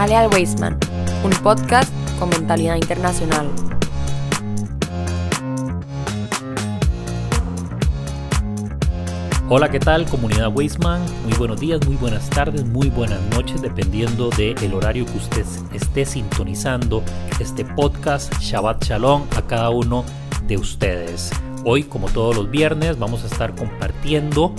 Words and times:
Jale 0.00 0.16
al 0.16 0.32
Weisman, 0.32 0.78
un 1.22 1.30
podcast 1.42 1.92
con 2.18 2.30
mentalidad 2.30 2.76
internacional. 2.76 3.50
Hola, 9.50 9.70
¿qué 9.70 9.78
tal 9.78 10.08
comunidad 10.08 10.56
Weisman? 10.56 11.02
Muy 11.24 11.34
buenos 11.36 11.60
días, 11.60 11.86
muy 11.86 11.96
buenas 11.96 12.30
tardes, 12.30 12.64
muy 12.64 12.88
buenas 12.88 13.20
noches, 13.36 13.60
dependiendo 13.60 14.30
del 14.30 14.72
horario 14.72 15.04
que 15.04 15.18
usted 15.18 15.44
esté 15.74 16.06
sintonizando 16.06 17.02
este 17.38 17.66
podcast. 17.66 18.32
Shabbat 18.40 18.82
Shalom 18.82 19.26
a 19.36 19.42
cada 19.42 19.68
uno 19.68 20.06
de 20.46 20.56
ustedes. 20.56 21.30
Hoy, 21.66 21.82
como 21.82 22.08
todos 22.08 22.34
los 22.34 22.50
viernes, 22.50 22.98
vamos 22.98 23.22
a 23.22 23.26
estar 23.26 23.54
compartiendo 23.54 24.54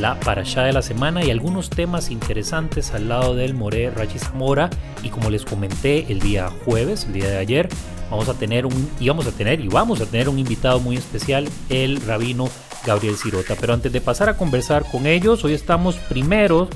la 0.00 0.18
parashá 0.18 0.64
de 0.64 0.72
la 0.72 0.82
semana 0.82 1.24
y 1.24 1.30
algunos 1.30 1.70
temas 1.70 2.10
interesantes 2.10 2.92
al 2.92 3.08
lado 3.08 3.34
del 3.34 3.54
More 3.54 3.90
Rachi 3.90 4.18
Zamora. 4.18 4.70
Y 5.02 5.08
como 5.10 5.30
les 5.30 5.44
comenté 5.44 6.10
el 6.10 6.20
día 6.20 6.50
jueves, 6.64 7.04
el 7.04 7.12
día 7.12 7.28
de 7.28 7.36
ayer, 7.36 7.68
vamos 8.10 8.28
a 8.28 8.34
tener 8.34 8.66
un, 8.66 8.90
íbamos 8.98 9.26
a 9.26 9.32
tener 9.32 9.60
y 9.60 9.68
vamos 9.68 10.00
a 10.00 10.06
tener 10.06 10.28
un 10.28 10.38
invitado 10.38 10.80
muy 10.80 10.96
especial, 10.96 11.48
el 11.68 12.00
rabino 12.00 12.48
Gabriel 12.86 13.16
Sirota. 13.16 13.56
Pero 13.60 13.74
antes 13.74 13.92
de 13.92 14.00
pasar 14.00 14.30
a 14.30 14.36
conversar 14.36 14.84
con 14.90 15.06
ellos, 15.06 15.44
hoy 15.44 15.52
estamos 15.52 15.96
primeros 15.96 16.68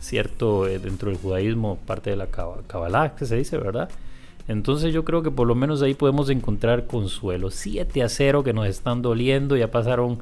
cierto 0.00 0.68
eh, 0.68 0.78
dentro 0.78 1.10
del 1.10 1.18
judaísmo, 1.18 1.78
parte 1.86 2.10
de 2.10 2.16
la 2.16 2.28
Kabbalah, 2.28 3.16
que 3.16 3.26
se 3.26 3.36
dice, 3.36 3.58
¿verdad? 3.58 3.90
Entonces 4.48 4.92
yo 4.92 5.04
creo 5.04 5.22
que 5.22 5.30
por 5.30 5.46
lo 5.46 5.54
menos 5.54 5.82
ahí 5.82 5.94
podemos 5.94 6.30
encontrar 6.30 6.86
consuelo. 6.86 7.50
7 7.50 8.02
a 8.02 8.08
0 8.08 8.42
que 8.42 8.52
nos 8.52 8.66
están 8.66 9.02
doliendo. 9.02 9.56
Ya 9.56 9.70
pasaron 9.70 10.18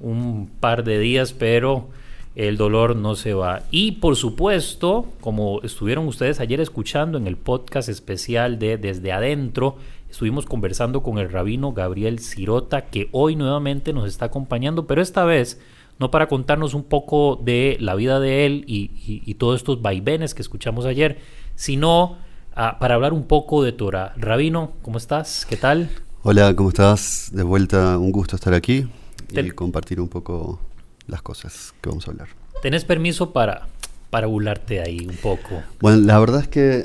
un 0.00 0.50
par 0.60 0.84
de 0.84 0.98
días, 0.98 1.32
pero 1.32 1.86
el 2.34 2.56
dolor 2.56 2.96
no 2.96 3.14
se 3.14 3.34
va. 3.34 3.62
Y 3.70 3.92
por 3.92 4.16
supuesto, 4.16 5.06
como 5.20 5.60
estuvieron 5.62 6.06
ustedes 6.06 6.40
ayer 6.40 6.60
escuchando 6.60 7.18
en 7.18 7.26
el 7.26 7.36
podcast 7.36 7.88
especial 7.88 8.58
de 8.58 8.78
Desde 8.78 9.12
Adentro, 9.12 9.76
estuvimos 10.10 10.46
conversando 10.46 11.02
con 11.02 11.18
el 11.18 11.30
rabino 11.30 11.72
Gabriel 11.72 12.18
Sirota, 12.18 12.86
que 12.86 13.08
hoy 13.12 13.34
nuevamente 13.36 13.92
nos 13.92 14.06
está 14.06 14.26
acompañando, 14.26 14.86
pero 14.86 15.02
esta 15.02 15.24
vez 15.24 15.60
no 15.98 16.10
para 16.10 16.28
contarnos 16.28 16.74
un 16.74 16.84
poco 16.84 17.40
de 17.42 17.76
la 17.80 17.94
vida 17.94 18.20
de 18.20 18.46
él 18.46 18.64
y, 18.66 19.34
todos 19.34 19.56
estos 19.56 19.82
vaivenes 19.82 20.34
que 20.34 20.42
escuchamos 20.42 20.86
ayer, 20.86 21.18
sino 21.56 22.18
ah, 22.58 22.78
para 22.78 22.96
hablar 22.96 23.12
un 23.12 23.24
poco 23.24 23.62
de 23.62 23.72
Torah. 23.72 24.12
Rabino, 24.16 24.72
¿cómo 24.82 24.98
estás? 24.98 25.46
¿Qué 25.48 25.56
tal? 25.56 25.90
Hola, 26.22 26.54
¿cómo 26.56 26.70
estás? 26.70 27.30
De 27.32 27.44
vuelta, 27.44 27.96
un 27.96 28.10
gusto 28.10 28.34
estar 28.34 28.52
aquí 28.52 28.88
y 29.30 29.50
compartir 29.52 30.00
un 30.00 30.08
poco 30.08 30.60
las 31.06 31.22
cosas 31.22 31.72
que 31.80 31.88
vamos 31.88 32.06
a 32.08 32.10
hablar. 32.10 32.28
¿Tenés 32.60 32.84
permiso 32.84 33.32
para, 33.32 33.68
para 34.10 34.26
burlarte 34.26 34.80
ahí 34.80 35.06
un 35.08 35.16
poco? 35.16 35.62
Bueno, 35.80 35.98
la 35.98 36.18
verdad 36.18 36.40
es 36.42 36.48
que, 36.48 36.78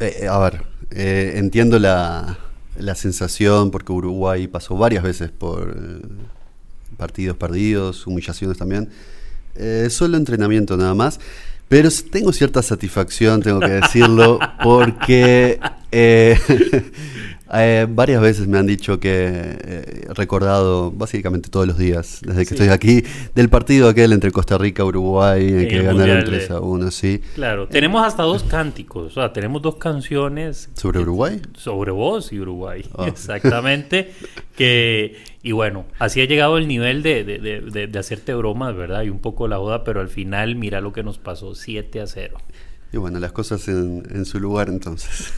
eh, 0.00 0.16
eh, 0.22 0.28
a 0.28 0.38
ver, 0.38 0.64
eh, 0.90 1.34
entiendo 1.36 1.78
la, 1.78 2.36
la, 2.76 2.94
sensación 2.96 3.70
porque 3.70 3.92
Uruguay 3.92 4.48
pasó 4.48 4.76
varias 4.76 5.04
veces 5.04 5.30
por 5.30 5.76
partidos 6.96 7.36
perdidos, 7.36 8.04
humillaciones 8.08 8.58
también. 8.58 8.90
solo 9.90 10.16
entrenamiento 10.16 10.76
nada 10.76 10.94
más. 10.94 11.20
Pero 11.68 11.88
tengo 12.10 12.32
cierta 12.32 12.62
satisfacción, 12.62 13.42
tengo 13.42 13.60
que 13.60 13.68
decirlo, 13.68 14.38
porque 14.62 15.58
Eh, 17.54 17.86
varias 17.88 18.20
veces 18.20 18.48
me 18.48 18.58
han 18.58 18.66
dicho 18.66 18.98
que 18.98 19.08
he 19.14 20.14
recordado 20.14 20.90
básicamente 20.90 21.48
todos 21.48 21.66
los 21.66 21.78
días, 21.78 22.20
desde 22.22 22.44
que 22.44 22.54
estoy 22.54 22.68
aquí, 22.68 23.04
del 23.34 23.48
partido 23.48 23.88
aquel 23.88 24.12
entre 24.12 24.32
Costa 24.32 24.58
Rica 24.58 24.82
y 24.82 24.86
Uruguay, 24.86 25.48
en 25.48 25.68
que 25.68 25.82
ganaron 25.82 26.24
3 26.24 26.50
a 26.50 26.60
1, 26.60 26.90
sí. 26.90 27.22
Claro, 27.34 27.68
tenemos 27.68 28.04
hasta 28.04 28.24
dos 28.24 28.42
cánticos, 28.42 29.12
o 29.12 29.20
sea, 29.20 29.32
tenemos 29.32 29.62
dos 29.62 29.76
canciones. 29.76 30.70
¿Sobre 30.74 31.00
Uruguay? 31.00 31.40
Sobre 31.54 31.92
vos 31.92 32.32
y 32.32 32.40
Uruguay, 32.40 32.84
ah. 32.98 33.04
exactamente. 33.08 34.12
que, 34.56 35.16
y 35.46 35.52
bueno, 35.52 35.84
así 36.00 36.20
ha 36.20 36.24
llegado 36.24 36.58
el 36.58 36.66
nivel 36.66 37.04
de, 37.04 37.22
de, 37.22 37.86
de 37.86 37.98
hacerte 38.00 38.34
bromas, 38.34 38.74
¿verdad? 38.74 39.04
Y 39.04 39.10
un 39.10 39.20
poco 39.20 39.46
la 39.46 39.58
joda, 39.58 39.84
pero 39.84 40.00
al 40.00 40.08
final 40.08 40.56
mira 40.56 40.80
lo 40.80 40.92
que 40.92 41.04
nos 41.04 41.18
pasó, 41.18 41.54
7 41.54 42.00
a 42.00 42.08
0. 42.08 42.38
Y 42.92 42.96
bueno, 42.96 43.20
las 43.20 43.30
cosas 43.30 43.68
en, 43.68 44.24
su 44.24 44.40
lugar 44.40 44.68
entonces. 44.68 45.32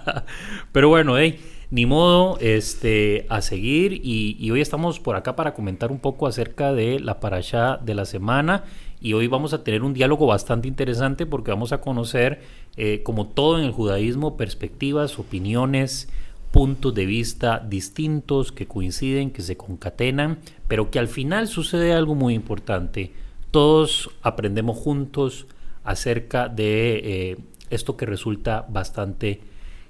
Pero 0.72 0.88
bueno, 0.88 1.18
hey, 1.18 1.38
ni 1.70 1.86
modo, 1.86 2.36
este, 2.40 3.26
a 3.28 3.40
seguir. 3.40 4.00
Y, 4.02 4.50
hoy 4.50 4.60
estamos 4.60 4.98
por 4.98 5.14
acá 5.14 5.36
para 5.36 5.54
comentar 5.54 5.92
un 5.92 6.00
poco 6.00 6.26
acerca 6.26 6.72
de 6.72 6.98
la 6.98 7.20
parasha 7.20 7.76
de 7.76 7.94
la 7.94 8.06
semana. 8.06 8.64
Y 9.00 9.12
hoy 9.12 9.28
vamos 9.28 9.52
a 9.52 9.62
tener 9.62 9.84
un 9.84 9.94
diálogo 9.94 10.26
bastante 10.26 10.66
interesante 10.66 11.26
porque 11.26 11.52
vamos 11.52 11.72
a 11.72 11.80
conocer, 11.80 12.40
eh, 12.76 13.04
como 13.04 13.28
todo 13.28 13.60
en 13.60 13.66
el 13.66 13.70
judaísmo, 13.70 14.36
perspectivas, 14.36 15.20
opiniones, 15.20 16.08
puntos 16.50 16.94
de 16.94 17.06
vista 17.06 17.58
distintos 17.58 18.52
que 18.52 18.66
coinciden, 18.66 19.30
que 19.30 19.42
se 19.42 19.56
concatenan, 19.56 20.38
pero 20.66 20.90
que 20.90 20.98
al 20.98 21.08
final 21.08 21.48
sucede 21.48 21.92
algo 21.92 22.14
muy 22.14 22.34
importante. 22.34 23.12
Todos 23.50 24.10
aprendemos 24.22 24.78
juntos 24.78 25.46
acerca 25.84 26.48
de 26.48 27.00
eh, 27.04 27.36
esto 27.70 27.96
que 27.96 28.06
resulta 28.06 28.66
bastante 28.68 29.40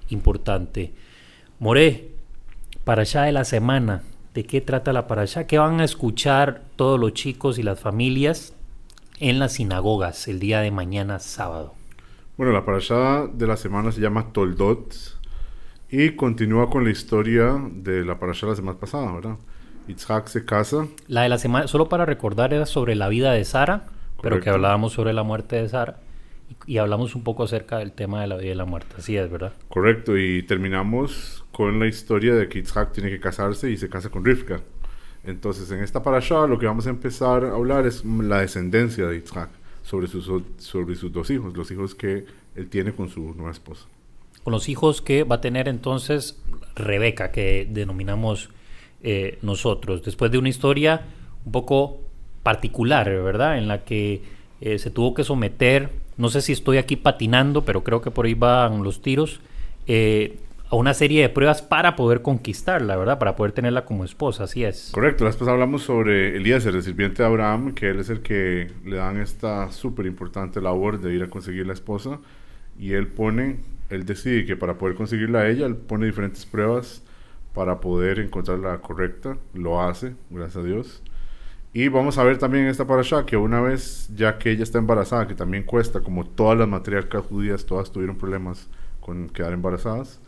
importante. 0.09 0.93
More, 1.59 2.09
para 2.83 3.01
allá 3.01 3.23
de 3.23 3.31
la 3.31 3.45
semana, 3.45 4.03
¿de 4.33 4.43
qué 4.43 4.61
trata 4.61 4.93
la 4.93 5.07
para 5.07 5.23
allá? 5.23 5.47
¿Qué 5.47 5.57
van 5.57 5.81
a 5.81 5.85
escuchar 5.85 6.63
todos 6.75 6.99
los 6.99 7.13
chicos 7.13 7.59
y 7.59 7.63
las 7.63 7.79
familias 7.79 8.53
en 9.19 9.39
las 9.39 9.53
sinagogas 9.53 10.27
el 10.27 10.39
día 10.39 10.61
de 10.61 10.71
mañana 10.71 11.19
sábado? 11.19 11.73
Bueno, 12.37 12.53
la 12.53 12.63
parashá 12.63 13.27
de 13.27 13.47
la 13.47 13.57
semana 13.57 13.91
se 13.91 13.99
llama 13.99 14.31
Toldot 14.31 15.18
y 15.91 16.11
continúa 16.11 16.69
con 16.69 16.83
la 16.83 16.91
historia 16.91 17.59
de 17.71 18.05
la 18.05 18.19
parashá 18.19 18.45
de 18.45 18.51
la 18.51 18.55
semana 18.55 18.79
pasada, 18.79 19.11
¿verdad? 19.13 19.37
Itzhak 19.87 20.27
se 20.27 20.45
casa. 20.45 20.87
La 21.07 21.23
de 21.23 21.29
la 21.29 21.37
semana, 21.37 21.67
solo 21.67 21.89
para 21.89 22.05
recordar, 22.05 22.53
era 22.53 22.65
sobre 22.65 22.95
la 22.95 23.07
vida 23.07 23.31
de 23.31 23.43
Sara 23.45 23.87
pero 24.21 24.39
que 24.39 24.49
hablábamos 24.49 24.93
sobre 24.93 25.13
la 25.13 25.23
muerte 25.23 25.57
de 25.57 25.69
Sara 25.69 25.99
y, 26.65 26.77
hablamos 26.77 27.13
un 27.15 27.23
poco 27.23 27.43
acerca 27.43 27.77
del 27.77 27.91
tema 27.91 28.21
de 28.21 28.27
la 28.27 28.35
vida 28.35 28.51
y 28.51 28.55
la 28.55 28.65
muerte. 28.65 28.95
Así 28.97 29.15
es, 29.15 29.29
¿verdad? 29.29 29.53
Correcto, 29.69 30.17
y 30.17 30.41
terminamos 30.43 31.45
con 31.51 31.79
la 31.79 31.85
historia 31.85 32.33
de 32.33 32.49
que 32.49 32.59
Yitzhak 32.59 32.91
tiene 32.91 33.09
que 33.09 33.19
casarse 33.19 33.69
y 33.69 33.77
se 33.77 33.87
casa 33.87 34.09
con 34.09 34.25
Rivka. 34.25 34.61
Entonces, 35.23 35.69
en 35.71 35.83
esta 35.83 36.01
parasha 36.01 36.47
lo 36.47 36.57
que 36.57 36.65
vamos 36.65 36.87
a 36.87 36.89
empezar 36.89 37.45
a 37.45 37.53
hablar 37.53 37.85
es 37.85 38.03
la 38.03 38.41
descendencia 38.41 39.05
de 39.05 39.17
Yitzhak 39.17 39.49
sobre 39.83 40.07
sus, 40.07 40.31
sobre 40.57 40.95
sus 40.95 41.11
dos 41.11 41.29
hijos, 41.29 41.55
los 41.55 41.69
hijos 41.69 41.93
que 41.93 42.25
él 42.55 42.67
tiene 42.69 42.93
con 42.93 43.09
su 43.09 43.35
nueva 43.35 43.51
esposa. 43.51 43.85
Con 44.43 44.51
los 44.51 44.69
hijos 44.69 45.01
que 45.01 45.23
va 45.23 45.35
a 45.35 45.41
tener 45.41 45.67
entonces 45.67 46.41
Rebeca, 46.75 47.31
que 47.31 47.67
denominamos 47.69 48.49
eh, 49.03 49.37
nosotros, 49.41 50.03
después 50.03 50.31
de 50.31 50.37
una 50.37 50.49
historia 50.49 51.01
un 51.45 51.51
poco 51.51 51.99
particular, 52.43 53.09
¿verdad? 53.09 53.57
En 53.57 53.67
la 53.67 53.83
que 53.83 54.21
eh, 54.61 54.77
se 54.79 54.91
tuvo 54.91 55.13
que 55.13 55.23
someter, 55.23 55.89
no 56.17 56.29
sé 56.29 56.41
si 56.41 56.51
estoy 56.51 56.77
aquí 56.77 56.95
patinando, 56.95 57.63
pero 57.63 57.83
creo 57.83 58.01
que 58.01 58.11
por 58.11 58.25
ahí 58.25 58.33
van 58.33 58.83
los 58.83 59.01
tiros, 59.01 59.39
eh, 59.87 60.37
a 60.69 60.75
una 60.75 60.93
serie 60.93 61.21
de 61.21 61.29
pruebas 61.29 61.61
para 61.61 61.95
poder 61.95 62.21
conquistarla, 62.21 62.95
¿verdad? 62.95 63.17
Para 63.17 63.35
poder 63.35 63.53
tenerla 63.53 63.85
como 63.85 64.05
esposa, 64.05 64.43
así 64.43 64.63
es. 64.63 64.91
Correcto, 64.93 65.25
después 65.25 65.49
hablamos 65.49 65.81
sobre 65.81 66.37
Elías, 66.37 66.65
el 66.65 66.81
sirviente 66.83 67.23
de 67.23 67.27
Abraham, 67.27 67.73
que 67.73 67.89
él 67.89 67.99
es 67.99 68.09
el 68.09 68.21
que 68.21 68.71
le 68.85 68.97
dan 68.97 69.19
esta 69.19 69.71
súper 69.71 70.05
importante 70.05 70.61
labor 70.61 71.01
de 71.01 71.15
ir 71.15 71.23
a 71.23 71.27
conseguir 71.27 71.65
la 71.65 71.73
esposa, 71.73 72.19
y 72.77 72.93
él 72.93 73.07
pone, 73.07 73.57
él 73.89 74.05
decide 74.05 74.45
que 74.45 74.55
para 74.55 74.77
poder 74.77 74.95
conseguirla 74.95 75.39
a 75.39 75.49
ella, 75.49 75.65
él 75.65 75.75
pone 75.75 76.05
diferentes 76.05 76.45
pruebas 76.45 77.03
para 77.53 77.79
poder 77.79 78.19
encontrar 78.19 78.59
la 78.59 78.77
correcta, 78.79 79.37
lo 79.53 79.81
hace, 79.81 80.15
gracias 80.29 80.57
a 80.57 80.63
Dios. 80.63 81.03
Y 81.73 81.87
vamos 81.87 82.17
a 82.17 82.23
ver 82.23 82.37
también 82.37 82.65
esta 82.65 82.87
parasha 82.87 83.25
que 83.25 83.37
una 83.37 83.61
vez 83.61 84.09
ya 84.15 84.37
que 84.37 84.51
ella 84.51 84.63
está 84.63 84.79
embarazada, 84.79 85.27
que 85.27 85.35
también 85.35 85.63
cuesta, 85.63 86.01
como 86.01 86.25
todas 86.25 86.57
las 86.57 86.67
matriarcas 86.67 87.25
judías, 87.25 87.65
todas 87.65 87.91
tuvieron 87.91 88.17
problemas 88.17 88.67
con 88.99 89.29
quedar 89.29 89.53
embarazadas. 89.53 90.19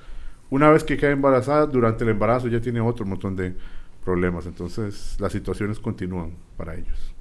Una 0.49 0.69
vez 0.69 0.83
que 0.83 0.97
queda 0.97 1.11
embarazada, 1.11 1.65
durante 1.65 2.03
el 2.03 2.11
embarazo 2.11 2.47
ya 2.47 2.59
tiene 2.59 2.81
otro 2.81 3.05
montón 3.05 3.35
de 3.35 3.55
problemas. 4.03 4.45
Entonces 4.45 5.17
las 5.19 5.31
situaciones 5.31 5.79
continúan 5.79 6.33
para 6.57 6.75
ellos. 6.75 7.13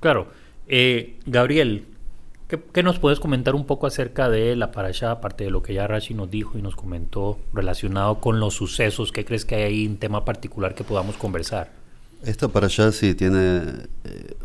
Claro. 0.00 0.28
Eh, 0.66 1.18
Gabriel, 1.26 1.86
¿Qué, 2.48 2.82
nos 2.82 2.98
puedes 2.98 3.20
comentar 3.20 3.54
un 3.54 3.66
poco 3.66 3.86
acerca 3.86 4.30
de 4.30 4.56
la 4.56 4.72
parasha, 4.72 5.10
aparte 5.10 5.44
de 5.44 5.50
lo 5.50 5.62
que 5.62 5.74
ya 5.74 5.86
Rashi 5.86 6.14
nos 6.14 6.30
dijo 6.30 6.56
y 6.56 6.62
nos 6.62 6.76
comentó 6.76 7.38
relacionado 7.52 8.22
con 8.22 8.40
los 8.40 8.54
sucesos? 8.54 9.12
¿Qué 9.12 9.26
crees 9.26 9.44
que 9.44 9.56
hay 9.56 9.62
ahí 9.64 9.86
un 9.86 9.98
tema 9.98 10.24
particular 10.24 10.74
que 10.74 10.82
podamos 10.82 11.18
conversar? 11.18 11.70
Esta 12.24 12.48
parasha 12.48 12.90
sí 12.90 13.14
tiene 13.14 13.60
eh, 14.04 14.36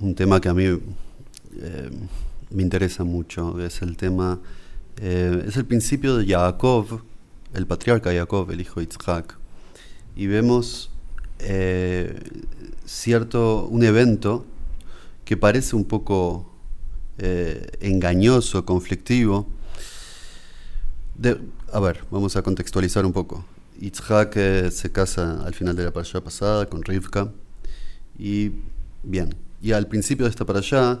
un 0.00 0.14
tema 0.14 0.38
que 0.38 0.50
a 0.50 0.54
mí 0.54 0.64
eh, 0.64 1.90
me 2.50 2.62
interesa 2.62 3.04
mucho, 3.04 3.58
es 3.64 3.80
el 3.80 3.96
tema, 3.96 4.38
eh, 5.00 5.42
es 5.48 5.56
el 5.56 5.64
principio 5.64 6.18
de 6.18 6.26
Jacob, 6.26 7.00
el 7.54 7.66
patriarca 7.66 8.12
Jacob, 8.12 8.50
el 8.50 8.60
hijo 8.60 8.80
de 8.80 8.88
Isaac. 8.90 9.38
Y 10.14 10.26
vemos 10.26 10.90
cierto, 12.84 13.64
un 13.64 13.82
evento 13.82 14.44
que 15.24 15.38
parece 15.38 15.74
un 15.74 15.86
poco 15.86 16.49
eh, 17.22 17.66
engañoso, 17.80 18.64
conflictivo. 18.64 19.46
a 21.70 21.80
ver, 21.80 22.04
vamos 22.10 22.34
a 22.36 22.42
contextualizar 22.42 23.04
un 23.04 23.12
poco. 23.12 23.44
Itzhak 23.78 24.36
eh, 24.36 24.70
se 24.70 24.90
casa 24.90 25.44
al 25.44 25.52
final 25.52 25.76
de 25.76 25.84
la 25.84 25.92
parasha 25.92 26.22
pasada 26.22 26.64
con 26.66 26.82
Rivka. 26.82 27.30
Y 28.18 28.52
bien, 29.02 29.34
y 29.60 29.72
al 29.72 29.86
principio 29.86 30.24
de 30.24 30.30
esta 30.30 30.46
parasha 30.46 31.00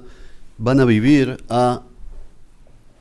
van 0.58 0.80
a 0.80 0.84
vivir 0.84 1.42
a 1.48 1.84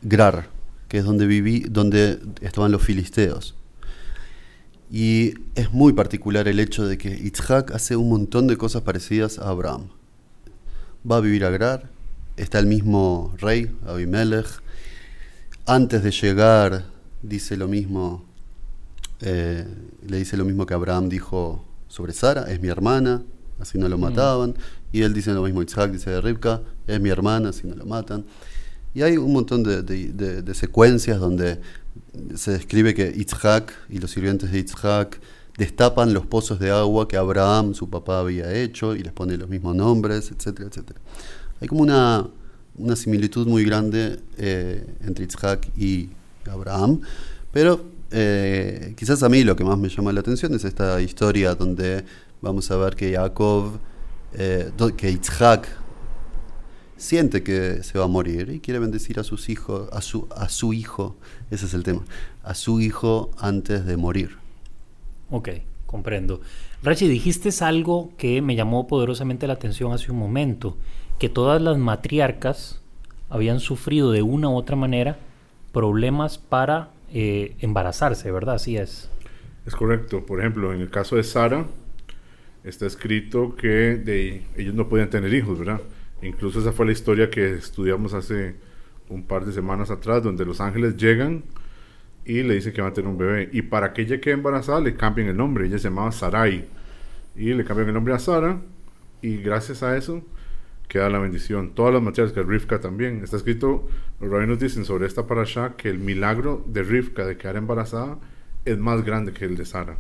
Grar, 0.02 0.48
que 0.88 1.00
es 1.00 1.04
donde, 1.04 1.28
viví, 1.28 1.66
donde 1.70 2.22
estaban 2.40 2.72
los 2.72 2.82
filisteos. 2.82 3.54
Y 4.90 5.34
es 5.56 5.74
muy 5.74 5.92
particular 5.92 6.48
el 6.48 6.62
hecho 6.62 6.88
de 6.88 6.98
que 6.98 7.10
Itzhak 7.10 7.72
hace 7.72 7.98
un 7.98 8.08
montón 8.08 8.48
de 8.48 8.56
cosas 8.56 8.84
parecidas 8.84 9.40
a 9.40 9.50
Abraham. 9.50 9.90
Va 11.10 11.18
a 11.18 11.20
vivir 11.20 11.44
a 11.44 11.50
Grar, 11.50 11.99
está 12.40 12.60
el 12.60 12.66
mismo 12.66 13.34
rey, 13.38 13.76
Abimelech. 13.86 14.48
Antes 15.66 16.04
de 16.04 16.12
llegar, 16.12 16.86
dice 17.22 17.58
lo 17.58 17.68
mismo, 17.68 18.26
eh, 19.22 19.66
le 20.08 20.18
dice 20.18 20.38
lo 20.38 20.46
mismo 20.46 20.66
que 20.66 20.74
Abraham 20.74 21.10
dijo 21.10 21.66
sobre 21.88 22.14
Sara, 22.14 22.50
es 22.50 22.62
mi 22.62 22.70
hermana, 22.70 23.24
así 23.60 23.78
no 23.78 23.90
lo 23.90 23.98
mm. 23.98 24.02
mataban. 24.02 24.56
Y 24.92 25.02
él 25.02 25.14
dice 25.14 25.32
lo 25.34 25.44
mismo, 25.44 25.62
Isaac 25.62 25.92
dice 25.92 26.10
de 26.10 26.22
Rivka, 26.22 26.62
es 26.88 27.00
mi 27.00 27.10
hermana, 27.10 27.50
así 27.50 27.68
no 27.68 27.76
lo 27.76 27.86
matan. 27.86 28.26
Y 28.94 29.04
hay 29.04 29.18
un 29.18 29.32
montón 29.32 29.64
de, 29.64 30.54
secuencias 30.56 31.20
donde 31.20 31.60
se 32.36 32.52
describe 32.52 32.96
que 32.96 33.14
Isaac 33.16 33.74
y 33.90 34.00
los 34.00 34.10
sirvientes 34.12 34.52
de 34.52 34.60
Isaac 34.60 35.20
destapan 35.58 36.14
los 36.14 36.26
pozos 36.26 36.60
de 36.60 36.72
agua 36.72 37.08
que 37.08 37.18
Abraham, 37.18 37.76
su 37.76 37.90
papá, 37.90 38.20
había 38.20 38.52
hecho 38.54 38.96
y 38.96 39.04
les 39.04 39.14
pone 39.14 39.38
los 39.38 39.50
mismos 39.50 39.76
nombres, 39.76 40.32
etcétera, 40.32 40.70
etcétera. 40.70 41.00
Hay 41.62 41.68
como 41.68 41.82
una, 41.82 42.28
una 42.78 42.96
similitud 42.96 43.48
muy 43.48 43.66
grande 43.66 44.20
eh, 44.38 44.86
entre 45.02 45.26
Isaac 45.26 45.70
y 45.78 46.10
Abraham, 46.50 47.02
pero 47.52 47.84
eh, 48.12 48.94
quizás 48.98 49.22
a 49.24 49.30
mí 49.30 49.44
lo 49.44 49.56
que 49.56 49.64
más 49.64 49.78
me 49.78 49.90
llama 49.90 50.12
la 50.14 50.22
atención 50.22 50.54
es 50.54 50.64
esta 50.64 51.02
historia 51.02 51.56
donde 51.56 52.04
vamos 52.42 52.72
a 52.72 52.78
ver 52.78 52.96
que 52.96 53.14
Jacob, 53.14 53.80
eh, 54.34 54.72
que 54.96 55.12
Isaac 55.12 55.68
siente 56.96 57.44
que 57.44 57.82
se 57.84 57.98
va 57.98 58.06
a 58.06 58.08
morir 58.08 58.50
y 58.50 58.60
quiere 58.60 58.80
bendecir 58.80 59.20
a 59.20 59.24
sus 59.24 59.50
hijos, 59.50 59.90
a 59.92 60.02
su, 60.02 60.28
a 60.36 60.50
su 60.50 60.74
hijo, 60.74 61.16
ese 61.52 61.66
es 61.66 61.74
el 61.74 61.84
tema, 61.84 62.04
a 62.44 62.54
su 62.54 62.82
hijo 62.82 63.32
antes 63.38 63.86
de 63.86 63.98
morir. 63.98 64.38
Ok, 65.30 65.50
comprendo. 65.86 66.42
Rachi, 66.84 67.08
dijiste 67.08 67.50
algo 67.64 68.12
que 68.18 68.42
me 68.42 68.56
llamó 68.56 68.88
poderosamente 68.88 69.48
la 69.48 69.54
atención 69.54 69.92
hace 69.94 70.12
un 70.12 70.18
momento 70.18 70.78
que 71.20 71.30
todas 71.30 71.62
las 71.62 71.78
matriarcas 71.78 72.82
habían 73.30 73.60
sufrido 73.60 74.12
de 74.12 74.22
una 74.22 74.50
u 74.50 74.56
otra 74.56 74.76
manera 74.76 75.18
problemas 75.72 76.38
para 76.38 76.90
eh, 77.14 77.56
embarazarse, 77.60 78.32
¿verdad? 78.32 78.56
Así 78.56 78.78
es. 78.78 79.10
Es 79.66 79.76
correcto. 79.76 80.26
Por 80.26 80.40
ejemplo, 80.40 80.74
en 80.74 80.82
el 80.82 80.90
caso 80.90 81.16
de 81.16 81.24
Sara, 81.24 81.66
está 82.64 82.86
escrito 82.86 83.56
que 83.56 84.44
ellos 84.56 84.74
no 84.74 84.90
podían 84.90 85.10
tener 85.10 85.34
hijos, 85.34 85.60
¿verdad? 85.60 85.82
Incluso 86.22 86.60
esa 86.60 86.72
fue 86.72 86.86
la 86.86 86.92
historia 86.92 87.30
que 87.30 87.54
estudiamos 87.54 88.14
hace 88.14 88.56
un 89.10 89.24
par 89.24 89.46
de 89.46 89.52
semanas 89.54 89.92
atrás, 89.92 90.24
donde 90.24 90.46
los 90.46 90.62
ángeles 90.62 90.98
llegan 90.98 91.44
y 92.26 92.44
le 92.44 92.56
dicen 92.56 92.74
que 92.74 92.82
van 92.82 92.92
a 92.92 92.94
tener 92.94 93.10
un 93.10 93.18
bebé. 93.18 93.50
Y 93.52 93.64
para 93.64 93.94
que 93.94 94.04
ella 94.04 94.20
quede 94.20 94.36
embarazada, 94.36 94.80
le 94.82 94.96
cambian 94.96 95.28
el 95.28 95.38
nombre. 95.38 95.66
Ella 95.66 95.78
se 95.78 95.90
llamaba 95.90 96.12
Sarai. 96.12 96.68
Y 97.36 97.54
le 97.54 97.64
cambian 97.64 97.90
el 97.90 97.94
nombre 97.94 98.14
a 98.14 98.20
Sara. 98.20 98.60
Y 99.22 99.38
gracias 99.38 99.84
a 99.84 99.98
eso, 99.98 100.24
que 100.90 100.98
da 100.98 101.10
la 101.10 101.20
bendición. 101.20 101.76
Todas 101.76 101.94
las 101.94 102.02
materias 102.02 102.34
que 102.34 102.44
Rivka 102.44 102.82
también. 102.82 103.24
Está 103.24 103.38
escrito, 103.38 103.88
los 104.20 104.30
rabinos 104.30 104.60
dicen 104.60 104.84
sobre 104.84 105.06
esta 105.06 105.28
parasha 105.28 105.76
que 105.78 105.88
el 105.90 106.00
milagro 106.00 106.66
de 106.68 106.84
Rivka 106.84 107.26
de 107.26 107.38
quedar 107.38 107.56
embarazada 107.56 108.18
es 108.66 108.78
más 108.78 109.06
grande 109.06 109.32
que 109.32 109.46
el 109.46 109.56
de 109.56 109.66
Sara. 109.66 109.98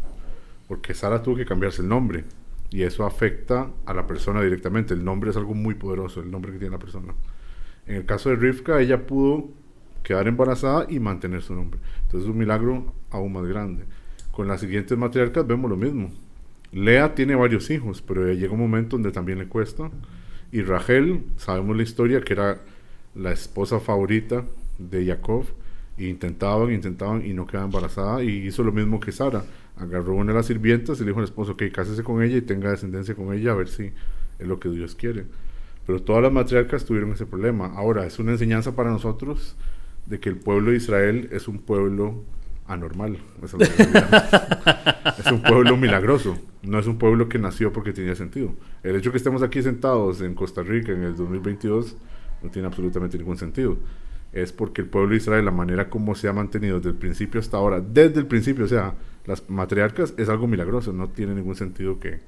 Porque 0.68 0.96
Sara 0.96 1.22
tuvo 1.22 1.38
que 1.38 1.46
cambiarse 1.46 1.84
el 1.84 1.88
nombre. 1.88 2.26
Y 2.72 2.82
eso 2.82 3.06
afecta 3.06 3.70
a 3.86 3.94
la 3.94 4.08
persona 4.08 4.42
directamente. 4.42 4.96
El 4.96 5.06
nombre 5.06 5.30
es 5.30 5.38
algo 5.38 5.54
muy 5.54 5.76
poderoso, 5.76 6.22
el 6.22 6.32
nombre 6.32 6.52
que 6.52 6.58
tiene 6.58 6.72
la 6.72 6.80
persona. 6.80 7.14
En 7.86 7.96
el 7.96 8.06
caso 8.06 8.30
de 8.30 8.36
Rivka, 8.36 8.82
ella 8.82 9.06
pudo 9.06 9.50
quedar 10.02 10.28
embarazada 10.28 10.88
y 10.90 11.00
mantener 11.00 11.44
su 11.44 11.54
nombre. 11.54 11.80
Entonces 12.02 12.24
es 12.24 12.30
un 12.34 12.38
milagro 12.38 12.94
aún 13.12 13.32
más 13.34 13.46
grande. 13.46 13.86
Con 14.32 14.48
las 14.48 14.60
siguientes 14.62 14.98
matriarcas 14.98 15.46
vemos 15.46 15.70
lo 15.70 15.78
mismo. 15.78 16.12
Lea 16.72 17.14
tiene 17.14 17.36
varios 17.36 17.70
hijos, 17.70 18.02
pero 18.02 18.32
llega 18.32 18.54
un 18.54 18.60
momento 18.60 18.96
donde 18.96 19.12
también 19.12 19.38
le 19.38 19.48
cuesta 19.48 19.92
y 20.52 20.62
Rachel, 20.62 21.24
sabemos 21.38 21.78
la 21.78 21.84
historia, 21.84 22.22
que 22.22 22.34
era 22.34 22.62
la 23.16 23.32
esposa 23.32 23.80
favorita 23.80 24.46
de 24.78 25.06
Jacob, 25.06 25.46
e 25.98 26.06
intentaban, 26.06 26.72
intentaban 26.72 27.26
y 27.26 27.34
no 27.34 27.46
quedaba 27.46 27.66
embarazada, 27.66 28.24
y 28.24 28.48
hizo 28.48 28.64
lo 28.64 28.72
mismo 28.72 29.00
que 29.00 29.12
Sara. 29.12 29.44
Agarró 29.78 30.14
una 30.16 30.32
de 30.32 30.38
las 30.38 30.48
sirvientas 30.48 31.00
y 31.00 31.02
le 31.02 31.08
dijo 31.08 31.20
al 31.20 31.26
esposo, 31.26 31.56
que 31.56 31.72
cásese 31.72 32.04
con 32.04 32.24
ella 32.24 32.38
y 32.38 32.42
tenga 32.42 32.72
descendencia 32.72 33.16
con 33.16 33.34
ella, 33.34 33.52
a 33.52 33.56
ver 33.56 33.68
si 33.68 33.92
es 34.40 34.48
lo 34.48 34.60
que 34.60 34.70
Dios 34.70 34.96
quiere. 34.96 35.26
Pero 35.86 36.02
todas 36.02 36.22
las 36.22 36.32
matriarcas 36.32 36.86
tuvieron 36.86 37.12
ese 37.14 37.26
problema. 37.26 37.74
Ahora, 37.76 38.06
es 38.06 38.20
una 38.20 38.32
enseñanza 38.32 38.76
para 38.76 38.92
nosotros 38.92 39.56
de 40.06 40.20
que 40.20 40.30
el 40.30 40.38
pueblo 40.38 40.72
de 40.72 40.78
Israel 40.78 41.30
es 41.32 41.48
un 41.48 41.60
pueblo 41.60 42.24
anormal. 42.70 43.18
es 45.18 45.32
un 45.32 45.42
pueblo 45.42 45.76
milagroso. 45.76 46.38
No 46.62 46.80
es 46.80 46.88
un 46.88 46.98
pueblo 46.98 47.28
que 47.28 47.40
nació 47.40 47.74
porque 47.74 47.92
tenía 47.92 48.16
sentido. 48.16 48.54
El 48.84 48.96
hecho 48.96 49.12
que 49.12 49.18
estemos 49.18 49.42
aquí 49.42 49.62
sentados 49.62 50.22
en 50.22 50.36
Costa 50.36 50.62
Rica 50.62 50.92
en 50.92 51.04
el 51.04 51.16
2022 51.16 51.98
no 52.44 52.50
tiene 52.50 52.68
absolutamente 52.68 53.18
ningún 53.18 53.38
sentido. 53.38 53.78
Es 54.32 54.52
porque 54.52 54.82
el 54.82 54.88
pueblo 54.88 55.10
de 55.10 55.18
Israel, 55.18 55.44
la 55.44 55.52
manera 55.52 55.90
como 55.90 56.14
se 56.14 56.28
ha 56.28 56.34
mantenido 56.34 56.78
desde 56.78 56.92
el 56.92 56.96
principio 56.96 57.40
hasta 57.40 57.58
ahora, 57.58 57.82
desde 57.82 58.20
el 58.20 58.28
principio, 58.28 58.66
o 58.66 58.68
sea, 58.68 58.94
las 59.26 59.50
matriarcas, 59.50 60.14
es 60.18 60.30
algo 60.30 60.48
milagroso. 60.48 60.94
No 60.94 61.10
tiene 61.10 61.34
ningún 61.34 61.56
sentido 61.56 62.00
que, 62.00 62.20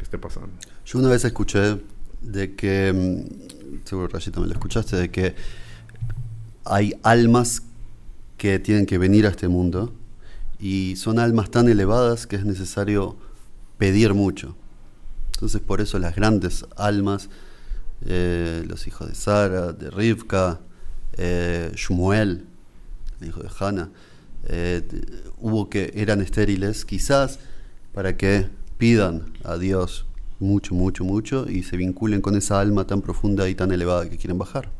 esté 0.00 0.16
pasando. 0.16 0.48
Yo 0.86 0.98
una 0.98 1.10
vez 1.10 1.26
escuché 1.26 1.78
de 2.22 2.54
que, 2.54 2.90
mm, 2.90 3.84
seguro 3.84 4.08
Rashid 4.08 4.32
también 4.32 4.48
lo 4.48 4.54
escuchaste, 4.54 4.96
de 4.96 5.10
que 5.10 5.34
hay 6.64 6.94
almas 7.02 7.69
que 8.40 8.58
tienen 8.58 8.86
que 8.86 8.96
venir 8.96 9.26
a 9.26 9.28
este 9.28 9.48
mundo 9.48 9.92
y 10.58 10.96
son 10.96 11.18
almas 11.18 11.50
tan 11.50 11.68
elevadas 11.68 12.26
que 12.26 12.36
es 12.36 12.46
necesario 12.46 13.18
pedir 13.76 14.14
mucho. 14.14 14.56
Entonces 15.34 15.60
por 15.60 15.82
eso 15.82 15.98
las 15.98 16.16
grandes 16.16 16.64
almas, 16.74 17.28
eh, 18.06 18.64
los 18.66 18.86
hijos 18.86 19.08
de 19.08 19.14
Sara, 19.14 19.74
de 19.74 19.90
Rivka, 19.90 20.58
eh, 21.18 21.70
Shmuel, 21.74 22.46
el 23.20 23.28
hijo 23.28 23.42
de 23.42 23.50
Hannah, 23.60 23.90
eh, 24.44 24.88
hubo 25.36 25.68
que 25.68 25.92
eran 25.94 26.22
estériles 26.22 26.86
quizás 26.86 27.40
para 27.92 28.16
que 28.16 28.48
pidan 28.78 29.34
a 29.44 29.58
Dios 29.58 30.06
mucho, 30.38 30.74
mucho, 30.74 31.04
mucho 31.04 31.46
y 31.46 31.62
se 31.62 31.76
vinculen 31.76 32.22
con 32.22 32.36
esa 32.36 32.58
alma 32.58 32.86
tan 32.86 33.02
profunda 33.02 33.50
y 33.50 33.54
tan 33.54 33.70
elevada 33.70 34.08
que 34.08 34.16
quieren 34.16 34.38
bajar. 34.38 34.79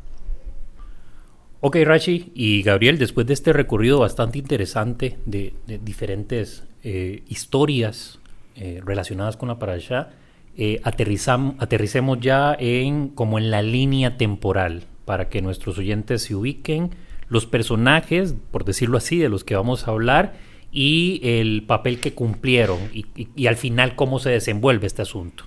Ok, 1.63 1.77
Rashi 1.83 2.31
y 2.33 2.63
Gabriel, 2.63 2.97
después 2.97 3.27
de 3.27 3.33
este 3.33 3.53
recorrido 3.53 3.99
bastante 3.99 4.39
interesante 4.39 5.19
de, 5.27 5.53
diferentes 5.83 6.63
eh, 6.83 7.21
historias 7.27 8.17
eh, 8.55 8.81
relacionadas 8.83 9.37
con 9.37 9.47
la 9.47 9.59
parasha, 9.59 10.09
eh, 10.57 10.81
aterricemos 10.83 12.19
ya 12.19 12.55
en 12.57 13.09
como 13.09 13.37
en 13.37 13.51
la 13.51 13.61
línea 13.61 14.17
temporal 14.17 14.85
para 15.05 15.29
que 15.29 15.43
nuestros 15.43 15.77
oyentes 15.77 16.23
se 16.23 16.33
ubiquen 16.33 16.89
los 17.29 17.45
personajes, 17.45 18.33
por 18.49 18.65
decirlo 18.65 18.97
así, 18.97 19.19
de 19.19 19.29
los 19.29 19.43
que 19.43 19.55
vamos 19.55 19.87
a 19.87 19.91
hablar 19.91 20.33
y 20.71 21.21
el 21.23 21.61
papel 21.67 21.99
que 21.99 22.13
cumplieron 22.13 22.79
y, 22.91 23.05
y 23.35 23.45
al 23.45 23.55
final 23.55 23.95
cómo 23.95 24.17
se 24.17 24.31
desenvuelve 24.31 24.87
este 24.87 25.03
asunto. 25.03 25.43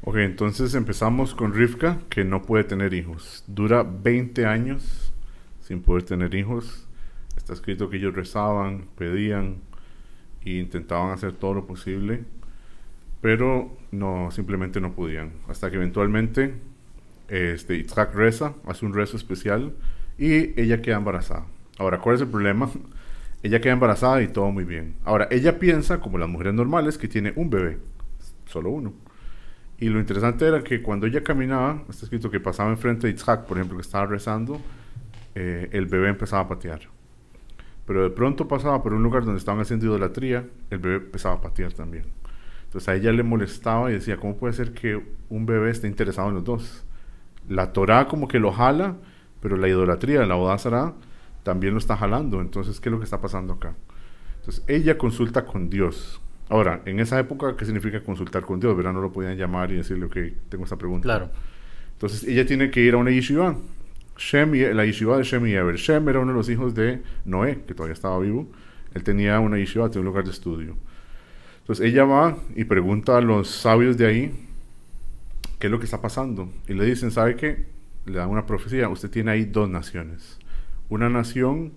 Ok, 0.00 0.16
entonces 0.16 0.74
empezamos 0.74 1.34
con 1.34 1.52
Rivka, 1.52 1.98
que 2.08 2.24
no 2.24 2.40
puede 2.40 2.64
tener 2.64 2.94
hijos. 2.94 3.44
Dura 3.46 3.82
20 3.82 4.46
años 4.46 5.07
sin 5.68 5.82
poder 5.82 6.02
tener 6.02 6.34
hijos. 6.34 6.86
Está 7.36 7.52
escrito 7.52 7.90
que 7.90 7.98
ellos 7.98 8.14
rezaban, 8.14 8.86
pedían 8.96 9.58
e 10.42 10.52
intentaban 10.52 11.10
hacer 11.10 11.32
todo 11.32 11.52
lo 11.52 11.66
posible, 11.66 12.24
pero 13.20 13.76
no, 13.92 14.30
simplemente 14.30 14.80
no 14.80 14.94
podían. 14.94 15.32
Hasta 15.46 15.70
que 15.70 15.76
eventualmente 15.76 16.54
Este, 17.28 17.76
Isaac 17.76 18.14
reza, 18.14 18.54
hace 18.66 18.86
un 18.86 18.94
rezo 18.94 19.18
especial 19.18 19.74
y 20.16 20.58
ella 20.58 20.80
queda 20.80 20.96
embarazada. 20.96 21.44
Ahora, 21.76 21.98
¿cuál 21.98 22.14
es 22.16 22.22
el 22.22 22.28
problema? 22.28 22.70
ella 23.42 23.60
queda 23.60 23.74
embarazada 23.74 24.22
y 24.22 24.28
todo 24.28 24.50
muy 24.50 24.64
bien. 24.64 24.94
Ahora, 25.04 25.28
ella 25.30 25.58
piensa, 25.58 26.00
como 26.00 26.16
las 26.16 26.30
mujeres 26.30 26.54
normales, 26.54 26.96
que 26.96 27.06
tiene 27.06 27.34
un 27.36 27.50
bebé, 27.50 27.78
solo 28.46 28.70
uno. 28.70 28.94
Y 29.78 29.90
lo 29.90 30.00
interesante 30.00 30.46
era 30.46 30.64
que 30.64 30.80
cuando 30.80 31.06
ella 31.06 31.22
caminaba, 31.22 31.84
está 31.90 32.06
escrito 32.06 32.30
que 32.30 32.40
pasaba 32.40 32.70
enfrente 32.70 33.06
de 33.06 33.12
Isaac, 33.12 33.44
por 33.44 33.58
ejemplo, 33.58 33.76
que 33.76 33.82
estaba 33.82 34.06
rezando, 34.06 34.58
eh, 35.40 35.68
el 35.70 35.86
bebé 35.86 36.08
empezaba 36.08 36.42
a 36.42 36.48
patear. 36.48 36.80
Pero 37.86 38.02
de 38.02 38.10
pronto 38.10 38.48
pasaba 38.48 38.82
por 38.82 38.92
un 38.92 39.04
lugar 39.04 39.24
donde 39.24 39.38
estaban 39.38 39.60
haciendo 39.60 39.86
idolatría, 39.86 40.44
el 40.68 40.78
bebé 40.80 40.96
empezaba 40.96 41.36
a 41.36 41.40
patear 41.40 41.72
también. 41.72 42.06
Entonces 42.64 42.88
a 42.88 42.96
ella 42.96 43.12
le 43.12 43.22
molestaba 43.22 43.88
y 43.88 43.94
decía, 43.94 44.16
¿cómo 44.16 44.36
puede 44.36 44.52
ser 44.52 44.72
que 44.72 45.00
un 45.28 45.46
bebé 45.46 45.70
esté 45.70 45.86
interesado 45.86 46.28
en 46.30 46.34
los 46.34 46.44
dos? 46.44 46.84
La 47.48 47.72
Torah 47.72 48.08
como 48.08 48.26
que 48.26 48.40
lo 48.40 48.50
jala, 48.50 48.96
pero 49.40 49.56
la 49.56 49.68
idolatría, 49.68 50.26
la 50.26 50.34
Odázara, 50.34 50.94
también 51.44 51.72
lo 51.72 51.78
está 51.78 51.96
jalando. 51.96 52.40
Entonces, 52.40 52.80
¿qué 52.80 52.88
es 52.88 52.92
lo 52.92 52.98
que 52.98 53.04
está 53.04 53.20
pasando 53.20 53.52
acá? 53.54 53.76
Entonces, 54.40 54.64
ella 54.66 54.98
consulta 54.98 55.44
con 55.44 55.70
Dios. 55.70 56.20
Ahora, 56.48 56.82
en 56.84 56.98
esa 56.98 57.16
época, 57.20 57.56
¿qué 57.56 57.64
significa 57.64 58.02
consultar 58.02 58.42
con 58.42 58.58
Dios? 58.58 58.76
¿Verdad? 58.76 58.92
No 58.92 59.00
lo 59.00 59.12
podían 59.12 59.36
llamar 59.36 59.70
y 59.70 59.76
decirle, 59.76 60.06
ok, 60.06 60.16
tengo 60.48 60.64
esta 60.64 60.76
pregunta. 60.76 61.04
Claro. 61.04 61.30
Entonces, 61.92 62.24
ella 62.24 62.44
tiene 62.44 62.72
que 62.72 62.80
ir 62.80 62.94
a 62.94 62.96
una 62.96 63.12
yeshiva. 63.12 63.56
Shem, 64.18 64.52
la 64.74 64.84
yeshiva 64.84 65.16
de 65.16 65.22
Shem 65.22 65.46
y 65.46 65.54
Eber. 65.54 65.76
Shem 65.76 66.08
era 66.08 66.18
uno 66.18 66.32
de 66.32 66.38
los 66.38 66.48
hijos 66.50 66.74
de 66.74 67.02
Noé, 67.24 67.62
que 67.66 67.72
todavía 67.72 67.94
estaba 67.94 68.18
vivo. 68.18 68.48
Él 68.92 69.04
tenía 69.04 69.38
una 69.38 69.56
yeshiva, 69.58 69.88
tenía 69.88 70.00
un 70.00 70.06
lugar 70.06 70.24
de 70.24 70.32
estudio. 70.32 70.76
Entonces, 71.60 71.86
ella 71.86 72.04
va 72.04 72.36
y 72.56 72.64
pregunta 72.64 73.16
a 73.16 73.20
los 73.20 73.48
sabios 73.48 73.96
de 73.96 74.06
ahí, 74.06 74.48
¿qué 75.58 75.68
es 75.68 75.70
lo 75.70 75.78
que 75.78 75.84
está 75.84 76.00
pasando? 76.00 76.50
Y 76.66 76.74
le 76.74 76.84
dicen, 76.84 77.10
¿sabe 77.10 77.36
qué? 77.36 77.66
Le 78.06 78.18
dan 78.18 78.30
una 78.30 78.44
profecía, 78.44 78.88
usted 78.88 79.10
tiene 79.10 79.30
ahí 79.30 79.44
dos 79.44 79.68
naciones. 79.68 80.38
Una 80.88 81.08
nación 81.08 81.72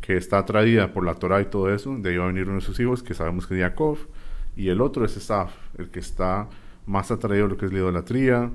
que 0.00 0.16
está 0.16 0.38
atraída 0.38 0.92
por 0.92 1.04
la 1.04 1.14
Torah 1.14 1.40
y 1.40 1.46
todo 1.46 1.74
eso, 1.74 1.96
de 1.96 2.10
ahí 2.10 2.16
va 2.16 2.24
a 2.24 2.28
venir 2.28 2.44
uno 2.44 2.56
de 2.56 2.60
sus 2.60 2.78
hijos, 2.80 3.02
que 3.02 3.14
sabemos 3.14 3.46
que 3.46 3.54
es 3.54 3.60
Jacob, 3.60 3.98
y 4.56 4.68
el 4.68 4.80
otro 4.80 5.04
es 5.04 5.16
Esaf, 5.16 5.52
el 5.78 5.90
que 5.90 6.00
está 6.00 6.48
más 6.86 7.10
atraído 7.10 7.46
a 7.46 7.48
lo 7.48 7.56
que 7.56 7.66
es 7.66 7.72
la 7.72 7.78
idolatría, 7.78 8.50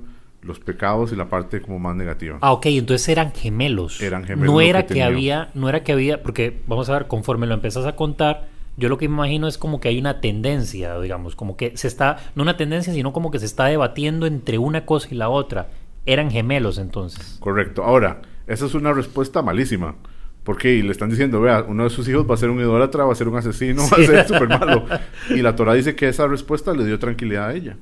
los 0.45 0.59
pecados 0.59 1.11
y 1.11 1.15
la 1.15 1.29
parte 1.29 1.61
como 1.61 1.79
más 1.79 1.95
negativa. 1.95 2.37
Ah, 2.41 2.53
ok, 2.53 2.67
entonces 2.67 3.09
eran 3.09 3.33
gemelos. 3.33 4.01
Eran 4.01 4.23
gemelos 4.23 4.53
No 4.53 4.61
era 4.61 4.85
que 4.85 5.03
había, 5.03 5.49
no 5.53 5.67
era 5.67 5.83
que 5.83 5.91
había, 5.91 6.21
porque 6.21 6.61
vamos 6.67 6.89
a 6.89 6.93
ver, 6.93 7.07
conforme 7.07 7.47
lo 7.47 7.53
empezás 7.53 7.85
a 7.85 7.95
contar, 7.95 8.47
yo 8.77 8.89
lo 8.89 8.97
que 8.97 9.07
me 9.07 9.15
imagino 9.15 9.47
es 9.47 9.57
como 9.57 9.79
que 9.79 9.89
hay 9.89 9.97
una 9.99 10.21
tendencia, 10.21 10.99
digamos, 10.99 11.35
como 11.35 11.57
que 11.57 11.75
se 11.77 11.87
está, 11.87 12.17
no 12.35 12.43
una 12.43 12.57
tendencia, 12.57 12.93
sino 12.93 13.13
como 13.13 13.31
que 13.31 13.39
se 13.39 13.45
está 13.45 13.65
debatiendo 13.65 14.27
entre 14.27 14.57
una 14.57 14.85
cosa 14.85 15.07
y 15.11 15.15
la 15.15 15.29
otra. 15.29 15.69
Eran 16.05 16.29
gemelos 16.29 16.77
entonces. 16.77 17.37
Correcto. 17.39 17.83
Ahora, 17.83 18.21
esa 18.47 18.65
es 18.65 18.75
una 18.75 18.93
respuesta 18.93 19.41
malísima. 19.41 19.95
Porque 20.43 20.83
le 20.83 20.91
están 20.91 21.09
diciendo, 21.09 21.41
vea, 21.41 21.65
uno 21.67 21.85
de 21.85 21.89
sus 21.89 22.07
hijos 22.07 22.29
va 22.29 22.35
a 22.35 22.37
ser 22.37 22.51
un 22.51 22.59
idólatra, 22.59 23.03
va 23.03 23.13
a 23.13 23.15
ser 23.15 23.27
un 23.27 23.35
asesino, 23.35 23.81
va 23.91 23.97
a 23.97 24.05
ser 24.05 24.27
súper 24.27 24.47
malo. 24.47 24.85
Y 25.31 25.41
la 25.41 25.55
Torah 25.55 25.73
dice 25.73 25.95
que 25.95 26.07
esa 26.07 26.27
respuesta 26.27 26.71
le 26.73 26.85
dio 26.85 26.99
tranquilidad 26.99 27.47
a 27.47 27.53
ella. 27.55 27.77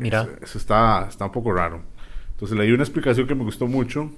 Mira, 0.00 0.22
Eso, 0.22 0.30
eso 0.42 0.58
está, 0.58 1.06
está 1.08 1.26
un 1.26 1.32
poco 1.32 1.52
raro. 1.52 1.82
Entonces 2.32 2.56
leí 2.56 2.72
una 2.72 2.82
explicación 2.82 3.26
que 3.26 3.34
me 3.34 3.44
gustó 3.44 3.66
mucho, 3.66 4.10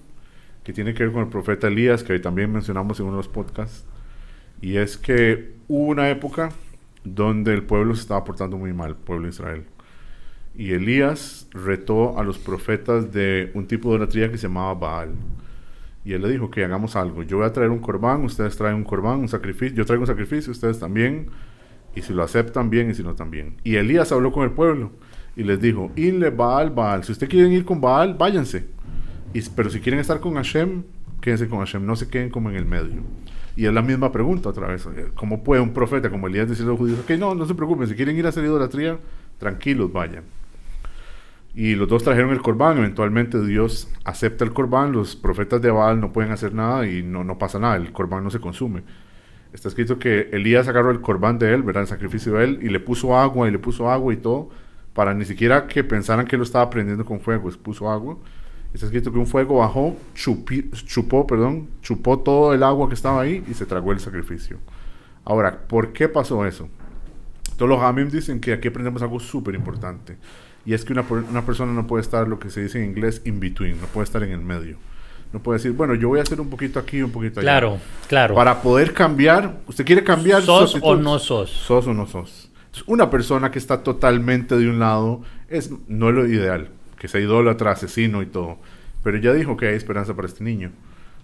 que 0.62 0.72
tiene 0.72 0.94
que 0.94 1.02
ver 1.02 1.12
con 1.12 1.22
el 1.22 1.28
profeta 1.28 1.66
Elías, 1.66 2.04
que 2.04 2.16
también 2.20 2.52
mencionamos 2.52 3.00
en 3.00 3.06
uno 3.06 3.16
de 3.16 3.18
los 3.18 3.28
podcasts. 3.28 3.84
Y 4.60 4.76
es 4.76 4.96
que 4.96 5.56
hubo 5.66 5.88
una 5.88 6.08
época 6.08 6.50
donde 7.02 7.52
el 7.52 7.64
pueblo 7.64 7.96
se 7.96 8.02
estaba 8.02 8.22
portando 8.22 8.56
muy 8.56 8.72
mal, 8.72 8.90
el 8.90 8.96
pueblo 8.96 9.24
de 9.24 9.30
Israel. 9.30 9.64
Y 10.54 10.72
Elías 10.72 11.48
retó 11.50 12.16
a 12.16 12.22
los 12.22 12.38
profetas 12.38 13.12
de 13.12 13.50
un 13.54 13.66
tipo 13.66 13.88
de 13.88 13.96
idolatría 13.96 14.30
que 14.30 14.38
se 14.38 14.46
llamaba 14.46 14.74
Baal. 14.74 15.10
Y 16.04 16.12
él 16.12 16.22
le 16.22 16.28
dijo 16.28 16.48
que 16.48 16.64
hagamos 16.64 16.94
algo. 16.94 17.24
Yo 17.24 17.38
voy 17.38 17.46
a 17.46 17.52
traer 17.52 17.70
un 17.70 17.80
corbán, 17.80 18.24
ustedes 18.24 18.56
traen 18.56 18.76
un 18.76 18.84
corbán, 18.84 19.18
un 19.18 19.28
sacrificio. 19.28 19.76
Yo 19.76 19.84
traigo 19.84 20.02
un 20.02 20.06
sacrificio, 20.06 20.52
ustedes 20.52 20.78
también. 20.78 21.28
Y 21.96 22.02
si 22.02 22.12
lo 22.12 22.22
aceptan, 22.22 22.70
bien, 22.70 22.90
y 22.90 22.94
si 22.94 23.02
no, 23.02 23.16
también. 23.16 23.56
Y 23.64 23.76
Elías 23.76 24.12
habló 24.12 24.30
con 24.30 24.44
el 24.44 24.52
pueblo 24.52 24.92
y 25.36 25.42
les 25.42 25.60
dijo, 25.60 25.90
Inle 25.96 26.30
Baal, 26.30 26.70
Baal. 26.70 27.04
Si 27.04 27.12
ustedes 27.12 27.30
quieren 27.30 27.52
ir 27.52 27.64
con 27.64 27.80
Baal, 27.80 28.14
váyanse. 28.14 28.66
Y, 29.32 29.40
pero 29.50 29.70
si 29.70 29.80
quieren 29.80 30.00
estar 30.00 30.20
con 30.20 30.34
Hashem, 30.34 30.82
quédense 31.20 31.48
con 31.48 31.60
Hashem. 31.60 31.84
No 31.84 31.96
se 31.96 32.08
queden 32.08 32.30
como 32.30 32.50
en 32.50 32.56
el 32.56 32.66
medio. 32.66 33.02
Y 33.56 33.66
es 33.66 33.72
la 33.72 33.82
misma 33.82 34.12
pregunta 34.12 34.48
otra 34.48 34.68
vez. 34.68 34.86
¿Cómo 35.14 35.42
puede 35.42 35.60
un 35.60 35.72
profeta 35.72 36.10
como 36.10 36.26
Elías 36.26 36.48
decirle 36.48 36.70
a 36.70 36.72
los 36.72 36.78
judíos, 36.78 37.00
ok, 37.00 37.10
no, 37.18 37.34
no 37.34 37.46
se 37.46 37.54
preocupen, 37.54 37.86
si 37.86 37.94
quieren 37.94 38.16
ir 38.16 38.26
a 38.26 38.30
hacer 38.30 38.44
idolatría, 38.44 38.98
tranquilos, 39.38 39.92
vayan. 39.92 40.24
Y 41.54 41.74
los 41.74 41.86
dos 41.86 42.02
trajeron 42.02 42.30
el 42.30 42.40
corbán, 42.40 42.78
eventualmente 42.78 43.44
Dios 43.44 43.92
acepta 44.04 44.44
el 44.44 44.54
corbán, 44.54 44.92
los 44.92 45.16
profetas 45.16 45.60
de 45.60 45.70
Baal 45.70 46.00
no 46.00 46.12
pueden 46.12 46.32
hacer 46.32 46.54
nada 46.54 46.86
y 46.86 47.02
no, 47.02 47.24
no 47.24 47.36
pasa 47.36 47.58
nada, 47.58 47.76
el 47.76 47.92
corbán 47.92 48.24
no 48.24 48.30
se 48.30 48.40
consume. 48.40 48.82
Está 49.52 49.68
escrito 49.68 49.98
que 49.98 50.30
Elías 50.32 50.66
agarró 50.68 50.90
el 50.90 51.02
corbán 51.02 51.38
de 51.38 51.52
él, 51.52 51.62
¿verdad? 51.62 51.82
El 51.82 51.88
sacrificio 51.88 52.34
de 52.34 52.44
él, 52.44 52.58
y 52.62 52.70
le 52.70 52.80
puso 52.80 53.18
agua, 53.18 53.48
y 53.48 53.50
le 53.50 53.58
puso 53.58 53.90
agua 53.90 54.14
y 54.14 54.16
todo, 54.16 54.48
para 54.94 55.14
ni 55.14 55.24
siquiera 55.24 55.66
que 55.66 55.84
pensaran 55.84 56.26
que 56.26 56.36
lo 56.36 56.42
estaba 56.42 56.68
prendiendo 56.70 57.04
con 57.04 57.20
fuego, 57.20 57.48
es 57.48 57.56
puso 57.56 57.90
agua. 57.90 58.16
Está 58.74 58.86
escrito 58.86 59.12
que 59.12 59.18
un 59.18 59.26
fuego 59.26 59.58
bajó, 59.58 59.96
chupi- 60.16 60.70
chupó, 60.86 61.26
perdón, 61.26 61.68
chupó 61.82 62.18
todo 62.20 62.54
el 62.54 62.62
agua 62.62 62.88
que 62.88 62.94
estaba 62.94 63.20
ahí 63.20 63.44
y 63.48 63.54
se 63.54 63.66
tragó 63.66 63.92
el 63.92 64.00
sacrificio. 64.00 64.58
Ahora, 65.24 65.58
¿por 65.68 65.92
qué 65.92 66.08
pasó 66.08 66.44
eso? 66.46 66.68
Todos 67.56 67.68
los 67.68 67.80
Hamim 67.82 68.08
dicen 68.08 68.40
que 68.40 68.52
aquí 68.54 68.68
aprendemos 68.68 69.02
algo 69.02 69.20
súper 69.20 69.54
importante. 69.54 70.16
Y 70.64 70.74
es 70.74 70.84
que 70.84 70.92
una, 70.92 71.02
per- 71.02 71.24
una 71.30 71.44
persona 71.44 71.72
no 71.72 71.86
puede 71.86 72.02
estar, 72.02 72.26
lo 72.28 72.38
que 72.38 72.48
se 72.50 72.62
dice 72.62 72.82
en 72.82 72.90
inglés, 72.90 73.20
in 73.24 73.40
between, 73.40 73.80
no 73.80 73.86
puede 73.88 74.04
estar 74.04 74.22
en 74.22 74.30
el 74.30 74.40
medio. 74.40 74.76
No 75.32 75.40
puede 75.42 75.58
decir, 75.58 75.72
bueno, 75.72 75.94
yo 75.94 76.08
voy 76.08 76.20
a 76.20 76.22
hacer 76.22 76.40
un 76.40 76.48
poquito 76.50 76.78
aquí, 76.78 77.02
un 77.02 77.10
poquito 77.10 77.40
allá. 77.40 77.48
claro, 77.50 77.78
claro. 78.08 78.34
Para 78.34 78.62
poder 78.62 78.92
cambiar, 78.92 79.60
¿usted 79.66 79.84
quiere 79.84 80.04
cambiar 80.04 80.42
¿Sos 80.42 80.76
o 80.82 80.96
no 80.96 81.18
sos? 81.18 81.50
¿Sos 81.50 81.86
o 81.86 81.94
no 81.94 82.06
sos? 82.06 82.50
Una 82.86 83.10
persona 83.10 83.50
que 83.50 83.58
está 83.58 83.82
totalmente 83.82 84.56
de 84.56 84.68
un 84.68 84.78
lado 84.78 85.22
es 85.48 85.70
no 85.88 86.08
es 86.08 86.14
lo 86.14 86.26
ideal, 86.26 86.68
que 86.98 87.08
sea 87.08 87.20
idólatra, 87.20 87.72
asesino 87.72 88.22
y 88.22 88.26
todo. 88.26 88.58
Pero 89.02 89.18
ya 89.18 89.32
dijo 89.32 89.56
que 89.56 89.68
hay 89.68 89.74
esperanza 89.74 90.14
para 90.14 90.28
este 90.28 90.44
niño, 90.44 90.70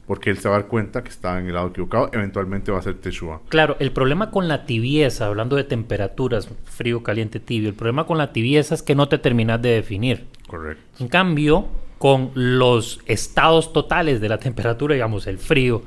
porque 0.06 0.30
él 0.30 0.38
se 0.38 0.48
va 0.48 0.56
a 0.56 0.58
dar 0.60 0.68
cuenta 0.68 1.02
que 1.02 1.10
está 1.10 1.38
en 1.38 1.46
el 1.46 1.54
lado 1.54 1.68
equivocado, 1.68 2.10
eventualmente 2.12 2.72
va 2.72 2.78
a 2.78 2.82
ser 2.82 2.94
Teshua. 2.94 3.40
Claro, 3.48 3.76
el 3.78 3.92
problema 3.92 4.30
con 4.30 4.48
la 4.48 4.66
tibieza, 4.66 5.26
hablando 5.26 5.56
de 5.56 5.64
temperaturas, 5.64 6.48
frío, 6.64 7.02
caliente, 7.02 7.40
tibio, 7.40 7.68
el 7.68 7.74
problema 7.74 8.06
con 8.06 8.18
la 8.18 8.32
tibieza 8.32 8.74
es 8.74 8.82
que 8.82 8.94
no 8.94 9.08
te 9.08 9.18
terminas 9.18 9.62
de 9.62 9.70
definir. 9.70 10.26
Correcto. 10.46 10.82
En 10.98 11.08
cambio, 11.08 11.68
con 11.98 12.30
los 12.34 13.00
estados 13.06 13.72
totales 13.72 14.20
de 14.20 14.28
la 14.28 14.38
temperatura, 14.38 14.94
digamos, 14.94 15.26
el 15.26 15.38
frío 15.38 15.82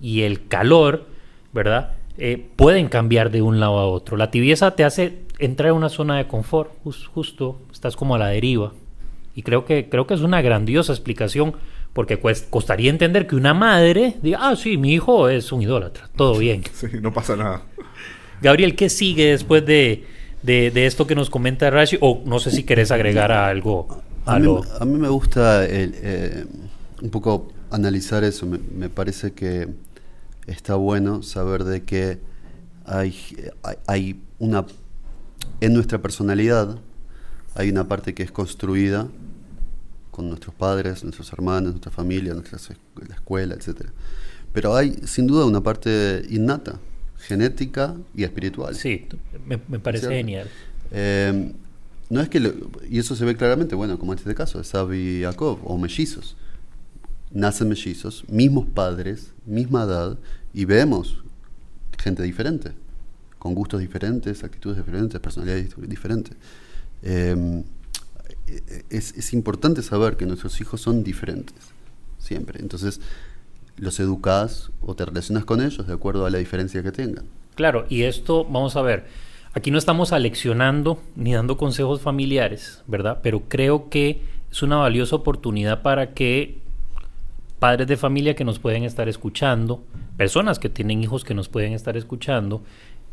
y 0.00 0.22
el 0.22 0.48
calor, 0.48 1.06
¿verdad? 1.52 1.92
Eh, 2.18 2.46
pueden 2.56 2.88
cambiar 2.88 3.30
de 3.30 3.42
un 3.42 3.58
lado 3.60 3.78
a 3.78 3.86
otro. 3.86 4.16
La 4.16 4.30
tibieza 4.30 4.76
te 4.76 4.84
hace 4.84 5.20
entrar 5.38 5.70
en 5.70 5.76
una 5.76 5.88
zona 5.88 6.18
de 6.18 6.26
confort, 6.26 6.70
jus- 6.84 7.06
justo, 7.06 7.60
estás 7.72 7.96
como 7.96 8.14
a 8.14 8.18
la 8.18 8.28
deriva. 8.28 8.72
Y 9.34 9.42
creo 9.42 9.64
que, 9.64 9.88
creo 9.88 10.06
que 10.06 10.14
es 10.14 10.20
una 10.20 10.42
grandiosa 10.42 10.92
explicación, 10.92 11.54
porque 11.94 12.20
cuest- 12.20 12.48
costaría 12.50 12.90
entender 12.90 13.26
que 13.26 13.34
una 13.34 13.54
madre 13.54 14.16
diga, 14.22 14.38
ah, 14.42 14.56
sí, 14.56 14.76
mi 14.76 14.92
hijo 14.92 15.28
es 15.30 15.52
un 15.52 15.62
idólatra, 15.62 16.10
todo 16.16 16.38
bien. 16.38 16.62
Sí, 16.74 16.86
no 17.00 17.12
pasa 17.12 17.34
nada. 17.36 17.62
Gabriel, 18.42 18.76
¿qué 18.76 18.90
sigue 18.90 19.30
después 19.30 19.64
de, 19.64 20.04
de- 20.42 20.70
de 20.70 20.86
esto 20.86 21.06
que 21.06 21.14
nos 21.14 21.30
comenta 21.30 21.70
Rashi? 21.70 21.96
O 22.00 22.22
no 22.26 22.38
sé 22.40 22.50
si 22.50 22.64
querés 22.64 22.90
agregar 22.90 23.32
algo 23.32 23.88
A 24.26 24.34
a 24.34 24.38
mí, 24.38 24.44
lo... 24.46 24.62
a 24.80 24.84
mí 24.84 24.98
me 24.98 25.08
gusta 25.08 25.64
el, 25.64 25.94
eh, 25.96 26.44
un 27.00 27.10
poco 27.10 27.48
analizar 27.70 28.22
eso. 28.24 28.46
Me, 28.46 28.58
me 28.58 28.88
parece 28.90 29.32
que 29.32 29.68
está 30.46 30.74
bueno 30.74 31.22
saber 31.22 31.64
de 31.64 31.82
que 31.82 32.18
hay, 32.84 33.14
hay- 33.86 34.20
una... 34.38 34.66
En 35.60 35.72
nuestra 35.74 36.00
personalidad 36.02 36.78
hay 37.54 37.70
una 37.70 37.86
parte 37.86 38.14
que 38.14 38.22
es 38.22 38.32
construida 38.32 39.08
con 40.10 40.28
nuestros 40.28 40.54
padres, 40.54 41.02
nuestros 41.04 41.32
hermanos, 41.32 41.70
nuestra 41.72 41.90
familia, 41.92 42.34
nuestra 42.34 42.58
la 43.08 43.14
escuela, 43.14 43.54
etc. 43.54 43.86
Pero 44.52 44.74
hay 44.76 44.94
sin 45.06 45.26
duda 45.26 45.46
una 45.46 45.62
parte 45.62 46.22
innata, 46.28 46.78
genética 47.18 47.94
y 48.14 48.24
espiritual. 48.24 48.74
Sí, 48.74 49.06
me, 49.46 49.60
me 49.68 49.78
parece 49.78 50.06
¿Cierto? 50.06 50.16
genial. 50.16 50.48
Eh, 50.90 51.52
no 52.10 52.20
es 52.20 52.28
que, 52.28 52.40
lo- 52.40 52.52
y 52.90 52.98
eso 52.98 53.14
se 53.16 53.24
ve 53.24 53.36
claramente, 53.36 53.74
bueno, 53.74 53.98
como 53.98 54.12
en 54.12 54.18
este 54.18 54.34
caso, 54.34 54.60
Esab 54.60 54.92
y 54.92 55.22
Jacob, 55.22 55.58
o 55.64 55.78
mellizos. 55.78 56.36
Nacen 57.32 57.68
mellizos, 57.68 58.24
mismos 58.28 58.66
padres, 58.66 59.32
misma 59.46 59.84
edad, 59.84 60.18
y 60.52 60.64
vemos 60.64 61.22
gente 61.98 62.22
diferente, 62.22 62.72
con 63.38 63.54
gustos 63.54 63.80
diferentes, 63.80 64.44
actitudes 64.44 64.76
diferentes, 64.76 65.18
personalidades 65.20 65.74
dif- 65.74 65.86
diferentes. 65.86 66.36
Eh, 67.02 67.62
es, 68.90 69.14
es 69.16 69.32
importante 69.32 69.82
saber 69.82 70.16
que 70.16 70.26
nuestros 70.26 70.60
hijos 70.60 70.80
son 70.80 71.02
diferentes, 71.04 71.56
siempre. 72.18 72.60
Entonces, 72.60 73.00
los 73.78 73.98
educas 74.00 74.70
o 74.82 74.94
te 74.94 75.04
relacionas 75.06 75.44
con 75.44 75.62
ellos 75.62 75.86
de 75.86 75.92
acuerdo 75.94 76.26
a 76.26 76.30
la 76.30 76.38
diferencia 76.38 76.82
que 76.82 76.92
tengan. 76.92 77.24
Claro, 77.54 77.86
y 77.88 78.02
esto, 78.02 78.44
vamos 78.44 78.76
a 78.76 78.82
ver, 78.82 79.06
aquí 79.54 79.70
no 79.70 79.78
estamos 79.78 80.12
aleccionando 80.12 81.02
ni 81.16 81.32
dando 81.34 81.56
consejos 81.56 82.00
familiares, 82.00 82.82
¿verdad? 82.86 83.20
Pero 83.22 83.44
creo 83.48 83.88
que 83.88 84.22
es 84.50 84.62
una 84.62 84.76
valiosa 84.76 85.16
oportunidad 85.16 85.82
para 85.82 86.12
que 86.14 86.60
padres 87.62 87.86
de 87.86 87.96
familia 87.96 88.34
que 88.34 88.42
nos 88.42 88.58
pueden 88.58 88.82
estar 88.82 89.08
escuchando, 89.08 89.84
personas 90.16 90.58
que 90.58 90.68
tienen 90.68 91.00
hijos 91.00 91.22
que 91.22 91.32
nos 91.32 91.48
pueden 91.48 91.74
estar 91.74 91.96
escuchando, 91.96 92.64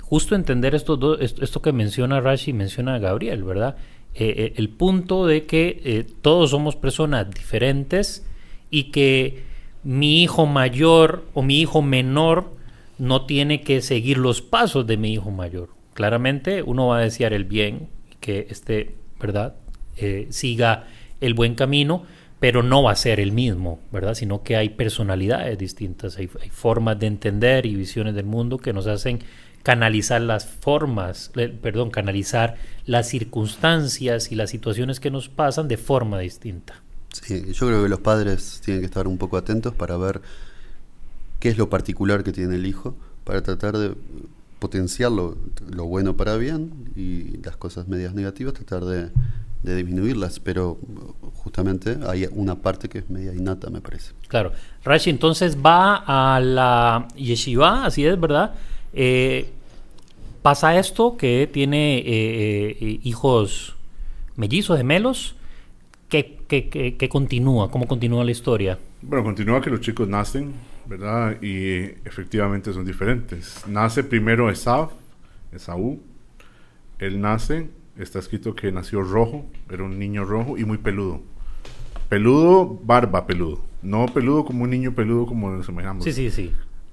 justo 0.02 0.34
entender 0.34 0.74
esto, 0.74 1.20
esto 1.20 1.62
que 1.62 1.72
menciona 1.72 2.20
Rashi 2.20 2.50
y 2.50 2.54
menciona 2.56 2.98
Gabriel, 2.98 3.44
¿verdad? 3.44 3.78
Eh, 4.16 4.34
eh, 4.36 4.54
el 4.56 4.70
punto 4.70 5.28
de 5.28 5.46
que 5.46 5.80
eh, 5.86 6.08
todos 6.24 6.50
somos 6.50 6.76
personas 6.76 7.30
diferentes 7.30 8.26
y 8.72 8.86
que 8.86 9.44
mi 9.84 10.24
hijo 10.24 10.48
mayor 10.48 11.26
o 11.36 11.44
mi 11.44 11.62
hijo 11.62 11.84
menor 11.84 12.52
no 12.98 13.28
tiene 13.28 13.62
que 13.62 13.84
seguir 13.84 14.18
los 14.18 14.42
pasos 14.42 14.88
de 14.88 14.98
mi 14.98 15.14
hijo 15.14 15.30
mayor. 15.30 15.70
Claramente 15.94 16.64
uno 16.64 16.88
va 16.88 16.98
a 16.98 17.02
desear 17.02 17.34
el 17.34 17.44
bien, 17.44 17.88
que 18.20 18.48
este, 18.50 18.96
¿verdad? 19.22 19.54
siga 20.30 20.88
el 21.22 21.36
buen 21.36 21.54
camino, 21.54 22.04
pero 22.40 22.64
no 22.64 22.84
va 22.84 22.92
a 22.92 22.96
ser 22.96 23.20
el 23.20 23.32
mismo, 23.32 23.80
¿verdad? 23.92 24.14
Sino 24.14 24.44
que 24.44 24.56
hay 24.56 24.70
personalidades 24.70 25.58
distintas, 25.58 26.18
hay, 26.18 26.28
formas 26.28 26.98
de 27.00 27.08
entender 27.08 27.66
y 27.66 27.76
visiones 27.76 28.16
del 28.16 28.26
mundo 28.26 28.58
que 28.58 28.72
nos 28.72 28.88
hacen 28.88 29.20
canalizar 29.62 30.22
las 30.22 30.46
formas, 30.46 31.32
perdón, 31.62 31.92
canalizar 31.92 32.56
las 32.86 33.10
circunstancias 33.10 34.32
y 34.32 34.36
las 34.36 34.50
situaciones 34.50 35.02
que 35.02 35.12
nos 35.12 35.28
pasan 35.28 35.68
de 35.68 35.76
forma 35.76 36.18
distinta. 36.20 36.82
Sí, 37.12 37.52
yo 37.52 37.68
creo 37.68 37.84
que 37.84 37.90
los 37.90 38.00
padres 38.00 38.62
tienen 38.64 38.82
que 38.82 38.86
estar 38.86 39.08
un 39.08 39.18
poco 39.18 39.36
atentos 39.36 39.74
para 39.74 39.98
ver 39.98 40.22
qué 41.40 41.50
es 41.50 41.58
lo 41.58 41.70
particular 41.70 42.24
que 42.24 42.32
tiene 42.32 42.56
el 42.56 42.66
hijo, 42.66 42.96
para 43.26 43.42
tratar 43.42 43.78
de 43.78 43.96
potenciar 44.60 45.12
lo, 45.12 45.36
bueno 45.86 46.16
para 46.16 46.38
bien 46.38 46.92
y 46.96 47.38
las 47.44 47.58
cosas 47.58 47.88
medias 47.88 48.14
negativas, 48.14 48.54
tratar 48.54 48.86
de, 48.86 49.10
de 49.64 49.76
disminuirlas, 49.76 50.40
pero 50.40 50.78
justamente 51.36 51.98
hay 52.08 52.28
una 52.32 52.56
parte 52.56 52.88
que 52.88 53.00
es 53.00 53.10
media 53.10 53.34
innata, 53.34 53.70
me 53.70 53.82
parece. 53.82 54.14
Claro. 54.28 54.52
Rashi 54.84 55.10
entonces 55.10 55.58
va 55.58 56.04
a 56.06 56.40
la 56.40 57.08
yeshiva, 57.16 57.86
así 57.86 58.06
es, 58.06 58.20
¿verdad? 58.20 58.54
Eh, 58.94 59.50
pasa 60.42 60.78
esto 60.80 61.18
que 61.18 61.50
tiene 61.52 61.98
eh, 61.98 62.78
eh, 62.80 63.00
hijos 63.04 63.76
mellizos, 64.36 64.78
gemelos. 64.78 65.36
¿Qué, 66.08 66.40
qué, 66.48 67.10
continúa? 67.10 67.70
¿Cómo 67.70 67.88
continúa 67.88 68.24
la 68.24 68.32
historia? 68.32 68.80
Bueno, 69.02 69.24
continúa 69.24 69.62
que 69.62 69.70
los 69.70 69.82
chicos 69.82 70.08
nacen, 70.08 70.54
¿verdad? 70.88 71.40
Y 71.40 71.84
efectivamente 72.04 72.74
son 72.74 72.84
diferentes. 72.84 73.64
Nace 73.68 74.04
primero 74.04 74.50
Esaú, 74.50 74.90
Esaú. 75.52 76.02
Él 76.98 77.22
nace 77.22 77.70
está 78.00 78.20
escrito 78.20 78.56
que 78.56 78.72
nació 78.72 79.04
rojo, 79.04 79.46
era 79.70 79.84
un 79.84 80.00
niño 80.00 80.24
rojo 80.26 80.58
y 80.58 80.66
muy 80.66 80.78
peludo. 80.78 81.22
Peludo, 82.08 82.80
barba 82.84 83.28
peludo. 83.28 83.62
No 83.82 84.08
peludo 84.08 84.46
como 84.46 84.64
un 84.64 84.70
niño 84.70 84.94
peludo 84.94 85.26
como 85.26 85.52
nos 85.52 85.70
imaginamos. 85.70 86.04
Sí, 86.04 86.12
sí, 86.12 86.32
sí. 86.32 86.52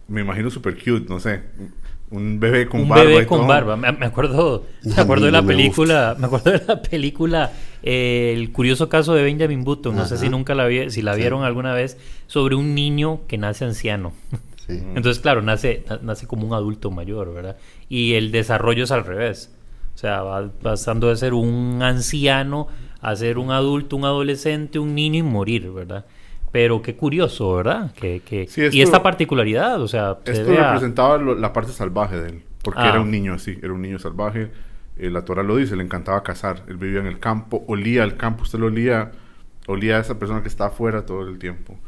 Me 0.08 0.20
imagino 0.20 0.50
super 0.50 0.74
cute, 0.74 1.06
no 1.08 1.18
sé. 1.18 1.42
Un 2.10 2.38
bebé 2.38 2.68
con 2.68 2.88
barba. 2.88 3.02
Un 3.02 3.08
bebé 3.08 3.26
con 3.26 3.46
barba. 3.46 3.76
Me, 3.76 3.88
acuerdo, 4.06 4.64
me 4.84 4.94
acuerdo 4.94 5.26
de 5.26 5.32
la 5.32 5.42
película, 5.42 6.16
me, 6.18 6.26
acuerdo 6.26 6.52
de 6.52 6.62
la 6.66 6.82
película 6.90 7.52
El 7.82 8.52
curioso 8.52 8.88
caso 8.88 9.14
de 9.14 9.24
Benjamin 9.24 9.64
Button. 9.64 9.96
No 9.96 10.06
sé 10.06 10.18
si 10.18 10.28
nunca 10.28 10.54
la 10.54 10.66
vi, 10.66 10.90
si 10.90 11.02
la 11.02 11.14
vieron 11.14 11.42
alguna 11.42 11.72
vez 11.72 11.98
sobre 12.26 12.54
un 12.54 12.74
niño 12.74 13.20
que 13.26 13.38
nace 13.38 13.64
anciano. 13.64 14.12
Entonces, 14.68 15.20
claro, 15.20 15.42
nace, 15.42 15.84
nace 16.02 16.26
como 16.26 16.46
un 16.46 16.52
adulto 16.52 16.90
mayor, 16.90 17.32
¿verdad? 17.32 17.56
Y 17.88 18.14
el 18.14 18.32
desarrollo 18.32 18.84
es 18.84 18.90
al 18.90 19.04
revés. 19.04 19.55
O 19.96 19.98
sea, 19.98 20.20
va 20.20 20.46
pasando 20.62 21.08
de 21.08 21.16
ser 21.16 21.32
un 21.32 21.78
anciano 21.82 22.68
a 23.00 23.16
ser 23.16 23.38
un 23.38 23.50
adulto, 23.50 23.96
un 23.96 24.04
adolescente, 24.04 24.78
un 24.78 24.94
niño 24.94 25.20
y 25.20 25.22
morir, 25.22 25.70
¿verdad? 25.70 26.04
Pero 26.52 26.82
qué 26.82 26.96
curioso, 26.96 27.54
¿verdad? 27.54 27.94
Que, 27.94 28.20
que... 28.20 28.46
y 28.72 28.82
esta 28.82 29.02
particularidad, 29.02 29.80
o 29.80 29.88
sea... 29.88 30.18
Esto 30.26 30.54
representaba 30.54 31.16
la 31.16 31.50
parte 31.54 31.72
salvaje 31.72 32.20
de 32.20 32.28
él, 32.28 32.42
porque 32.62 32.82
era 32.82 32.96
ah. 32.96 33.00
un 33.00 33.10
niño 33.10 33.32
así, 33.32 33.58
era 33.62 33.72
un 33.72 33.80
niño 33.80 33.98
salvaje. 33.98 34.50
Eh, 34.98 35.08
la 35.08 35.24
Torah 35.24 35.42
lo 35.42 35.56
dice, 35.56 35.76
le 35.76 35.82
encantaba 35.82 36.22
cazar. 36.22 36.64
Él 36.68 36.76
vivía 36.76 37.00
en 37.00 37.06
el 37.06 37.18
campo, 37.18 37.64
olía 37.66 38.04
el 38.04 38.18
campo, 38.18 38.42
usted 38.42 38.58
lo 38.58 38.66
olía, 38.66 39.12
olía 39.66 39.96
a 39.96 40.00
esa 40.00 40.18
persona 40.18 40.42
que 40.42 40.48
está 40.48 40.66
afuera 40.66 41.06
todo 41.06 41.26
el 41.26 41.38
tiempo. 41.38 41.78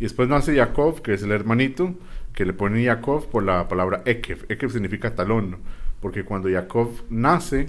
Y 0.00 0.04
después 0.04 0.26
nace 0.30 0.56
Jacob, 0.56 1.02
que 1.02 1.12
es 1.12 1.22
el 1.22 1.32
hermanito, 1.32 1.96
que 2.32 2.46
le 2.46 2.54
pone 2.54 2.82
Jacob 2.82 3.28
por 3.28 3.42
la 3.42 3.68
palabra 3.68 4.00
Ekev. 4.06 4.46
Ekev 4.48 4.70
significa 4.70 5.14
talón 5.14 5.58
porque 6.00 6.24
cuando 6.24 6.48
Jacob 6.50 6.90
nace, 7.10 7.66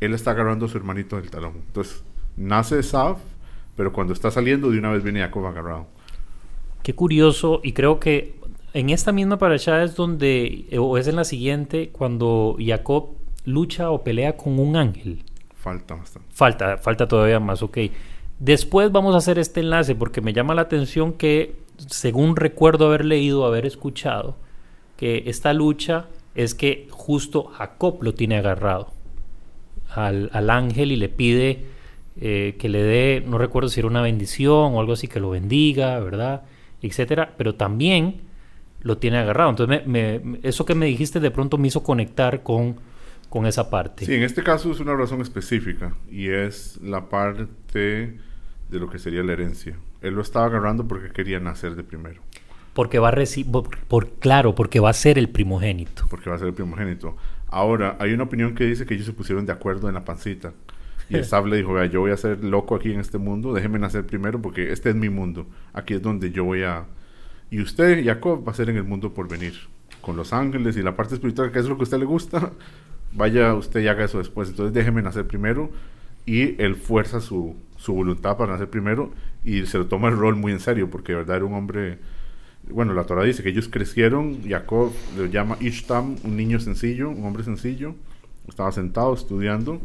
él 0.00 0.14
está 0.14 0.32
agarrando 0.32 0.66
a 0.66 0.68
su 0.68 0.76
hermanito 0.76 1.16
del 1.16 1.30
talón. 1.30 1.54
Entonces, 1.66 2.02
nace 2.36 2.78
Esav, 2.78 3.18
pero 3.76 3.92
cuando 3.92 4.12
está 4.12 4.30
saliendo, 4.30 4.70
de 4.70 4.78
una 4.78 4.92
vez 4.92 5.02
viene 5.02 5.20
Jacob 5.20 5.46
agarrado. 5.46 5.86
Qué 6.82 6.94
curioso, 6.94 7.60
y 7.62 7.72
creo 7.72 7.98
que 7.98 8.34
en 8.74 8.90
esta 8.90 9.12
misma 9.12 9.38
paracha 9.38 9.82
es 9.82 9.94
donde, 9.94 10.66
o 10.78 10.98
es 10.98 11.08
en 11.08 11.16
la 11.16 11.24
siguiente, 11.24 11.90
cuando 11.90 12.56
Jacob 12.58 13.10
lucha 13.44 13.90
o 13.90 14.02
pelea 14.02 14.36
con 14.36 14.58
un 14.58 14.76
ángel. 14.76 15.22
Falta 15.54 15.94
bastante. 15.94 16.28
Falta, 16.32 16.76
falta 16.78 17.08
todavía 17.08 17.40
más, 17.40 17.62
ok. 17.62 17.78
Después 18.38 18.90
vamos 18.92 19.14
a 19.14 19.18
hacer 19.18 19.38
este 19.38 19.60
enlace 19.60 19.94
porque 19.94 20.20
me 20.20 20.32
llama 20.32 20.54
la 20.54 20.62
atención 20.62 21.12
que, 21.14 21.56
según 21.78 22.36
recuerdo 22.36 22.86
haber 22.86 23.04
leído, 23.04 23.46
haber 23.46 23.64
escuchado, 23.64 24.36
que 24.96 25.22
esta 25.26 25.52
lucha 25.52 26.06
es 26.34 26.54
que 26.54 26.88
justo 26.90 27.44
Jacob 27.44 28.02
lo 28.02 28.14
tiene 28.14 28.36
agarrado 28.36 28.92
al, 29.94 30.50
ángel 30.50 30.92
y 30.92 30.96
le 30.96 31.08
pide 31.08 31.64
eh, 32.20 32.56
que 32.58 32.68
le 32.68 32.82
dé, 32.82 33.22
no 33.26 33.38
recuerdo 33.38 33.68
si 33.68 33.80
era 33.80 33.88
una 33.88 34.02
bendición 34.02 34.74
o 34.74 34.80
algo 34.80 34.94
así, 34.94 35.08
que 35.08 35.20
lo 35.20 35.30
bendiga, 35.30 35.98
¿verdad? 36.00 36.42
Etcétera, 36.82 37.34
pero 37.36 37.54
también 37.54 38.20
lo 38.82 38.98
tiene 38.98 39.18
agarrado. 39.18 39.50
Entonces, 39.50 39.82
eso 40.42 40.64
que 40.64 40.74
me 40.74 40.86
dijiste 40.86 41.20
de 41.20 41.30
pronto 41.30 41.58
me 41.58 41.68
hizo 41.68 41.82
conectar 41.82 42.42
con, 42.42 42.76
con 43.28 43.46
esa 43.46 43.70
parte. 43.70 44.04
Sí, 44.04 44.14
en 44.14 44.22
este 44.22 44.42
caso 44.42 44.70
es 44.70 44.80
una 44.80 44.94
razón 44.94 45.20
específica 45.20 45.94
y 46.10 46.28
es 46.28 46.78
la 46.82 47.08
parte 47.08 48.18
de 48.68 48.78
lo 48.78 48.90
que 48.90 48.98
sería 48.98 49.22
la 49.22 49.32
herencia. 49.32 49.76
Él 50.02 50.14
lo 50.14 50.22
estaba 50.22 50.46
agarrando 50.46 50.86
porque 50.86 51.10
quería 51.10 51.40
nacer 51.40 51.76
de 51.76 51.84
primero. 51.84 52.20
Porque 52.74 52.98
va 52.98 53.08
a 53.08 53.10
recibir, 53.12 53.50
por, 53.88 54.08
claro, 54.18 54.54
porque 54.54 54.80
va 54.80 54.90
a 54.90 54.92
ser 54.92 55.18
el 55.18 55.28
primogénito. 55.28 56.04
Porque 56.10 56.28
va 56.28 56.36
a 56.36 56.38
ser 56.38 56.48
el 56.48 56.54
primogénito. 56.54 57.16
Ahora, 57.48 57.96
hay 58.00 58.12
una 58.12 58.24
opinión 58.24 58.54
que 58.54 58.64
dice 58.64 58.84
que 58.84 58.94
ellos 58.94 59.06
se 59.06 59.12
pusieron 59.12 59.46
de 59.46 59.52
acuerdo 59.52 59.88
en 59.88 59.94
la 59.94 60.04
pancita. 60.04 60.52
Y 61.08 61.16
el 61.16 61.26
le 61.50 61.56
dijo, 61.56 61.72
vea, 61.72 61.86
yo 61.86 62.00
voy 62.00 62.10
a 62.10 62.16
ser 62.16 62.42
loco 62.42 62.74
aquí 62.74 62.92
en 62.92 63.00
este 63.00 63.18
mundo, 63.18 63.52
déjeme 63.52 63.78
nacer 63.78 64.04
primero 64.04 64.42
porque 64.42 64.72
este 64.72 64.90
es 64.90 64.96
mi 64.96 65.08
mundo. 65.08 65.46
Aquí 65.72 65.94
es 65.94 66.02
donde 66.02 66.30
yo 66.32 66.44
voy 66.44 66.62
a... 66.62 66.84
Y 67.50 67.60
usted, 67.60 68.04
Jacob, 68.04 68.46
va 68.46 68.52
a 68.52 68.54
ser 68.54 68.70
en 68.70 68.76
el 68.76 68.84
mundo 68.84 69.14
por 69.14 69.28
venir. 69.28 69.54
Con 70.00 70.16
los 70.16 70.32
ángeles 70.32 70.76
y 70.76 70.82
la 70.82 70.96
parte 70.96 71.14
espiritual, 71.14 71.52
que 71.52 71.60
es 71.60 71.66
lo 71.66 71.76
que 71.76 71.82
a 71.82 71.84
usted 71.84 71.98
le 71.98 72.04
gusta, 72.04 72.50
vaya 73.12 73.54
usted 73.54 73.80
y 73.80 73.88
haga 73.88 74.04
eso 74.04 74.18
después. 74.18 74.48
Entonces 74.48 74.74
déjeme 74.74 75.00
nacer 75.00 75.26
primero. 75.26 75.70
Y 76.26 76.60
él 76.60 76.74
fuerza 76.74 77.20
su, 77.20 77.54
su 77.76 77.92
voluntad 77.94 78.36
para 78.36 78.52
nacer 78.52 78.70
primero 78.70 79.12
y 79.44 79.66
se 79.66 79.78
lo 79.78 79.86
toma 79.86 80.08
el 80.08 80.16
rol 80.16 80.36
muy 80.36 80.52
en 80.52 80.60
serio 80.60 80.88
porque 80.90 81.12
de 81.12 81.18
verdad 81.18 81.36
era 81.36 81.44
un 81.44 81.54
hombre 81.54 81.98
bueno, 82.70 82.94
la 82.94 83.04
Torah 83.04 83.24
dice 83.24 83.42
que 83.42 83.50
ellos 83.50 83.68
crecieron, 83.68 84.42
Jacob 84.48 84.92
le 85.16 85.30
llama 85.30 85.56
Ishtam, 85.60 86.16
un 86.24 86.36
niño 86.36 86.60
sencillo, 86.60 87.10
un 87.10 87.24
hombre 87.24 87.44
sencillo, 87.44 87.94
estaba 88.48 88.72
sentado 88.72 89.14
estudiando, 89.14 89.80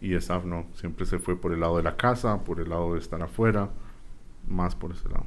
y 0.00 0.14
Esaf 0.14 0.44
no, 0.44 0.66
siempre 0.74 1.06
se 1.06 1.18
fue 1.18 1.40
por 1.40 1.52
el 1.52 1.60
lado 1.60 1.76
de 1.76 1.82
la 1.82 1.96
casa, 1.96 2.44
por 2.44 2.60
el 2.60 2.68
lado 2.68 2.94
de 2.94 3.00
estar 3.00 3.22
afuera, 3.22 3.70
más 4.48 4.74
por 4.74 4.92
ese 4.92 5.08
lado. 5.08 5.24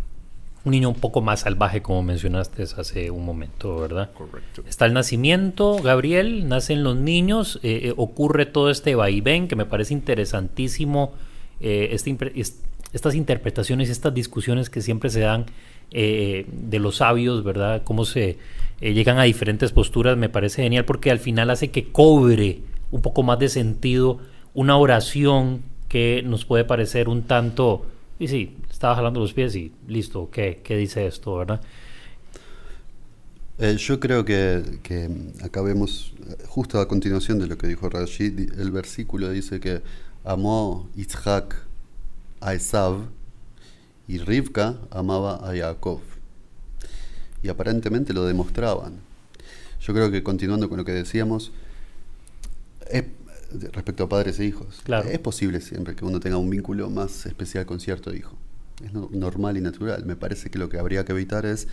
Un 0.66 0.72
niño 0.72 0.90
un 0.90 0.96
poco 0.96 1.22
más 1.22 1.42
salvaje, 1.42 1.82
como 1.82 2.04
mencionaste 2.04 2.64
hace 2.64 3.12
un 3.12 3.26
momento, 3.26 3.80
¿verdad? 3.80 4.12
Correcto. 4.14 4.62
Está 4.68 4.86
el 4.86 4.94
nacimiento, 4.94 5.78
Gabriel, 5.82 6.50
nacen 6.50 6.84
los 6.84 6.98
niños, 6.98 7.60
eh, 7.64 7.80
eh, 7.84 7.94
ocurre 7.96 8.46
todo 8.46 8.70
este 8.70 8.94
vaivén 8.96 9.48
que 9.48 9.56
me 9.56 9.66
parece 9.66 9.94
interesantísimo, 9.94 11.14
eh, 11.62 11.90
este 11.92 12.16
estas 12.92 13.16
interpretaciones, 13.16 13.90
estas 13.90 14.14
discusiones 14.14 14.70
que 14.70 14.82
siempre 14.82 15.10
se 15.10 15.22
dan 15.22 15.46
eh, 15.92 16.46
de 16.52 16.80
los 16.80 16.98
sabios, 16.98 17.44
¿verdad? 17.44 17.84
Cómo 17.84 18.06
se 18.06 18.38
eh, 18.82 18.94
llegan 18.94 19.18
a 19.18 19.24
diferentes 19.24 19.72
posturas, 19.72 20.18
me 20.18 20.30
parece 20.30 20.64
genial 20.64 20.86
porque 20.86 21.12
al 21.12 21.20
final 21.20 21.50
hace 21.50 21.70
que 21.70 21.92
cobre 21.92 22.60
un 22.92 23.02
poco 23.02 23.24
más 23.24 23.40
de 23.40 23.50
sentido 23.50 24.20
una 24.54 24.78
oración 24.78 25.64
que 25.88 26.22
nos 26.24 26.46
puede 26.46 26.64
parecer 26.66 27.10
un 27.10 27.24
tanto, 27.24 27.86
y 28.20 28.28
sí, 28.28 28.58
estaba 28.70 28.96
jalando 28.96 29.20
los 29.20 29.34
pies 29.34 29.56
y 29.56 29.72
listo, 29.88 30.30
¿qué, 30.32 30.62
qué 30.64 30.78
dice 30.78 31.06
esto, 31.08 31.36
verdad? 31.38 31.62
Eh, 33.58 33.76
yo 33.78 34.00
creo 34.00 34.24
que, 34.24 34.80
que, 34.84 35.10
acá 35.44 35.62
vemos, 35.62 36.14
justo 36.48 36.80
a 36.80 36.88
continuación 36.88 37.40
de 37.40 37.48
lo 37.48 37.58
que 37.58 37.68
dijo 37.68 37.90
Rashid, 37.90 38.54
el 38.58 38.72
versículo 38.72 39.30
dice 39.32 39.60
que 39.60 39.82
amó 40.24 40.90
Isaac 40.96 41.66
a 42.40 42.54
Esav 42.54 43.02
y 44.10 44.18
Rivka 44.18 44.76
amaba 44.92 45.36
a 45.50 45.56
Jacob. 45.56 46.02
Y 47.42 47.48
aparentemente 47.48 48.12
lo 48.12 48.26
demostraban. 48.26 48.96
Yo 49.80 49.94
creo 49.94 50.12
que 50.12 50.24
continuando 50.24 50.68
con 50.68 50.78
lo 50.78 50.84
que 50.84 50.92
decíamos, 50.92 51.54
respecto 53.72 54.04
a 54.04 54.10
padres 54.10 54.40
e 54.40 54.46
hijos. 54.46 54.82
Claro. 54.84 55.08
Es 55.10 55.20
posible 55.20 55.62
siempre 55.62 55.96
que 55.96 56.06
uno 56.06 56.20
tenga 56.20 56.38
un 56.38 56.50
vínculo 56.50 56.90
más 56.90 57.26
especial 57.26 57.66
con 57.66 57.80
cierto 57.80 58.14
hijo. 58.14 58.36
Es 58.84 58.94
no- 58.94 59.10
normal 59.12 59.58
y 59.58 59.62
natural. 59.62 60.06
Me 60.06 60.16
parece 60.16 60.50
que 60.50 60.60
lo 60.60 60.70
que 60.70 60.80
habría 60.80 61.06
que 61.06 61.12
evitar 61.12 61.46
es 61.46 61.68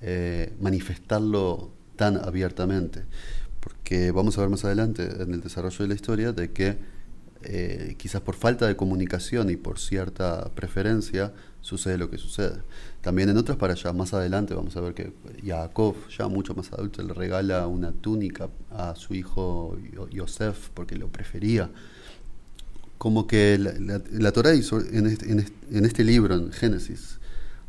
eh, 0.00 0.52
manifestarlo 0.60 1.70
tan 1.96 2.16
abiertamente. 2.16 3.04
Porque 3.60 4.10
vamos 4.10 4.38
a 4.38 4.42
ver 4.42 4.50
más 4.50 4.64
adelante 4.64 5.08
en 5.22 5.34
el 5.34 5.40
desarrollo 5.40 5.78
de 5.78 5.88
la 5.88 5.94
historia 5.94 6.32
de 6.32 6.50
que 6.52 6.76
eh, 7.42 7.94
quizás 7.98 8.20
por 8.20 8.34
falta 8.34 8.66
de 8.66 8.76
comunicación 8.76 9.50
y 9.50 9.56
por 9.56 9.78
cierta 9.78 10.50
preferencia 10.54 11.32
sucede 11.68 11.98
lo 11.98 12.10
que 12.10 12.18
sucede. 12.18 12.56
También 13.00 13.28
en 13.28 13.36
otras 13.36 13.56
para 13.56 13.74
allá, 13.74 13.92
más 13.92 14.12
adelante 14.14 14.54
vamos 14.54 14.76
a 14.76 14.80
ver 14.80 14.94
que 14.94 15.12
Jacob, 15.44 15.94
ya 16.16 16.26
mucho 16.28 16.54
más 16.54 16.72
adulto, 16.72 17.02
le 17.02 17.14
regala 17.14 17.66
una 17.66 17.92
túnica 17.92 18.48
a 18.70 18.94
su 18.96 19.14
hijo 19.14 19.76
Yo- 19.92 20.08
Yosef 20.08 20.70
porque 20.74 20.96
lo 20.96 21.08
prefería. 21.08 21.70
Como 22.96 23.28
que 23.28 23.58
la, 23.58 23.72
la, 23.78 24.02
la 24.10 24.32
Torah 24.32 24.50
en 24.52 24.58
este, 25.06 25.30
en, 25.30 25.38
este, 25.38 25.52
en 25.78 25.84
este 25.84 26.02
libro, 26.02 26.34
en 26.34 26.50
Génesis, 26.52 27.20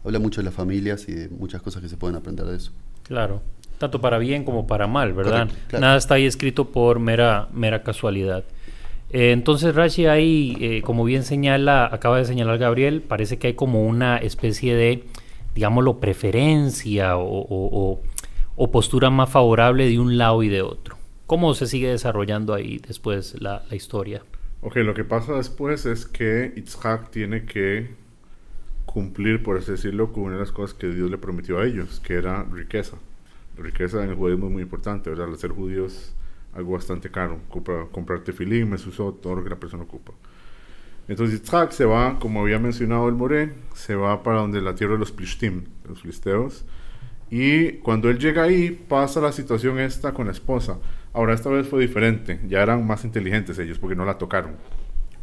habla 0.03 0.17
mucho 0.17 0.41
de 0.41 0.45
las 0.45 0.53
familias 0.55 1.07
y 1.07 1.13
de 1.13 1.29
muchas 1.29 1.61
cosas 1.61 1.83
que 1.83 1.89
se 1.89 1.97
pueden 1.97 2.15
aprender 2.15 2.45
de 2.47 2.55
eso. 2.57 2.71
Claro. 3.03 3.41
Tanto 3.77 4.01
para 4.01 4.17
bien 4.17 4.43
como 4.43 4.65
para 4.65 4.87
mal, 4.87 5.13
¿verdad? 5.13 5.47
Correcto, 5.47 5.67
claro. 5.69 5.81
Nada 5.85 5.97
está 5.97 6.15
ahí 6.15 6.25
escrito 6.25 6.69
por 6.71 6.99
mera, 6.99 7.47
mera 7.53 7.83
casualidad. 7.83 8.43
Eh, 9.11 9.31
entonces, 9.31 9.73
Rashi, 9.73 10.05
ahí, 10.05 10.55
eh, 10.59 10.81
como 10.83 11.03
bien 11.03 11.23
señala, 11.23 11.89
acaba 11.91 12.17
de 12.17 12.25
señalar 12.25 12.57
Gabriel, 12.59 13.01
parece 13.01 13.39
que 13.39 13.47
hay 13.47 13.53
como 13.53 13.85
una 13.85 14.17
especie 14.17 14.75
de, 14.75 15.03
digámoslo, 15.55 15.99
preferencia 15.99 17.17
o, 17.17 18.01
postura 18.71 19.09
más 19.09 19.29
favorable 19.29 19.89
de 19.89 19.99
un 19.99 20.17
lado 20.17 20.43
y 20.43 20.49
de 20.49 20.61
otro. 20.61 20.97
¿Cómo 21.25 21.53
se 21.53 21.65
sigue 21.65 21.89
desarrollando 21.89 22.53
ahí 22.53 22.79
después 22.85 23.41
la, 23.41 23.63
historia? 23.71 24.21
Ok, 24.61 24.75
lo 24.77 24.93
que 24.93 25.03
pasa 25.03 25.33
después 25.33 25.85
es 25.85 26.05
que 26.05 26.53
Itzhak 26.55 27.09
tiene 27.09 27.45
que 27.45 27.89
cumplir, 28.85 29.41
por 29.41 29.57
así 29.57 29.71
decirlo, 29.71 30.11
con 30.11 30.23
una 30.23 30.33
de 30.33 30.39
las 30.41 30.51
cosas 30.51 30.75
que 30.75 30.87
Dios 30.87 31.09
le 31.09 31.17
prometió 31.17 31.59
a 31.59 31.65
ellos, 31.65 31.99
que 31.99 32.15
era 32.15 32.43
riqueza. 32.43 32.97
Riqueza 33.57 34.03
en 34.03 34.09
el 34.09 34.15
judaísmo 34.15 34.47
es 34.47 34.53
muy 34.53 34.63
importante, 34.63 35.09
¿verdad? 35.09 35.29
Al 35.29 35.37
ser 35.37 35.51
judíos 35.51 36.13
algo 36.53 36.73
bastante 36.73 37.09
caro. 37.11 37.39
Compra, 37.49 37.85
comprar 37.91 38.21
tefilín, 38.21 38.69
mesuzot, 38.69 39.21
todo 39.21 39.35
lo 39.35 39.43
que 39.43 39.49
la 39.49 39.59
persona 39.59 39.83
ocupa. 39.83 40.13
Entonces 41.07 41.39
Yitzhak 41.39 41.71
se 41.71 41.85
va, 41.85 42.19
como 42.19 42.41
había 42.41 42.59
mencionado 42.59 43.09
el 43.09 43.15
Moré, 43.15 43.53
se 43.73 43.95
va 43.95 44.21
para 44.21 44.39
donde 44.39 44.61
la 44.61 44.75
tierra 44.75 44.93
de 44.93 44.99
los 44.99 45.11
Plishtim, 45.11 45.63
los 45.87 46.01
filisteos. 46.01 46.65
Y 47.31 47.73
cuando 47.73 48.09
él 48.09 48.19
llega 48.19 48.43
ahí, 48.43 48.71
pasa 48.71 49.19
la 49.19 49.31
situación 49.31 49.79
esta 49.79 50.13
con 50.13 50.27
la 50.27 50.31
esposa. 50.31 50.77
Ahora, 51.13 51.33
esta 51.33 51.49
vez 51.49 51.67
fue 51.67 51.81
diferente. 51.81 52.39
Ya 52.47 52.61
eran 52.61 52.85
más 52.85 53.05
inteligentes 53.05 53.57
ellos 53.59 53.79
porque 53.79 53.95
no 53.95 54.05
la 54.05 54.17
tocaron. 54.17 54.55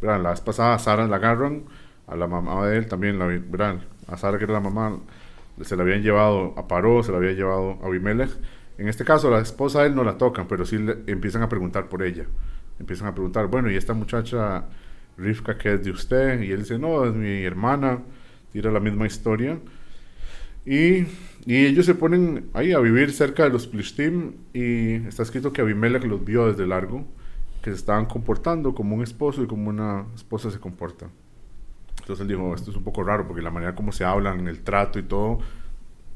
¿Verdad? 0.01 0.21
La 0.23 0.31
vez 0.31 0.41
pasada 0.41 0.75
a 0.75 0.79
Sara 0.79 1.07
la 1.07 1.17
agarran, 1.17 1.65
a 2.07 2.17
la 2.17 2.27
mamá 2.27 2.67
de 2.67 2.79
él 2.79 2.87
también, 2.87 3.19
la, 3.19 3.27
¿verdad? 3.27 3.81
a 4.09 4.17
Sara 4.17 4.39
que 4.39 4.45
era 4.45 4.55
la 4.55 4.61
mamá, 4.61 4.99
se 5.63 5.77
la 5.77 5.83
habían 5.83 6.03
llevado 6.03 6.55
a 6.57 6.69
Paró, 6.69 7.03
se 7.03 7.13
la 7.13 7.19
había 7.19 7.33
llevado 7.33 7.79
a 7.83 7.87
Abimelech. 7.87 8.31
En 8.79 8.89
este 8.89 9.05
caso, 9.05 9.31
la 9.31 9.41
esposa 9.41 9.81
de 9.81 9.89
él 9.89 9.95
no 9.95 10.05
la 10.05 10.19
tocan, 10.19 10.47
pero 10.49 10.67
sí 10.67 10.79
le 10.79 10.99
empiezan 11.07 11.43
a 11.43 11.49
preguntar 11.49 11.89
por 11.89 12.03
ella. 12.03 12.27
Empiezan 12.79 13.09
a 13.09 13.15
preguntar, 13.15 13.47
bueno, 13.47 13.71
¿y 13.71 13.77
esta 13.77 13.95
muchacha 13.95 14.67
Rivka 15.17 15.57
que 15.57 15.75
es 15.75 15.85
de 15.85 15.91
usted? 15.91 16.43
Y 16.43 16.53
él 16.53 16.61
dice, 16.61 16.79
no, 16.79 17.07
es 17.07 17.15
mi 17.15 17.43
hermana. 17.43 18.01
Tira 18.53 18.71
la 18.71 18.81
misma 18.81 19.07
historia. 19.07 19.59
Y, 20.67 21.07
y 21.47 21.67
ellos 21.67 21.87
se 21.87 21.95
ponen 21.95 22.51
ahí 22.53 22.73
a 22.73 22.81
vivir 22.81 23.13
cerca 23.13 23.45
de 23.45 23.51
los 23.51 23.67
Plishtim 23.67 24.33
y 24.53 24.95
está 25.07 25.23
escrito 25.23 25.53
que 25.53 25.63
Abimelech 25.63 26.05
los 26.05 26.25
vio 26.25 26.47
desde 26.49 26.67
largo, 26.67 27.07
que 27.63 27.71
se 27.71 27.77
estaban 27.77 28.07
comportando 28.07 28.75
como 28.75 28.97
un 28.97 29.03
esposo 29.03 29.43
y 29.43 29.47
como 29.47 29.71
una 29.71 30.07
esposa 30.15 30.51
se 30.51 30.59
comporta. 30.59 31.07
Entonces 32.01 32.23
él 32.23 32.29
dijo, 32.29 32.55
esto 32.55 32.73
es 32.73 32.77
un 32.77 32.85
poco 32.85 33.05
raro 33.05 33.27
porque 33.27 33.43
la 33.43 33.51
manera 33.51 33.75
como 33.75 33.93
se 33.93 34.05
hablan, 34.05 34.49
el 34.49 34.61
trato 34.61 34.99
y 34.99 35.05
todo, 35.05 35.39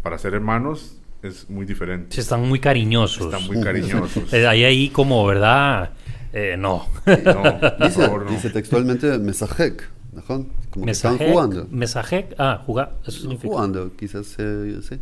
para 0.02 0.18
ser 0.18 0.34
hermanos 0.34 0.99
es 1.22 1.48
muy 1.50 1.66
diferente. 1.66 2.14
Sí, 2.14 2.20
están 2.20 2.42
muy 2.48 2.58
cariñosos. 2.60 3.26
Están 3.32 3.46
muy 3.46 3.62
cariñosos. 3.62 4.32
Eh, 4.32 4.46
Hay 4.46 4.64
ahí 4.64 4.88
como, 4.90 5.24
¿verdad? 5.26 5.90
Eh, 6.32 6.56
no. 6.58 6.86
No, 7.06 7.60
Dice, 7.86 8.02
favor, 8.02 8.24
no. 8.24 8.30
dice 8.30 8.50
textualmente 8.50 9.18
Mesajek, 9.18 9.88
¿no? 10.12 10.22
como 10.70 10.84
que 10.86 10.92
están 10.92 11.12
Mesajek, 11.14 11.32
jugando. 11.32 11.66
Mesajek, 11.70 12.34
ah, 12.38 12.62
jugar, 12.64 12.90
eso 13.02 13.10
Están 13.10 13.20
significa. 13.22 13.48
jugando, 13.48 13.96
quizás 13.96 14.36
eh, 14.38 14.78
sí. 14.88 15.00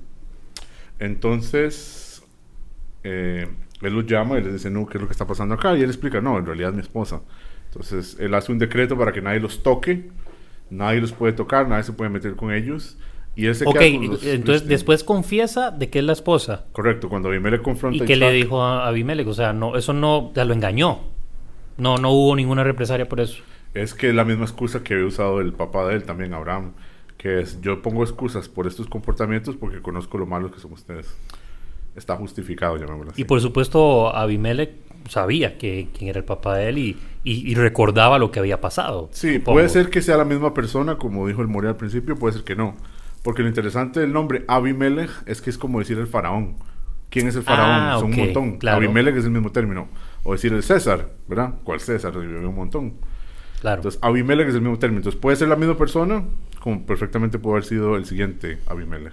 Entonces, 0.98 2.22
eh, 3.04 3.46
él 3.82 3.92
los 3.92 4.06
llama 4.06 4.38
y 4.38 4.42
les 4.42 4.54
dice, 4.54 4.70
no, 4.70 4.86
¿qué 4.86 4.98
es 4.98 5.02
lo 5.02 5.06
que 5.08 5.12
está 5.12 5.26
pasando 5.26 5.54
acá? 5.54 5.76
Y 5.76 5.82
él 5.82 5.90
explica, 5.90 6.20
no, 6.20 6.38
en 6.38 6.46
realidad 6.46 6.70
es 6.70 6.74
mi 6.76 6.82
esposa. 6.82 7.20
Entonces, 7.66 8.16
él 8.18 8.34
hace 8.34 8.50
un 8.50 8.58
decreto 8.58 8.96
para 8.96 9.12
que 9.12 9.20
nadie 9.20 9.40
los 9.40 9.62
toque, 9.62 10.08
nadie 10.70 11.00
los 11.00 11.12
puede 11.12 11.34
tocar, 11.34 11.68
nadie 11.68 11.84
se 11.84 11.92
puede 11.92 12.10
meter 12.10 12.34
con 12.34 12.52
ellos. 12.52 12.96
Y 13.38 13.46
él 13.46 13.54
se 13.54 13.64
Ok, 13.66 13.78
queda 13.78 13.92
con 13.98 14.06
los 14.08 14.22
entonces 14.24 14.42
Filistín. 14.42 14.68
después 14.68 15.04
confiesa 15.04 15.70
de 15.70 15.88
que 15.88 16.00
es 16.00 16.04
la 16.04 16.12
esposa. 16.12 16.64
Correcto, 16.72 17.08
cuando 17.08 17.28
Abimelech 17.28 17.62
confronta 17.62 17.98
¿Y 17.98 18.02
a 18.02 18.06
qué 18.06 18.16
le 18.16 18.32
dijo 18.32 18.62
a 18.62 18.88
Abimelech? 18.88 19.28
O 19.28 19.32
sea, 19.32 19.52
no, 19.52 19.76
eso 19.76 19.92
no, 19.92 20.32
ya 20.34 20.44
lo 20.44 20.54
engañó. 20.54 20.98
No, 21.76 21.98
no 21.98 22.10
hubo 22.10 22.34
ninguna 22.34 22.64
represalia 22.64 23.08
por 23.08 23.20
eso. 23.20 23.42
Es 23.74 23.94
que 23.94 24.08
es 24.08 24.14
la 24.14 24.24
misma 24.24 24.44
excusa 24.44 24.82
que 24.82 24.94
había 24.94 25.06
usado 25.06 25.40
el 25.40 25.52
papá 25.52 25.86
de 25.86 25.94
él 25.94 26.02
también, 26.02 26.34
Abraham, 26.34 26.72
que 27.16 27.40
es, 27.40 27.60
yo 27.60 27.80
pongo 27.80 28.02
excusas 28.02 28.48
por 28.48 28.66
estos 28.66 28.88
comportamientos 28.88 29.54
porque 29.54 29.80
conozco 29.82 30.18
lo 30.18 30.26
malos 30.26 30.50
que 30.50 30.58
son 30.58 30.72
ustedes. 30.72 31.16
Está 31.94 32.16
justificado, 32.16 32.76
llamémoslo 32.76 33.12
así. 33.12 33.22
Y 33.22 33.24
por 33.24 33.40
supuesto, 33.40 34.14
Abimelech 34.16 34.70
sabía 35.08 35.58
que, 35.58 35.88
quién 35.96 36.10
era 36.10 36.18
el 36.18 36.24
papá 36.24 36.56
de 36.56 36.68
él 36.70 36.78
y, 36.78 36.96
y- 37.24 37.50
y 37.50 37.54
recordaba 37.54 38.18
lo 38.18 38.30
que 38.32 38.40
había 38.40 38.60
pasado. 38.60 39.08
Sí, 39.12 39.34
supongo. 39.34 39.54
puede 39.56 39.68
ser 39.68 39.90
que 39.90 40.02
sea 40.02 40.16
la 40.16 40.24
misma 40.24 40.52
persona, 40.54 40.96
como 40.96 41.26
dijo 41.28 41.40
el 41.42 41.46
Moria 41.48 41.70
al 41.70 41.76
principio, 41.76 42.16
puede 42.16 42.34
ser 42.34 42.42
que 42.44 42.56
no. 42.56 42.74
Porque 43.28 43.42
lo 43.42 43.48
interesante 43.48 44.00
del 44.00 44.10
nombre 44.10 44.46
Abimelech 44.48 45.10
es 45.26 45.42
que 45.42 45.50
es 45.50 45.58
como 45.58 45.80
decir 45.80 45.98
el 45.98 46.06
faraón. 46.06 46.54
¿Quién 47.10 47.28
es 47.28 47.36
el 47.36 47.42
faraón? 47.42 47.70
Ah, 47.82 47.96
Son 48.00 48.10
un 48.10 48.16
montón. 48.16 48.56
claro. 48.56 48.78
Abimelech 48.78 49.16
es 49.16 49.26
el 49.26 49.32
mismo 49.32 49.52
término. 49.52 49.88
O 50.22 50.32
decir 50.32 50.50
el 50.54 50.62
César, 50.62 51.10
¿verdad? 51.28 51.56
¿Cuál 51.62 51.78
César? 51.78 52.16
Un 52.16 52.54
montón. 52.54 52.94
Claro. 53.60 53.80
Entonces, 53.80 54.00
Abimelech 54.02 54.48
es 54.48 54.54
el 54.54 54.62
mismo 54.62 54.78
término. 54.78 55.00
Entonces, 55.00 55.20
puede 55.20 55.36
ser 55.36 55.48
la 55.48 55.56
misma 55.56 55.76
persona, 55.76 56.24
como 56.60 56.86
perfectamente 56.86 57.38
puede 57.38 57.56
haber 57.56 57.64
sido 57.64 57.96
el 57.96 58.06
siguiente 58.06 58.60
Abimelech. 58.66 59.12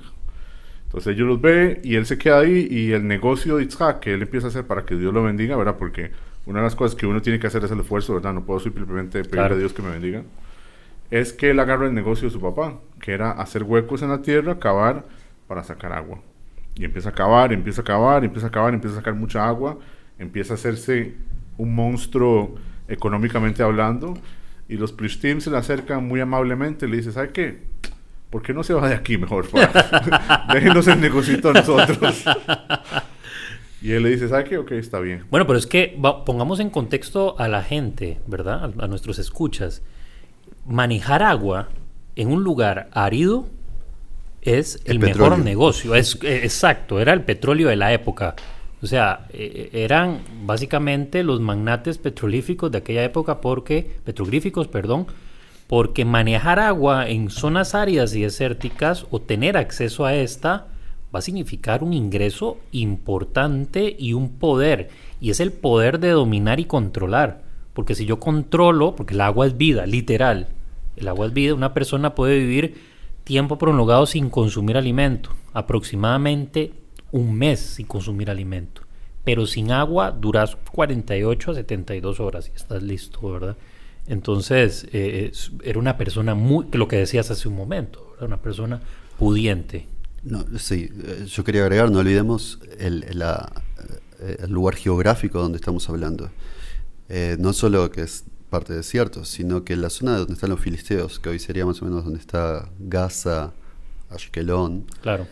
Entonces, 0.86 1.14
ellos 1.14 1.28
los 1.28 1.42
ve 1.42 1.82
y 1.84 1.96
él 1.96 2.06
se 2.06 2.18
queda 2.18 2.40
ahí 2.40 2.70
y 2.72 2.94
el 2.94 3.06
negocio 3.06 3.58
de 3.58 3.64
Itzhak 3.64 4.00
que 4.00 4.14
él 4.14 4.22
empieza 4.22 4.48
a 4.48 4.50
hacer 4.50 4.66
para 4.66 4.86
que 4.86 4.96
Dios 4.96 5.14
lo 5.14 5.24
bendiga, 5.24 5.58
¿verdad? 5.58 5.76
Porque 5.78 6.12
una 6.46 6.60
de 6.60 6.64
las 6.64 6.76
cosas 6.78 6.96
que 6.96 7.06
uno 7.06 7.22
tiene 7.22 7.38
que 7.38 7.48
hacer 7.48 7.66
es 7.66 7.72
el 7.72 7.82
esfuerzo, 7.82 8.14
¿verdad? 8.14 8.32
No 8.32 8.46
puedo 8.46 8.62
simplemente 8.62 9.20
pedirle 9.24 9.30
Claro. 9.32 9.56
a 9.56 9.58
Dios 9.58 9.74
que 9.74 9.82
me 9.82 9.90
bendiga. 9.90 10.24
Es 11.12 11.34
que 11.34 11.52
él 11.52 11.60
agarra 11.60 11.86
el 11.86 11.94
negocio 11.94 12.28
de 12.28 12.34
su 12.34 12.42
papá, 12.42 12.80
que 13.00 13.14
era 13.14 13.32
hacer 13.32 13.64
huecos 13.64 14.02
en 14.02 14.10
la 14.10 14.22
tierra, 14.22 14.60
cavar 14.60 15.06
para 15.48 15.64
sacar 15.64 15.94
agua. 15.94 16.20
Y 16.76 16.84
empieza 16.84 17.10
a 17.10 17.14
cavar, 17.14 17.54
empieza 17.54 17.82
a 17.82 17.84
cavar, 17.86 18.24
empieza 18.26 18.48
a 18.48 18.52
cavar, 18.52 18.74
empieza 18.74 18.96
a 18.96 19.00
sacar 19.00 19.14
mucha 19.14 19.48
agua, 19.48 19.78
empieza 20.20 20.54
a 20.54 20.56
hacerse 20.56 21.14
un 21.58 21.74
monstruo 21.76 22.56
económicamente 22.88 23.64
hablando. 23.64 24.16
Y 24.68 24.78
los 24.78 24.92
Plishtim 24.92 25.40
se 25.42 25.52
le 25.52 25.58
acercan 25.58 26.06
muy 26.08 26.20
amablemente 26.22 26.86
y 26.86 26.90
le 26.90 26.98
dicen, 26.98 27.14
¿sabe 27.14 27.30
qué? 27.30 27.60
¿Por 28.32 28.42
qué 28.42 28.54
no 28.54 28.64
se 28.64 28.74
va 28.74 28.90
de 28.90 28.96
aquí 28.96 29.18
mejor? 29.18 29.46
Déjenos 30.54 30.88
el 30.88 31.00
negocito 31.00 31.50
a 31.52 31.54
nosotros. 31.54 32.26
y 33.82 33.92
él 33.92 34.04
le 34.04 34.10
dice, 34.10 34.28
¿sabe 34.28 34.46
qué? 34.46 34.58
Ok, 34.58 34.72
está 34.72 35.00
bien. 35.00 35.24
Bueno, 35.30 35.46
pero 35.46 35.60
es 35.60 35.68
que 35.68 35.98
va- 36.04 36.26
pongamos 36.26 36.60
en 36.60 36.72
contexto 36.72 37.40
a 37.40 37.48
la 37.48 37.62
gente, 37.62 38.20
¿verdad? 38.26 38.74
A, 38.80 38.86
a 38.86 38.88
nuestros 38.88 39.20
escuchas. 39.20 39.84
Manejar 40.66 41.24
agua 41.24 41.70
en 42.16 42.32
un 42.32 42.44
lugar 42.44 42.90
árido 42.92 43.48
es 44.42 44.80
el, 44.86 44.94
El 44.94 45.00
mejor 45.00 45.40
negocio. 45.40 45.96
Es, 45.96 46.18
eh, 46.24 46.42
exacto, 46.44 47.00
era 47.00 47.14
el 47.14 47.24
petróleo 47.24 47.70
de 47.70 47.76
la 47.76 47.94
época. 47.94 48.36
O 48.82 48.88
sea, 48.88 49.28
eh, 49.34 49.70
eran 49.74 50.22
básicamente 50.44 51.24
los 51.24 51.42
magnates 51.42 51.98
petrolíficos 51.98 52.72
de 52.72 52.78
aquella 52.78 53.04
época 53.04 53.42
porque, 53.42 53.98
petrogríficos, 54.04 54.68
perdón, 54.68 55.08
porque 55.68 56.06
manejar 56.06 56.60
agua 56.60 57.10
en 57.10 57.32
zonas 57.32 57.74
áridas 57.74 58.14
y 58.14 58.22
desérticas 58.22 59.08
o 59.10 59.20
tener 59.20 59.58
acceso 59.58 60.06
a 60.06 60.14
esta 60.14 60.68
va 61.14 61.20
a 61.20 61.22
significar 61.22 61.84
un 61.84 61.94
ingreso 61.94 62.60
importante 62.72 63.96
y 63.98 64.14
un 64.14 64.38
poder. 64.38 64.90
Y 65.20 65.32
es 65.32 65.40
el 65.40 65.52
poder 65.52 66.00
de 66.00 66.10
dominar 66.10 66.60
y 66.60 66.66
controlar. 66.66 67.42
Porque 67.74 67.96
si 67.96 68.06
yo 68.06 68.20
controlo, 68.20 68.96
porque 68.96 69.16
el 69.16 69.22
agua 69.22 69.48
es 69.48 69.58
vida, 69.58 69.88
literal. 69.88 70.50
El 70.98 71.08
agua 71.08 71.28
es 71.28 71.34
vida, 71.34 71.54
una 71.54 71.74
persona 71.74 72.16
puede 72.16 72.38
vivir 72.40 72.76
tiempo 73.24 73.58
prolongado 73.58 74.06
sin 74.06 74.30
consumir 74.30 74.78
alimento. 74.78 75.32
Aproximadamente 75.54 76.74
un 77.12 77.34
mes 77.34 77.60
sin 77.60 77.86
consumir 77.86 78.30
alimento. 78.30 78.82
Pero 79.24 79.48
sin 79.48 79.72
agua 79.72 80.12
duras 80.12 80.58
48 80.72 81.52
a 81.52 81.56
72 81.56 82.20
horas 82.20 82.52
y 82.54 82.56
estás 82.56 82.84
listo, 82.84 83.32
¿verdad? 83.32 83.58
Entonces, 84.08 84.88
eh, 84.94 85.32
era 85.64 85.80
una 85.80 85.98
persona 85.98 86.36
muy, 86.36 86.68
lo 86.74 86.88
que 86.88 86.98
decías 86.98 87.32
hace 87.32 87.48
un 87.48 87.56
momento, 87.56 88.08
¿verdad? 88.12 88.28
una 88.28 88.42
persona 88.42 88.82
pudiente. 89.18 89.88
Sí, 90.58 90.90
eh, 91.04 91.26
yo 91.28 91.44
quería 91.44 91.64
agregar, 91.64 91.90
no 91.90 92.00
olvidemos 92.00 92.60
eh, 92.78 94.38
el 94.40 94.52
lugar 94.52 94.76
geográfico 94.76 95.40
donde 95.40 95.58
estamos 95.58 95.90
hablando. 95.90 96.30
Eh, 97.10 97.38
no 97.40 97.54
solo 97.54 97.92
que 97.92 98.02
es 98.02 98.26
parte 98.56 98.72
de 98.74 98.78
desierto, 98.78 99.26
sino 99.26 99.64
que 99.66 99.76
la 99.76 99.90
zona 99.90 100.18
donde 100.18 100.34
están 100.34 100.50
los 100.50 100.60
filisteos, 100.62 101.20
que 101.20 101.28
hoy 101.30 101.40
sería 101.40 101.66
más 101.66 101.82
o 101.82 101.86
menos 101.86 102.06
donde 102.06 102.20
está 102.20 102.70
Gaza, 102.80 103.52
Ashkelon, 104.10 104.86
Claro. 105.02 105.28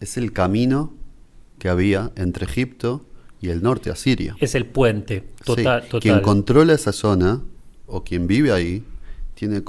es 0.00 0.16
el 0.16 0.32
camino 0.32 0.92
que 1.58 1.68
había 1.68 2.12
entre 2.16 2.46
Egipto 2.46 3.04
y 3.42 3.50
el 3.50 3.62
norte 3.62 3.90
a 3.90 3.96
Siria. 3.96 4.36
Es 4.40 4.54
el 4.54 4.64
puente. 4.66 5.24
Total, 5.44 5.82
Sí, 5.82 5.88
total. 5.88 6.00
Quien 6.00 6.20
controla 6.20 6.72
esa 6.72 6.92
zona 6.92 7.42
o 7.86 8.02
quien 8.04 8.26
vive 8.26 8.52
ahí 8.52 8.84
tiene 9.34 9.62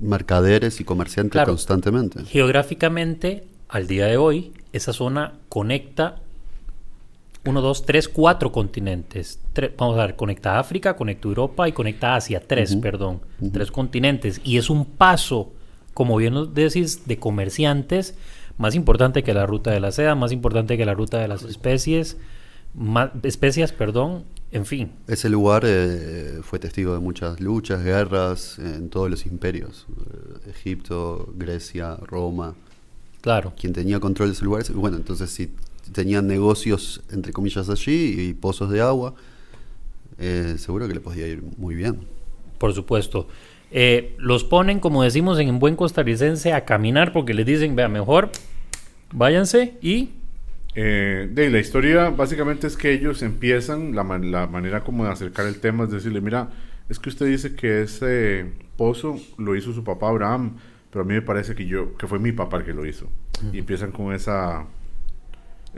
mercaderes 0.00 0.80
y 0.80 0.84
comerciantes 0.84 1.32
Claro. 1.32 1.52
constantemente. 1.52 2.24
Geográficamente, 2.24 3.44
al 3.68 3.86
día 3.86 4.06
de 4.06 4.16
hoy, 4.16 4.52
esa 4.72 4.92
zona 4.92 5.34
conecta 5.48 6.22
uno, 7.48 7.60
dos, 7.60 7.84
tres, 7.86 8.08
cuatro 8.08 8.52
continentes. 8.52 9.40
Tre- 9.54 9.72
vamos 9.76 9.98
a 9.98 10.06
ver, 10.06 10.16
conecta 10.16 10.58
África, 10.58 10.96
conecta 10.96 11.28
Europa 11.28 11.68
y 11.68 11.72
conecta 11.72 12.14
Asia. 12.14 12.40
Tres, 12.46 12.76
perdón. 12.76 13.20
Tres 13.52 13.70
continentes. 13.70 14.40
Y 14.44 14.58
es 14.58 14.70
un 14.70 14.84
paso, 14.84 15.52
como 15.94 16.16
bien 16.16 16.34
nos 16.34 16.52
decís, 16.54 17.06
de 17.06 17.18
comerciantes 17.18 18.14
más 18.58 18.74
importante 18.74 19.22
que 19.22 19.32
la 19.34 19.46
ruta 19.46 19.70
de 19.70 19.80
la 19.80 19.92
seda, 19.92 20.14
más 20.14 20.32
importante 20.32 20.76
que 20.76 20.84
la 20.84 20.92
ruta 20.94 21.18
de 21.18 21.28
las 21.28 21.44
especies, 21.44 22.16
más, 22.74 23.10
especias, 23.22 23.72
perdón, 23.72 24.24
en 24.50 24.66
fin. 24.66 24.92
Ese 25.06 25.28
lugar 25.28 25.62
eh, 25.64 26.40
fue 26.42 26.58
testigo 26.58 26.92
de 26.92 26.98
muchas 26.98 27.40
luchas, 27.40 27.84
guerras 27.84 28.58
en 28.58 28.90
todos 28.90 29.08
los 29.10 29.26
imperios. 29.26 29.86
Eh, 29.88 30.50
Egipto, 30.50 31.32
Grecia, 31.36 31.96
Roma. 32.02 32.54
Claro. 33.20 33.52
Quien 33.58 33.72
tenía 33.72 34.00
control 34.00 34.28
de 34.28 34.34
ese 34.34 34.44
lugar. 34.44 34.64
Bueno, 34.74 34.96
entonces 34.96 35.30
si 35.30 35.50
tenían 35.92 36.26
negocios, 36.26 37.02
entre 37.10 37.32
comillas, 37.32 37.68
allí 37.68 38.28
y 38.28 38.34
pozos 38.34 38.70
de 38.70 38.80
agua, 38.80 39.14
eh, 40.18 40.54
seguro 40.58 40.88
que 40.88 40.94
le 40.94 41.00
podía 41.00 41.26
ir 41.26 41.42
muy 41.56 41.74
bien. 41.74 42.00
Por 42.58 42.74
supuesto. 42.74 43.28
Eh, 43.70 44.14
los 44.18 44.44
ponen, 44.44 44.80
como 44.80 45.02
decimos 45.02 45.38
en 45.38 45.58
buen 45.58 45.76
costarricense, 45.76 46.52
a 46.52 46.64
caminar 46.64 47.12
porque 47.12 47.34
les 47.34 47.46
dicen, 47.46 47.76
vea, 47.76 47.88
mejor 47.88 48.30
váyanse 49.12 49.74
y... 49.82 50.10
Eh, 50.74 51.28
de 51.32 51.50
la 51.50 51.58
historia 51.58 52.10
básicamente 52.10 52.66
es 52.66 52.76
que 52.76 52.92
ellos 52.92 53.22
empiezan, 53.22 53.94
la, 53.96 54.04
man- 54.04 54.30
la 54.30 54.46
manera 54.46 54.84
como 54.84 55.04
de 55.04 55.10
acercar 55.10 55.46
el 55.46 55.58
tema 55.60 55.84
es 55.84 55.90
decirle, 55.90 56.20
mira, 56.20 56.50
es 56.88 56.98
que 56.98 57.08
usted 57.08 57.26
dice 57.26 57.54
que 57.56 57.82
ese 57.82 58.46
pozo 58.76 59.18
lo 59.38 59.56
hizo 59.56 59.72
su 59.72 59.82
papá 59.82 60.08
Abraham, 60.08 60.56
pero 60.90 61.02
a 61.02 61.06
mí 61.06 61.14
me 61.14 61.22
parece 61.22 61.54
que 61.54 61.66
yo, 61.66 61.96
que 61.96 62.06
fue 62.06 62.18
mi 62.18 62.32
papá 62.32 62.58
el 62.58 62.64
que 62.64 62.72
lo 62.72 62.86
hizo. 62.86 63.08
Y 63.52 63.58
empiezan 63.58 63.90
con 63.92 64.12
esa 64.14 64.66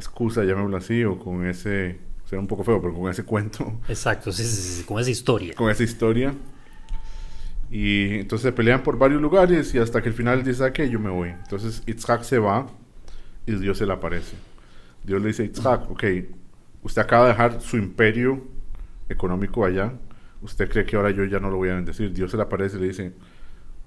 excusa, 0.00 0.44
llamémoslo 0.44 0.76
así, 0.76 1.04
o 1.04 1.18
con 1.18 1.46
ese, 1.46 1.98
será 2.24 2.40
un 2.40 2.46
poco 2.48 2.64
feo, 2.64 2.80
pero 2.80 2.94
con 2.94 3.10
ese 3.10 3.24
cuento, 3.24 3.80
Exacto, 3.88 4.32
sí, 4.32 4.42
sí, 4.44 4.78
sí, 4.78 4.84
con 4.84 4.98
esa 5.00 5.10
historia. 5.10 5.54
con 5.54 5.70
esa 5.70 5.82
historia. 5.84 6.34
Y 7.70 8.14
entonces 8.18 8.42
se 8.46 8.52
pelean 8.52 8.82
por 8.82 8.98
varios 8.98 9.22
lugares 9.22 9.72
y 9.74 9.78
hasta 9.78 10.02
que 10.02 10.08
al 10.08 10.14
final 10.14 10.42
dice, 10.42 10.64
¿a 10.64 10.72
qué? 10.72 10.90
Yo 10.90 10.98
me 10.98 11.10
voy. 11.10 11.28
Entonces 11.28 11.82
Itzhak 11.86 12.24
se 12.24 12.38
va 12.38 12.66
y 13.46 13.54
Dios 13.54 13.78
se 13.78 13.86
le 13.86 13.92
aparece. 13.92 14.34
Dios 15.04 15.22
le 15.22 15.28
dice, 15.28 15.44
Itzhak, 15.44 15.88
ok, 15.90 16.04
usted 16.82 17.02
acaba 17.02 17.26
de 17.26 17.30
dejar 17.30 17.60
su 17.60 17.76
imperio 17.76 18.44
económico 19.08 19.64
allá. 19.64 19.92
¿Usted 20.42 20.68
cree 20.68 20.84
que 20.84 20.96
ahora 20.96 21.10
yo 21.10 21.24
ya 21.24 21.38
no 21.38 21.48
lo 21.48 21.58
voy 21.58 21.68
a 21.68 21.74
bendecir? 21.74 22.12
Dios 22.12 22.32
se 22.32 22.36
le 22.36 22.42
aparece 22.42 22.76
y 22.76 22.80
le 22.80 22.86
dice, 22.88 23.12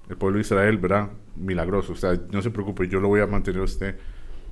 el 0.08 0.16
pueblo 0.16 0.36
de 0.36 0.42
Israel, 0.42 0.78
¿verdad? 0.78 1.10
Milagroso. 1.36 1.92
O 1.92 1.96
sea, 1.96 2.18
no 2.30 2.40
se 2.40 2.50
preocupe, 2.50 2.88
yo 2.88 3.00
lo 3.00 3.08
voy 3.08 3.20
a 3.20 3.26
mantener 3.26 3.60
a 3.60 3.64
usted. 3.64 3.98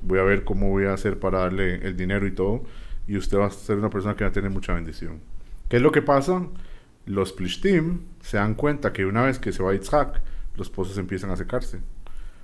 Voy 0.02 0.18
a 0.18 0.22
ver 0.22 0.44
cómo 0.44 0.68
voy 0.68 0.84
a 0.84 0.92
hacer 0.92 1.18
para 1.18 1.40
darle 1.40 1.76
el 1.86 1.96
dinero 1.96 2.26
y 2.26 2.32
todo. 2.32 2.64
Y 3.06 3.16
usted 3.16 3.38
va 3.38 3.46
a 3.46 3.50
ser 3.50 3.78
una 3.78 3.90
persona 3.90 4.14
que 4.14 4.24
va 4.24 4.30
a 4.30 4.32
tener 4.32 4.50
mucha 4.50 4.72
bendición. 4.72 5.20
¿Qué 5.68 5.76
es 5.76 5.82
lo 5.82 5.92
que 5.92 6.02
pasa? 6.02 6.46
Los 7.06 7.32
Plishtim 7.32 8.00
se 8.20 8.36
dan 8.36 8.54
cuenta 8.54 8.92
que 8.92 9.06
una 9.06 9.22
vez 9.22 9.38
que 9.38 9.52
se 9.52 9.62
va 9.62 9.74
Isaac, 9.74 10.20
los 10.56 10.70
pozos 10.70 10.98
empiezan 10.98 11.30
a 11.30 11.36
secarse. 11.36 11.80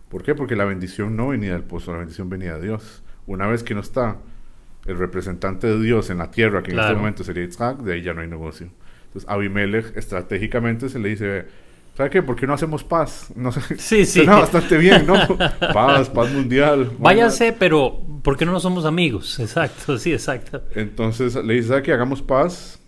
¿Por 0.09 0.23
qué? 0.23 0.35
Porque 0.35 0.57
la 0.57 0.65
bendición 0.65 1.17
no 1.17 1.29
venía 1.29 1.53
del 1.53 1.65
pozo, 1.65 1.93
la 1.93 1.99
bendición 1.99 2.29
venía 2.29 2.57
de 2.57 2.67
Dios. 2.67 3.03
Una 3.27 3.47
vez 3.47 3.63
que 3.63 3.75
no 3.75 3.81
está 3.81 4.17
el 4.87 4.97
representante 4.99 5.67
de 5.67 5.81
Dios 5.81 6.09
en 6.11 6.19
la 6.19 6.31
tierra, 6.31 6.63
que 6.63 6.73
en 6.73 6.79
este 6.79 6.95
momento 6.95 7.23
sería 7.23 7.45
Isaac, 7.45 7.79
de 7.81 7.93
ahí 7.93 8.03
ya 8.03 8.15
no 8.15 8.23
hay 8.23 8.29
negocio. 8.29 8.71
Entonces 9.07 9.29
Abimelech 9.29 9.97
estratégicamente 9.97 10.89
se 10.89 10.99
le 10.99 11.11
dice, 11.11 11.47
¿sabe 11.99 12.11
qué? 12.11 12.23
¿Por 12.23 12.37
qué 12.37 12.47
no 12.47 12.55
hacemos 12.55 12.85
paz? 12.85 13.33
No 13.35 13.51
sé, 13.51 13.61
Sí, 13.77 14.07
sí. 14.07 14.21
suena 14.21 14.37
bastante 14.39 14.79
bien, 14.79 15.05
¿no? 15.05 15.15
paz, 15.75 16.09
paz 16.09 16.33
mundial. 16.33 16.93
Váyanse, 16.97 17.53
pero 17.53 18.01
¿por 18.23 18.37
qué 18.37 18.47
no 18.47 18.61
somos 18.61 18.85
amigos? 18.85 19.37
Exacto, 19.41 19.99
sí, 19.99 20.13
exacto. 20.13 20.63
Entonces 20.77 21.35
le 21.35 21.55
dice, 21.55 21.69
¿sabe 21.69 21.83
que 21.83 21.93
hagamos 21.93 22.23
paz? 22.23 22.81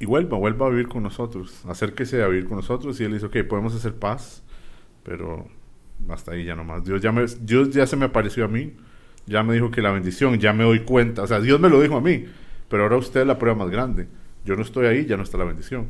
Y 0.00 0.06
vuelva, 0.06 0.36
vuelva 0.38 0.66
a 0.66 0.70
vivir 0.70 0.88
con 0.88 1.04
nosotros. 1.04 1.64
Acérquese 1.68 2.20
a 2.24 2.26
vivir 2.26 2.46
con 2.46 2.56
nosotros. 2.56 3.00
Y 3.00 3.04
él 3.04 3.12
dice, 3.12 3.26
ok, 3.26 3.36
podemos 3.48 3.76
hacer 3.76 3.94
paz, 3.94 4.42
pero 5.04 5.46
hasta 6.08 6.32
ahí 6.32 6.44
ya 6.44 6.56
nomás. 6.56 6.84
Dios 6.84 7.00
ya, 7.00 7.12
me, 7.12 7.24
Dios 7.42 7.70
ya 7.70 7.86
se 7.86 7.94
me 7.94 8.06
apareció 8.06 8.44
a 8.44 8.48
mí. 8.48 8.72
Ya 9.26 9.44
me 9.44 9.54
dijo 9.54 9.70
que 9.70 9.82
la 9.82 9.92
bendición, 9.92 10.40
ya 10.40 10.52
me 10.52 10.64
doy 10.64 10.80
cuenta. 10.80 11.22
O 11.22 11.26
sea, 11.28 11.38
Dios 11.38 11.60
me 11.60 11.68
lo 11.68 11.80
dijo 11.80 11.96
a 11.96 12.00
mí. 12.00 12.24
Pero 12.68 12.82
ahora 12.82 12.96
usted 12.96 13.20
es 13.20 13.26
la 13.28 13.38
prueba 13.38 13.56
más 13.56 13.70
grande. 13.70 14.08
Yo 14.44 14.56
no 14.56 14.62
estoy 14.62 14.86
ahí, 14.86 15.06
ya 15.06 15.16
no 15.16 15.22
está 15.22 15.38
la 15.38 15.44
bendición. 15.44 15.88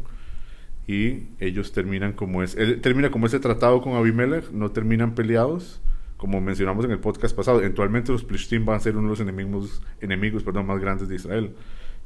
Y 0.90 1.28
ellos 1.38 1.70
terminan 1.72 2.12
como 2.14 2.42
es. 2.42 2.56
Él 2.56 2.80
termina 2.80 3.10
como 3.10 3.26
ese 3.26 3.38
tratado 3.38 3.80
con 3.80 3.94
Abimelech. 3.94 4.50
No 4.50 4.70
terminan 4.70 5.14
peleados. 5.14 5.80
Como 6.16 6.40
mencionamos 6.40 6.84
en 6.84 6.90
el 6.90 6.98
podcast 6.98 7.36
pasado. 7.36 7.60
Eventualmente 7.60 8.10
los 8.12 8.24
Plishtim 8.24 8.64
van 8.64 8.76
a 8.76 8.80
ser 8.80 8.96
uno 8.96 9.04
de 9.04 9.10
los 9.10 9.20
enemigos, 9.20 9.82
enemigos 10.00 10.42
perdón, 10.42 10.66
más 10.66 10.80
grandes 10.80 11.08
de 11.08 11.14
Israel. 11.14 11.52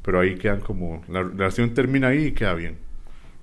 Pero 0.02 0.20
ahí 0.20 0.34
quedan 0.36 0.60
como. 0.60 1.02
La 1.08 1.22
relación 1.22 1.72
termina 1.72 2.08
ahí 2.08 2.26
y 2.26 2.32
queda 2.32 2.54
bien. 2.54 2.76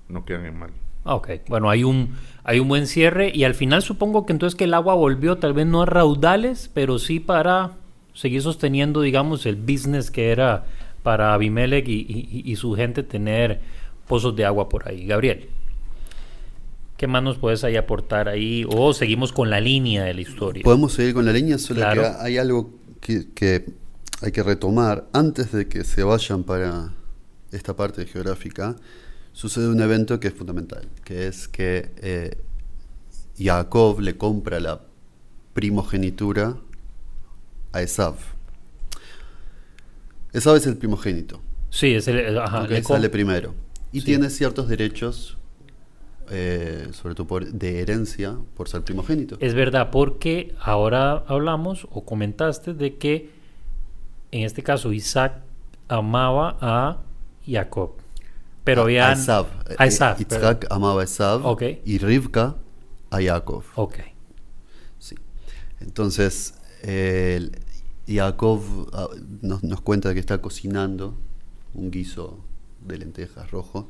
No 0.08 0.24
quedan 0.24 0.46
en 0.46 0.58
mal. 0.58 0.70
Ah, 1.04 1.16
Ok, 1.16 1.30
bueno, 1.48 1.68
hay 1.68 1.82
un, 1.82 2.10
hay 2.44 2.60
un 2.60 2.68
buen 2.68 2.86
cierre 2.86 3.32
y 3.34 3.42
al 3.42 3.54
final 3.54 3.82
supongo 3.82 4.24
que 4.24 4.32
entonces 4.32 4.56
que 4.56 4.64
el 4.64 4.74
agua 4.74 4.94
volvió, 4.94 5.38
tal 5.38 5.52
vez 5.52 5.66
no 5.66 5.82
a 5.82 5.86
raudales, 5.86 6.70
pero 6.72 7.00
sí 7.00 7.18
para 7.18 7.72
seguir 8.14 8.40
sosteniendo, 8.42 9.00
digamos, 9.00 9.44
el 9.46 9.56
business 9.56 10.12
que 10.12 10.30
era 10.30 10.64
para 11.02 11.34
Abimelech 11.34 11.88
y, 11.88 12.06
y- 12.08 12.42
y 12.52 12.54
su 12.54 12.74
gente 12.74 13.02
tener 13.02 13.60
pozos 14.06 14.34
de 14.36 14.44
agua 14.44 14.68
por 14.68 14.88
ahí. 14.88 15.06
Gabriel, 15.06 15.48
¿qué 16.96 17.06
más 17.06 17.22
nos 17.22 17.38
puedes 17.38 17.64
ahí 17.64 17.76
aportar 17.76 18.28
ahí? 18.28 18.64
O 18.68 18.92
seguimos 18.92 19.32
con 19.32 19.50
la 19.50 19.60
línea 19.60 20.04
de 20.04 20.14
la 20.14 20.20
historia. 20.20 20.62
Podemos 20.62 20.92
seguir 20.92 21.14
con 21.14 21.24
la 21.24 21.32
línea, 21.32 21.58
solo 21.58 21.80
Claro. 21.80 22.02
que 22.02 22.08
hay 22.20 22.38
algo 22.38 22.70
que, 23.00 23.28
que 23.34 23.66
hay 24.20 24.32
que 24.32 24.42
retomar. 24.42 25.06
Antes 25.12 25.52
de 25.52 25.68
que 25.68 25.84
se 25.84 26.02
vayan 26.02 26.44
para 26.44 26.92
esta 27.50 27.74
parte 27.76 28.06
geográfica, 28.06 28.76
sucede 29.32 29.68
un 29.68 29.80
evento 29.80 30.20
que 30.20 30.28
es 30.28 30.34
fundamental, 30.34 30.88
que 31.04 31.26
es 31.26 31.48
que 31.48 31.90
eh, 32.02 32.36
Jacob 33.38 34.00
le 34.00 34.16
compra 34.16 34.60
la 34.60 34.80
primogenitura 35.54 36.56
a 37.72 37.82
Esav. 37.82 38.14
Esav 40.32 40.56
es 40.56 40.66
el 40.66 40.76
primogénito, 40.76 41.40
Sí, 41.70 41.94
es 41.94 42.06
el, 42.08 42.38
ajá, 42.38 42.66
le 42.66 42.82
sale 42.82 43.08
primero. 43.08 43.54
Y 43.92 44.00
Sí. 44.00 44.06
tiene 44.06 44.30
ciertos 44.30 44.68
derechos, 44.68 45.36
eh, 46.30 46.88
sobre 46.92 47.14
todo 47.14 47.26
por- 47.26 47.46
de 47.46 47.80
herencia, 47.80 48.36
por 48.56 48.68
ser 48.68 48.82
primogénito. 48.82 49.36
Es 49.40 49.54
verdad, 49.54 49.90
porque 49.90 50.54
ahora 50.60 51.24
hablamos 51.26 51.86
o 51.90 52.04
comentaste 52.04 52.72
de 52.74 52.96
que 52.96 53.30
en 54.30 54.44
este 54.44 54.62
caso 54.62 54.92
Isaac 54.92 55.34
amaba 55.88 56.56
a 56.60 56.98
Jacob. 57.46 57.92
Pero 58.64 58.82
a, 58.82 58.84
habían... 58.84 59.18
a 59.18 59.40
Eh, 59.68 59.76
perdón. 59.76 60.16
Itzhak 60.20 60.66
amaba 60.70 61.00
a 61.02 61.04
Esav 61.04 61.44
Ok. 61.44 61.62
y 61.84 61.98
Rivka 61.98 62.56
a 63.10 63.20
Jacob. 63.20 63.64
Ok. 63.74 63.96
Sí. 64.98 65.16
Entonces, 65.80 66.54
eh, 66.82 67.50
Jacob 68.08 68.62
ah, 68.94 69.08
nos, 69.42 69.62
nos 69.64 69.80
cuenta 69.82 70.14
que 70.14 70.20
está 70.20 70.40
cocinando 70.40 71.14
un 71.74 71.90
guiso 71.90 72.38
de 72.86 72.98
lentejas 72.98 73.50
rojo. 73.50 73.88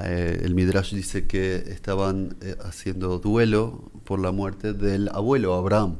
Eh, 0.00 0.42
el 0.44 0.54
Midrash 0.54 0.94
dice 0.94 1.26
que 1.26 1.56
estaban 1.56 2.36
eh, 2.42 2.56
haciendo 2.64 3.18
duelo 3.18 3.90
por 4.04 4.18
la 4.20 4.32
muerte 4.32 4.72
del 4.74 5.08
abuelo 5.08 5.54
Abraham. 5.54 5.96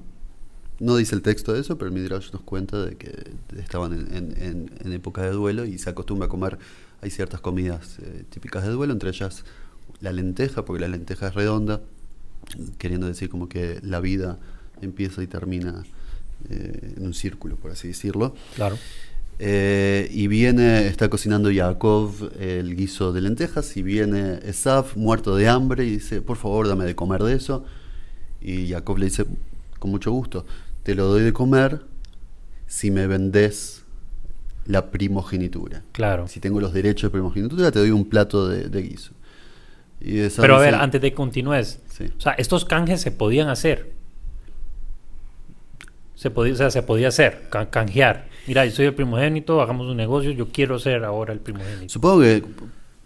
No 0.80 0.96
dice 0.96 1.14
el 1.16 1.22
texto 1.22 1.52
de 1.54 1.60
eso, 1.60 1.76
pero 1.78 1.88
el 1.88 1.94
Midrash 1.94 2.30
nos 2.32 2.42
cuenta 2.42 2.84
de 2.84 2.96
que 2.96 3.32
estaban 3.58 3.92
en, 3.92 4.14
en- 4.36 4.70
en- 4.84 4.92
época 4.92 5.22
de 5.22 5.30
duelo 5.30 5.64
y 5.64 5.78
se 5.78 5.90
acostumbra 5.90 6.26
a 6.26 6.28
comer. 6.28 6.58
Hay 7.00 7.10
ciertas 7.10 7.40
comidas 7.40 7.96
eh, 8.02 8.24
típicas 8.30 8.62
de 8.64 8.70
duelo, 8.70 8.92
entre 8.92 9.10
ellas 9.10 9.44
la 10.00 10.12
lenteja, 10.12 10.64
porque 10.64 10.80
la 10.80 10.88
lenteja 10.88 11.28
es 11.28 11.34
redonda, 11.34 11.80
queriendo 12.78 13.06
decir 13.08 13.28
como 13.28 13.48
que 13.48 13.80
la 13.82 14.00
vida 14.00 14.38
empieza 14.80 15.22
y 15.22 15.26
termina 15.26 15.82
en 16.48 17.04
un 17.04 17.14
círculo, 17.14 17.56
por 17.56 17.72
así 17.72 17.88
decirlo. 17.88 18.34
Claro. 18.54 18.78
Eh, 19.40 20.08
y 20.12 20.26
viene, 20.26 20.86
está 20.88 21.08
cocinando 21.08 21.48
Jacob 21.54 22.32
el 22.40 22.74
guiso 22.74 23.12
de 23.12 23.20
lentejas 23.20 23.76
y 23.76 23.82
viene 23.82 24.40
Esaf 24.42 24.96
muerto 24.96 25.36
de 25.36 25.48
hambre 25.48 25.84
y 25.84 25.90
dice, 25.90 26.20
por 26.22 26.36
favor, 26.36 26.66
dame 26.68 26.84
de 26.84 26.96
comer 26.96 27.22
de 27.22 27.34
eso. 27.34 27.64
Y 28.40 28.68
Jacob 28.68 28.98
le 28.98 29.06
dice, 29.06 29.26
con 29.78 29.90
mucho 29.92 30.10
gusto, 30.10 30.44
te 30.82 30.94
lo 30.94 31.04
doy 31.06 31.22
de 31.22 31.32
comer 31.32 31.82
si 32.66 32.90
me 32.90 33.06
vendés 33.06 33.84
la 34.66 34.90
primogenitura. 34.90 35.82
Claro. 35.92 36.26
Si 36.28 36.40
tengo 36.40 36.60
los 36.60 36.72
derechos 36.72 37.10
de 37.10 37.10
primogenitura, 37.12 37.70
te 37.70 37.78
doy 37.78 37.90
un 37.92 38.08
plato 38.08 38.48
de, 38.48 38.68
de 38.68 38.82
guiso. 38.82 39.12
Y 40.00 40.28
Pero 40.36 40.56
a 40.56 40.60
dice- 40.60 40.72
ver, 40.72 40.74
antes 40.80 41.00
de 41.00 41.10
que 41.10 41.14
continúes, 41.16 41.80
Sí. 41.90 42.10
o 42.16 42.20
sea, 42.20 42.32
estos 42.32 42.64
canjes 42.64 43.00
se 43.00 43.10
podían 43.12 43.48
hacer. 43.48 43.92
Se 46.14 46.30
podía, 46.30 46.52
o 46.52 46.56
sea, 46.56 46.70
se 46.70 46.82
podía 46.82 47.08
hacer, 47.08 47.46
can- 47.50 47.66
canjear. 47.66 48.26
Mira, 48.48 48.64
yo 48.64 48.72
soy 48.72 48.86
el 48.86 48.94
primogénito, 48.94 49.60
hagamos 49.60 49.86
un 49.88 49.96
negocio, 49.98 50.30
yo 50.32 50.48
quiero 50.48 50.78
ser 50.78 51.04
ahora 51.04 51.32
el 51.34 51.38
primogénito. 51.40 51.88
Supongo 51.90 52.20
que, 52.22 52.42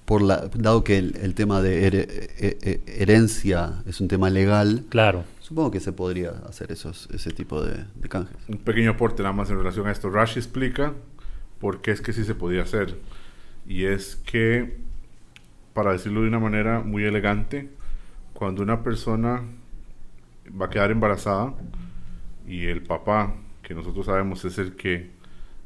por 0.04 0.22
la, 0.22 0.48
dado 0.54 0.84
que 0.84 0.98
el, 0.98 1.16
el 1.20 1.34
tema 1.34 1.60
de 1.60 1.82
here- 1.86 2.06
eh, 2.08 2.58
eh, 2.62 2.80
herencia 2.86 3.82
es 3.86 4.00
un 4.00 4.06
tema 4.08 4.30
legal, 4.30 4.84
Claro. 4.88 5.24
supongo 5.40 5.70
que 5.72 5.80
se 5.80 5.92
podría 5.92 6.30
hacer 6.48 6.70
esos, 6.72 7.08
ese 7.12 7.30
tipo 7.32 7.60
de, 7.62 7.84
de 7.96 8.08
canjes. 8.08 8.36
Un 8.48 8.58
pequeño 8.58 8.92
aporte 8.92 9.22
nada 9.22 9.32
más 9.34 9.50
en 9.50 9.58
relación 9.58 9.86
a 9.88 9.92
esto. 9.92 10.10
Rashi 10.10 10.38
explica 10.38 10.92
por 11.60 11.80
qué 11.82 11.90
es 11.90 12.00
que 12.00 12.12
sí 12.12 12.24
se 12.24 12.34
podía 12.34 12.62
hacer. 12.62 12.96
Y 13.66 13.84
es 13.84 14.16
que, 14.24 14.76
para 15.72 15.92
decirlo 15.92 16.22
de 16.22 16.28
una 16.28 16.38
manera 16.40 16.80
muy 16.80 17.04
elegante, 17.04 17.68
cuando 18.32 18.62
una 18.62 18.82
persona 18.82 19.42
va 20.60 20.66
a 20.66 20.70
quedar 20.70 20.90
embarazada 20.90 21.54
y 22.46 22.66
el 22.66 22.82
papá, 22.82 23.34
que 23.62 23.74
nosotros 23.74 24.06
sabemos 24.06 24.44
es 24.44 24.58
el 24.58 24.74
que 24.74 25.11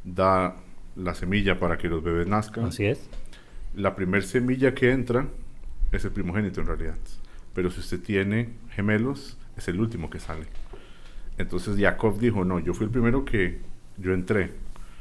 da 0.06 0.56
la 0.96 1.14
semilla 1.14 1.58
para 1.60 1.76
que 1.76 1.88
los 1.88 2.02
bebés 2.02 2.26
nazcan, 2.26 2.64
Así 2.66 2.86
es. 2.86 3.00
la 3.74 3.94
primer 3.94 4.22
semilla 4.22 4.74
que 4.74 4.90
entra 4.92 5.26
es 5.92 6.04
el 6.06 6.12
primogénito 6.12 6.60
en 6.62 6.66
realidad. 6.68 6.96
Pero 7.54 7.70
si 7.70 7.80
usted 7.80 8.00
tiene 8.00 8.50
gemelos, 8.70 9.36
es 9.58 9.68
el 9.68 9.78
último 9.80 10.08
que 10.08 10.18
sale. 10.20 10.46
Entonces 11.38 11.76
Jacob 11.78 12.18
dijo, 12.18 12.44
no, 12.44 12.58
yo 12.60 12.72
fui 12.72 12.84
el 12.86 12.90
primero 12.90 13.24
que 13.24 13.60
yo 13.98 14.14
entré. 14.14 14.52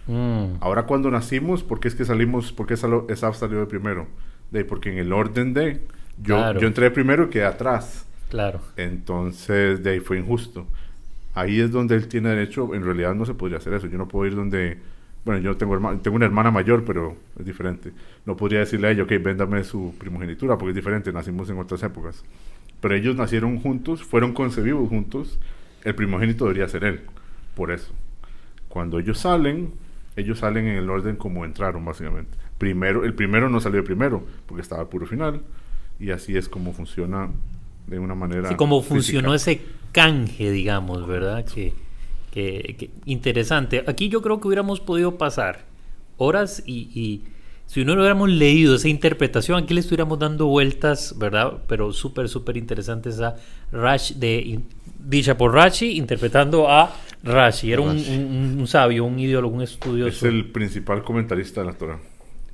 Mm, 0.08 0.58
Ahora 0.60 0.84
cuando 0.84 1.10
nacimos, 1.12 1.64
¿por 1.64 1.80
qué 1.80 1.88
es 1.88 1.96
que 1.96 2.06
salimos? 2.06 2.52
¿Por 2.52 2.68
qué 2.68 2.76
salió, 2.78 3.08
Esaf 3.10 3.38
salió 3.38 3.60
de 3.60 3.66
primero? 3.68 4.08
De, 4.52 4.60
ahí, 4.60 4.66
porque 4.66 4.92
en 4.92 4.98
el 5.00 5.14
orden 5.14 5.54
de, 5.54 5.82
yo, 6.22 6.36
Claro. 6.38 6.60
yo 6.60 6.68
entré 6.68 6.92
primero 6.92 7.26
y 7.26 7.30
quedé 7.30 7.46
atrás. 7.46 8.06
claro. 8.30 8.60
Entonces, 8.78 9.82
de 9.84 9.92
ahí 9.92 10.00
fue 10.00 10.20
injusto. 10.20 10.68
Ahí 11.34 11.60
es 11.60 11.72
donde 11.72 11.96
él 11.96 12.08
tiene 12.08 12.30
derecho. 12.30 12.74
En 12.76 12.84
realidad 12.84 13.14
no 13.16 13.26
se 13.26 13.34
podría 13.34 13.58
hacer 13.58 13.74
eso. 13.74 13.88
Yo 13.88 13.98
no 13.98 14.08
puedo 14.08 14.26
ir 14.26 14.36
donde. 14.36 14.78
Bueno, 15.26 15.42
yo 15.42 15.58
tengo, 15.58 15.74
una 15.74 16.26
hermana 16.26 16.52
mayor, 16.52 16.86
pero 16.86 17.18
es 17.40 17.46
diferente. 17.46 17.92
No 18.28 18.38
podría 18.38 18.60
decirle 18.60 18.90
a 18.90 18.92
ella, 18.92 19.04
ok, 19.04 19.12
véndame 19.22 19.64
su 19.64 19.96
primogenitura, 19.98 20.56
porque 20.56 20.70
es 20.70 20.76
diferente. 20.76 21.12
Nacimos 21.12 21.50
en 21.50 21.58
otras 21.58 21.82
épocas. 21.82 22.24
Pero 22.80 22.94
ellos 22.94 23.16
nacieron 23.16 23.60
juntos, 23.60 24.04
fueron 24.04 24.34
concebidos 24.34 24.88
juntos. 24.88 25.40
El 25.84 25.96
primogénito 25.96 26.46
debería 26.46 26.68
ser 26.68 26.84
él. 26.84 27.02
Por 27.56 27.72
eso. 27.72 27.92
Cuando 28.70 29.00
ellos 29.00 29.18
salen, 29.18 29.72
ellos 30.16 30.40
salen 30.40 30.68
en 30.68 30.78
el 30.78 30.90
orden 30.92 31.16
como 31.16 31.44
entraron, 31.44 31.84
básicamente. 31.84 32.38
Primero, 32.60 33.04
el 33.04 33.16
primero 33.16 33.50
no 33.50 33.60
salió 33.60 33.84
primero, 33.84 34.24
porque 34.46 34.62
estaba 34.62 34.82
al 34.82 34.90
puro 34.90 35.08
final. 35.08 35.42
Y 36.00 36.12
así 36.12 36.38
es 36.38 36.48
como 36.48 36.72
funciona 36.72 37.30
de 37.88 37.98
una 37.98 38.14
manera. 38.14 38.50
Sí, 38.50 38.56
como 38.56 38.80
física. 38.82 38.96
funcionó 38.96 39.34
ese 39.34 39.60
canje, 39.92 40.52
digamos, 40.52 41.08
¿verdad? 41.08 41.46
Que, 41.46 41.74
que- 42.36 42.76
que 42.78 42.90
interesante. 43.06 43.84
Aquí 43.88 44.10
yo 44.10 44.22
creo 44.22 44.40
que 44.40 44.48
hubiéramos 44.48 44.80
podido 44.80 45.18
pasar 45.18 45.64
horas 46.18 46.62
y, 46.68 46.90
y 46.94 47.24
si 47.66 47.84
no 47.84 47.94
hubiéramos 47.94 48.30
leído 48.30 48.76
esa 48.76 48.88
interpretación, 48.90 49.64
aquí 49.64 49.74
le 49.74 49.80
estuviéramos 49.80 50.20
dando 50.20 50.46
vueltas, 50.46 51.16
¿verdad? 51.18 51.54
Pero 51.68 51.92
súper, 51.94 52.30
súper 52.30 52.58
interesante 52.58 53.10
esa 53.10 53.36
Rash 53.72 54.14
de 54.14 54.40
in- 54.40 54.66
dicha 55.00 55.36
por 55.38 55.54
Rashi 55.54 55.98
interpretando 55.98 56.70
a 56.70 56.96
Rashi. 57.24 57.72
Era 57.74 57.82
un, 57.82 57.94
Rashi. 57.98 58.12
un- 58.18 58.58
un 58.60 58.68
sabio, 58.68 59.04
un 59.06 59.18
ideólogo, 59.18 59.56
un 59.56 59.64
estudioso. 59.64 60.10
Es 60.10 60.24
el 60.24 60.52
principal 60.52 61.04
comentarista 61.04 61.62
de 61.62 61.68
la 61.68 61.74
Torah 61.74 62.00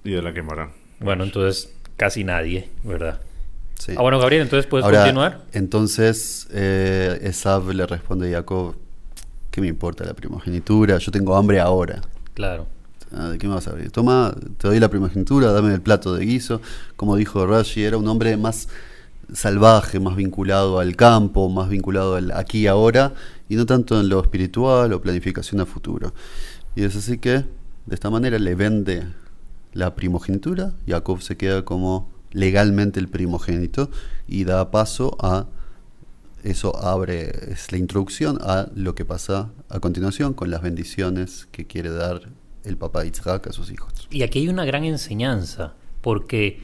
y 0.06 0.12
de 0.12 0.22
la 0.22 0.32
Gemara. 0.32 0.72
Bueno, 1.00 1.24
entonces 1.26 1.76
casi 1.98 2.24
nadie, 2.24 2.70
¿verdad? 2.84 3.20
Sí. 3.80 3.94
Ah, 3.98 4.02
bueno, 4.04 4.20
Gabriel, 4.20 4.44
entonces 4.44 4.66
puedes 4.68 4.86
Ahora, 4.86 5.00
continuar. 5.00 5.42
Entonces, 5.54 6.48
eh, 6.54 7.20
Esav 7.24 7.70
le 7.74 7.86
responde 7.88 8.30
a 8.34 8.40
Jacob, 8.40 8.76
¿qué 9.52 9.62
me 9.62 9.68
importa 9.68 10.04
la 10.06 10.14
primogenitura? 10.14 10.98
Yo 10.98 11.12
tengo 11.12 11.36
hambre 11.36 11.60
ahora. 11.60 12.02
Claro. 12.34 12.68
Ah, 13.14 13.30
¿De 13.30 13.38
qué 13.38 13.48
me 13.48 13.54
vas 13.54 13.68
a 13.68 13.72
abrir? 13.72 13.92
Toma, 13.92 14.34
te 14.58 14.70
doy 14.70 14.80
la 14.80 14.90
primogenitura, 14.90 15.52
dame 15.52 15.74
el 15.74 15.82
plato 15.82 16.16
de 16.16 16.26
guiso. 16.26 16.62
Como 16.96 17.18
dijo 17.18 17.46
Rashi, 17.46 17.84
era 17.84 17.98
un 17.98 18.08
hombre 18.08 18.38
más 18.38 18.70
salvaje, 19.34 20.00
más 20.00 20.16
vinculado 20.16 20.80
al 20.80 20.96
campo, 20.96 21.50
más 21.50 21.70
vinculado 21.70 22.16
al 22.16 22.32
aquí 22.32 22.60
y 22.60 22.68
ahora, 22.68 23.14
y 23.50 23.56
no 23.56 23.66
tanto 23.66 24.00
en 24.00 24.08
lo 24.08 24.22
espiritual 24.22 24.94
o 24.94 25.02
planificación 25.02 25.60
a 25.60 25.66
futuro. 25.66 26.14
Y 26.76 26.84
es 26.84 26.96
así 26.96 27.18
que, 27.18 27.32
de 27.86 27.96
esta 27.96 28.10
manera, 28.10 28.40
le 28.40 28.56
vende 28.56 29.06
la 29.74 29.96
primogenitura, 29.96 30.74
Jacob 30.88 31.22
se 31.22 31.36
queda 31.36 31.64
como 31.64 32.10
legalmente 32.32 33.00
el 33.00 33.10
primogénito 33.10 33.90
y 34.28 34.46
da 34.46 34.72
paso 34.72 35.18
a 35.20 35.48
eso 36.44 36.76
abre, 36.84 37.52
es 37.52 37.72
la 37.72 37.78
introducción 37.78 38.40
a 38.42 38.68
lo 38.76 38.96
que 38.96 39.06
pasa 39.06 39.52
a 39.70 39.80
continuación 39.80 40.34
con 40.34 40.50
las 40.50 40.62
bendiciones 40.62 41.48
que 41.52 41.68
quiere 41.68 41.90
dar 41.90 42.22
el 42.64 42.78
papá 42.78 43.06
Isaac 43.06 43.48
a 43.48 43.54
sus 43.54 43.72
hijos. 43.72 44.08
Y 44.10 44.24
aquí 44.24 44.40
hay 44.40 44.50
una 44.50 44.66
gran 44.66 44.84
enseñanza, 44.84 45.74
porque 46.02 46.60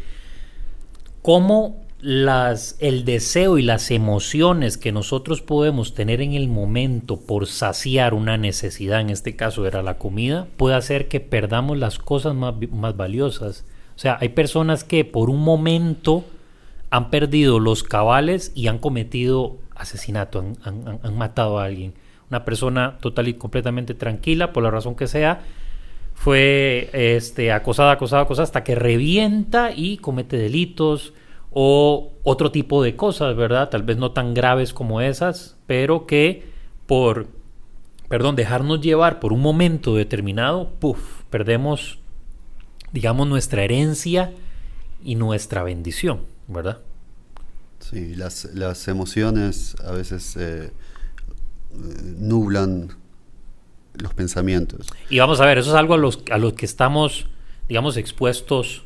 cómo 1.22 1.88
las, 2.00 2.76
el 2.80 3.06
deseo 3.06 3.58
y 3.58 3.64
las 3.64 3.90
emociones 3.90 4.78
que 4.78 4.92
nosotros 4.92 5.42
podemos 5.42 5.94
tener 5.94 6.22
en 6.22 6.34
el 6.34 6.48
momento 6.48 7.20
por 7.20 7.48
saciar 7.48 8.14
una 8.14 8.38
necesidad, 8.38 9.02
en 9.02 9.10
este 9.10 9.36
caso 9.36 9.66
era 9.66 9.82
la 9.82 9.98
comida, 9.98 10.48
puede 10.58 10.76
hacer 10.76 11.08
que 11.08 11.20
perdamos 11.20 11.78
las 11.78 11.98
cosas 11.98 12.36
más, 12.36 12.54
más 12.72 12.96
valiosas. 12.96 13.66
O 13.96 14.00
sea, 14.00 14.18
hay 14.22 14.30
personas 14.30 14.84
que 14.84 15.06
por 15.06 15.30
un 15.30 15.44
momento 15.44 16.24
han 16.90 17.10
perdido 17.10 17.60
los 17.60 17.84
cabales 17.84 18.52
y 18.54 18.68
han 18.68 18.78
cometido 18.78 19.58
asesinato, 19.78 20.40
han, 20.64 21.00
han- 21.04 21.18
matado 21.18 21.60
a 21.60 21.66
alguien. 21.66 21.94
Una 22.30 22.44
persona 22.46 22.98
total 23.00 23.28
y 23.30 23.36
completamente 23.36 23.94
tranquila, 23.94 24.52
por 24.54 24.64
la 24.64 24.72
razón 24.72 24.96
que 24.96 25.08
sea, 25.08 25.42
fue 26.14 26.90
este, 26.94 27.52
acosada, 27.52 27.92
acosada, 27.94 28.24
acosada, 28.24 28.44
hasta 28.44 28.64
que 28.64 28.76
revienta 28.76 29.72
y 29.76 29.98
comete 29.98 30.38
delitos 30.38 31.14
o 31.52 32.12
otro 32.24 32.52
tipo 32.52 32.84
de 32.84 32.96
cosas, 32.96 33.36
¿verdad? 33.36 33.70
Tal 33.70 33.84
vez 33.84 33.98
no 33.98 34.12
tan 34.12 34.34
graves 34.34 34.74
como 34.74 35.02
esas, 35.02 35.58
pero 35.68 36.06
que 36.06 36.44
por, 36.86 37.28
perdón, 38.10 38.36
dejarnos 38.36 38.82
llevar 38.82 39.20
por 39.20 39.34
un 39.34 39.42
momento 39.42 39.96
determinado, 39.96 40.70
puff, 40.80 41.24
perdemos, 41.30 42.00
digamos, 42.92 43.28
nuestra 43.28 43.64
herencia 43.64 44.32
y 45.04 45.16
nuestra 45.16 45.64
bendición, 45.64 46.22
¿verdad? 46.48 46.80
Sí, 47.90 48.16
las, 48.16 48.46
las 48.54 48.88
emociones 48.88 49.76
a 49.86 49.92
veces 49.92 50.36
eh, 50.38 50.72
nublan 52.18 52.90
los 54.02 54.14
pensamientos. 54.14 54.88
Y 55.10 55.20
vamos 55.20 55.40
a 55.42 55.46
ver, 55.46 55.58
eso 55.58 55.70
es 55.72 55.76
algo 55.76 55.94
a 55.96 55.98
los, 55.98 56.24
a 56.32 56.38
los 56.38 56.54
que 56.54 56.66
estamos, 56.66 57.28
digamos, 57.68 57.98
expuestos 57.98 58.84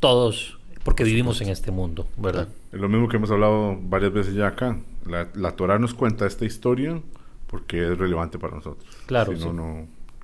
todos, 0.00 0.58
porque 0.84 1.04
vivimos 1.04 1.40
en 1.40 1.48
este 1.48 1.70
mundo, 1.70 2.06
¿verdad? 2.16 2.48
Es 2.72 2.80
lo 2.80 2.88
mismo 2.88 3.08
que 3.08 3.16
hemos 3.16 3.30
hablado 3.30 3.78
varias 3.82 4.12
veces 4.12 4.34
ya 4.34 4.48
acá. 4.48 4.78
La, 5.06 5.28
la 5.34 5.52
Torah 5.52 5.78
nos 5.78 5.94
cuenta 5.94 6.26
esta 6.26 6.44
historia 6.44 7.00
porque 7.46 7.92
es 7.92 7.98
relevante 7.98 8.38
para 8.38 8.56
nosotros. 8.56 8.84
Claro, 9.06 9.32
Si 9.32 9.38
no, 9.44 9.50
sí. 9.50 9.56
no, 9.56 9.64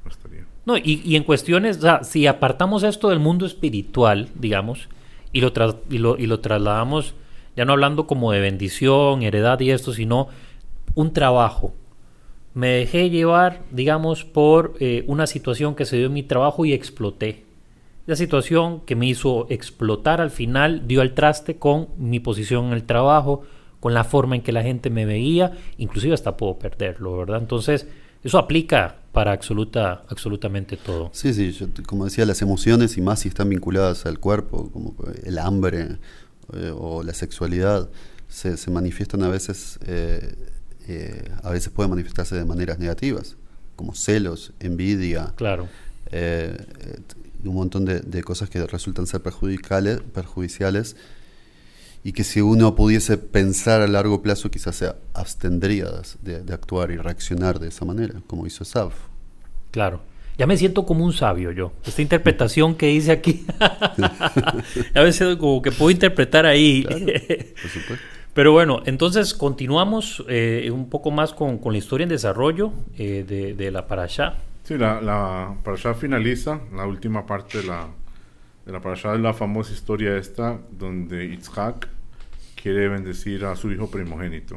no 0.04 0.10
estaría. 0.10 0.44
No, 0.66 0.76
y, 0.76 1.02
y 1.04 1.16
en 1.16 1.24
cuestiones, 1.24 1.78
o 1.78 1.82
sea, 1.82 2.04
si 2.04 2.26
apartamos 2.26 2.82
esto 2.82 3.08
del 3.08 3.18
mundo 3.20 3.46
espiritual, 3.46 4.28
digamos, 4.34 4.88
y 5.32 5.40
lo, 5.40 5.52
tras- 5.52 5.76
y, 5.90 5.98
lo, 5.98 6.18
y 6.18 6.26
lo 6.26 6.40
trasladamos, 6.40 7.14
ya 7.56 7.64
no 7.64 7.72
hablando 7.72 8.06
como 8.06 8.32
de 8.32 8.40
bendición, 8.40 9.22
heredad 9.22 9.60
y 9.60 9.70
esto, 9.70 9.92
sino 9.92 10.28
un 10.94 11.12
trabajo. 11.12 11.74
Me 12.54 12.68
dejé 12.68 13.10
llevar, 13.10 13.62
digamos, 13.70 14.24
por 14.24 14.74
eh, 14.80 15.04
una 15.06 15.26
situación 15.26 15.74
que 15.74 15.84
se 15.84 15.96
dio 15.96 16.06
en 16.06 16.12
mi 16.12 16.22
trabajo 16.22 16.64
y 16.64 16.72
exploté. 16.72 17.44
La 18.06 18.16
situación 18.16 18.80
que 18.80 18.96
me 18.96 19.06
hizo 19.06 19.46
explotar 19.50 20.20
al 20.20 20.30
final 20.30 20.88
dio 20.88 21.00
al 21.00 21.14
traste 21.14 21.56
con 21.56 21.88
mi 21.96 22.18
posición 22.18 22.66
en 22.66 22.72
el 22.72 22.84
trabajo, 22.84 23.42
con 23.78 23.94
la 23.94 24.04
forma 24.04 24.36
en 24.36 24.42
que 24.42 24.52
la 24.52 24.62
gente 24.62 24.90
me 24.90 25.04
veía, 25.04 25.52
inclusive 25.78 26.14
hasta 26.14 26.36
puedo 26.36 26.58
perderlo, 26.58 27.16
¿verdad? 27.16 27.38
Entonces, 27.40 27.86
eso 28.22 28.38
aplica 28.38 28.96
para 29.12 29.32
absoluta, 29.32 30.04
absolutamente 30.08 30.76
todo. 30.76 31.10
Sí, 31.12 31.32
sí, 31.32 31.52
yo 31.52 31.66
como 31.86 32.04
decía, 32.04 32.26
las 32.26 32.42
emociones 32.42 32.96
y 32.96 33.00
más 33.00 33.20
si 33.20 33.28
están 33.28 33.48
vinculadas 33.48 34.06
al 34.06 34.18
cuerpo, 34.18 34.70
como 34.72 34.94
el 35.24 35.38
hambre 35.38 35.98
eh, 36.54 36.72
o 36.74 37.02
la 37.02 37.14
sexualidad, 37.14 37.88
se, 38.28 38.56
se 38.56 38.70
manifiestan 38.70 39.22
a 39.22 39.28
veces, 39.28 39.78
eh, 39.86 40.34
eh, 40.88 41.30
a 41.42 41.50
veces 41.50 41.70
pueden 41.72 41.90
manifestarse 41.90 42.36
de 42.36 42.44
maneras 42.44 42.78
negativas, 42.78 43.36
como 43.76 43.94
celos, 43.94 44.52
envidia, 44.60 45.32
Claro. 45.36 45.68
eh, 46.12 46.56
un 47.44 47.54
montón 47.54 47.84
de, 47.86 48.00
de 48.00 48.22
cosas 48.22 48.50
que 48.50 48.64
resultan 48.66 49.06
ser 49.06 49.22
perjudicales, 49.22 50.00
perjudiciales 50.00 50.94
y 52.04 52.12
que 52.12 52.22
si 52.24 52.40
uno 52.40 52.74
pudiese 52.74 53.16
pensar 53.18 53.80
a 53.80 53.86
largo 53.86 54.22
plazo 54.22 54.50
quizás 54.50 54.76
se 54.76 54.92
abstendría 55.14 55.86
de, 56.22 56.42
de 56.42 56.52
actuar 56.54 56.90
y 56.90 56.96
reaccionar 56.98 57.58
de 57.58 57.68
esa 57.68 57.84
manera, 57.84 58.20
como 58.26 58.46
hizo 58.46 58.64
Saf. 58.64 58.94
Claro. 59.70 60.02
Ya 60.40 60.46
me 60.46 60.56
siento 60.56 60.86
como 60.86 61.04
un 61.04 61.12
sabio 61.12 61.52
yo. 61.52 61.72
Esta 61.84 62.00
interpretación 62.00 62.74
que 62.74 62.90
hice 62.90 63.12
aquí. 63.12 63.44
a 64.94 65.02
veces 65.02 65.36
como 65.36 65.60
que 65.60 65.70
puedo 65.70 65.90
interpretar 65.90 66.46
ahí. 66.46 66.82
Claro, 66.82 67.04
por 67.60 67.70
supuesto. 67.70 68.06
Pero 68.32 68.52
bueno, 68.52 68.80
entonces 68.86 69.34
continuamos 69.34 70.24
eh, 70.30 70.70
un 70.72 70.88
poco 70.88 71.10
más 71.10 71.34
con, 71.34 71.58
con 71.58 71.72
la 71.72 71.78
historia 71.78 72.04
en 72.04 72.08
desarrollo 72.08 72.72
eh, 72.96 73.22
de, 73.28 73.52
de 73.52 73.70
la 73.70 73.86
Parashá. 73.86 74.36
Sí, 74.62 74.78
la, 74.78 75.02
la 75.02 75.56
parasha 75.62 75.92
finaliza, 75.92 76.58
la 76.74 76.86
última 76.86 77.26
parte 77.26 77.58
de 77.58 77.64
la, 77.64 77.88
de 78.64 78.72
la 78.72 78.80
parasha 78.80 79.12
es 79.12 79.20
la 79.20 79.34
famosa 79.34 79.74
historia 79.74 80.16
esta, 80.16 80.58
donde 80.70 81.28
Yitzhak 81.28 81.86
quiere 82.54 82.88
bendecir 82.88 83.44
a 83.44 83.54
su 83.56 83.70
hijo 83.70 83.90
primogénito. 83.90 84.56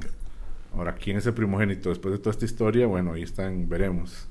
Ahora, 0.77 0.95
¿quién 0.95 1.17
es 1.17 1.25
el 1.25 1.33
primogénito? 1.33 1.89
Después 1.89 2.13
de 2.13 2.19
toda 2.19 2.31
esta 2.31 2.45
historia, 2.45 2.87
bueno, 2.87 3.11
ahí 3.11 3.23
están, 3.23 3.67
veremos. 3.67 4.29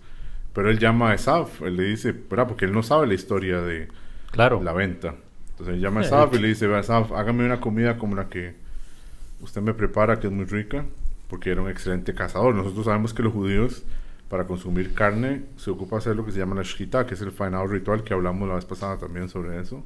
Pero 0.53 0.70
él 0.70 0.78
llama 0.78 1.11
a 1.11 1.14
Esaf, 1.14 1.62
él 1.62 1.76
le 1.76 1.84
dice, 1.84 2.12
¿verdad? 2.12 2.46
Porque 2.48 2.64
él 2.66 2.72
no 2.72 2.82
sabe 2.82 3.07
la 3.07 3.14
historia 3.14 3.61
de 3.62 3.88
Claro. 4.30 4.61
la 4.62 4.72
venta. 4.72 5.14
Entonces 5.50 5.74
él 5.76 5.80
llama 5.80 6.00
a 6.00 6.05
Esaf 6.05 6.34
y 6.34 6.38
le 6.38 6.48
dice, 6.48 6.66
vea 6.66 6.80
Esaf, 6.80 7.12
hágame 7.12 7.44
una 7.44 7.61
comida 7.61 7.96
como 7.98 8.16
la 8.16 8.28
que 8.28 8.55
usted 9.40 9.61
me 9.62 9.74
prepara, 9.74 10.20
que 10.20 10.26
es 10.26 10.32
muy 10.32 10.44
rica, 10.44 10.84
porque 11.28 11.50
era 11.50 11.62
un 11.62 11.68
excelente 11.70 12.14
cazador. 12.14 12.55
Nosotros 12.55 12.84
sabemos 12.84 13.14
que 13.14 13.22
los 13.22 13.32
judíos, 13.32 13.84
para 14.28 14.46
consumir 14.46 14.94
carne, 14.94 15.42
se 15.57 15.70
ocupa 15.70 15.98
hacer 15.98 16.16
lo 16.16 16.24
que 16.24 16.32
se 16.32 16.38
llama 16.38 16.55
la 16.55 16.62
shkita, 16.62 17.07
que 17.07 17.14
es 17.14 17.20
el 17.22 17.32
faenado 17.32 17.66
ritual, 17.66 18.03
que 18.05 18.14
hablamos 18.14 18.48
la 18.48 18.55
vez 18.57 18.64
pasada 18.64 18.98
también 18.98 19.28
sobre 19.28 19.59
eso. 19.61 19.82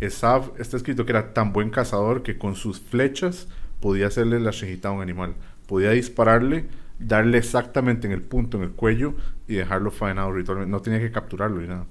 Esaf 0.00 0.48
está 0.58 0.76
escrito 0.76 1.04
que 1.06 1.12
era 1.12 1.32
tan 1.32 1.52
buen 1.52 1.70
cazador 1.70 2.22
que 2.22 2.36
con 2.36 2.54
sus 2.56 2.80
flechas 2.80 3.48
podía 3.80 4.08
hacerle 4.08 4.40
la 4.40 4.50
shkita 4.50 4.88
a 4.88 4.92
un 4.92 5.02
animal. 5.02 5.34
Podía 5.66 5.90
dispararle, 5.90 6.66
darle 6.98 7.38
exactamente 7.38 8.06
en 8.06 8.12
el 8.12 8.22
punto, 8.22 8.56
en 8.56 8.64
el 8.64 8.72
cuello, 8.72 9.14
y 9.48 9.54
dejarlo 9.54 9.90
faenado 9.90 10.32
ritualmente. 10.32 10.70
No 10.70 10.80
tenía 10.80 11.00
que 11.00 11.10
capturarlo 11.12 11.60
ni 11.60 11.68
nada. 11.68 11.86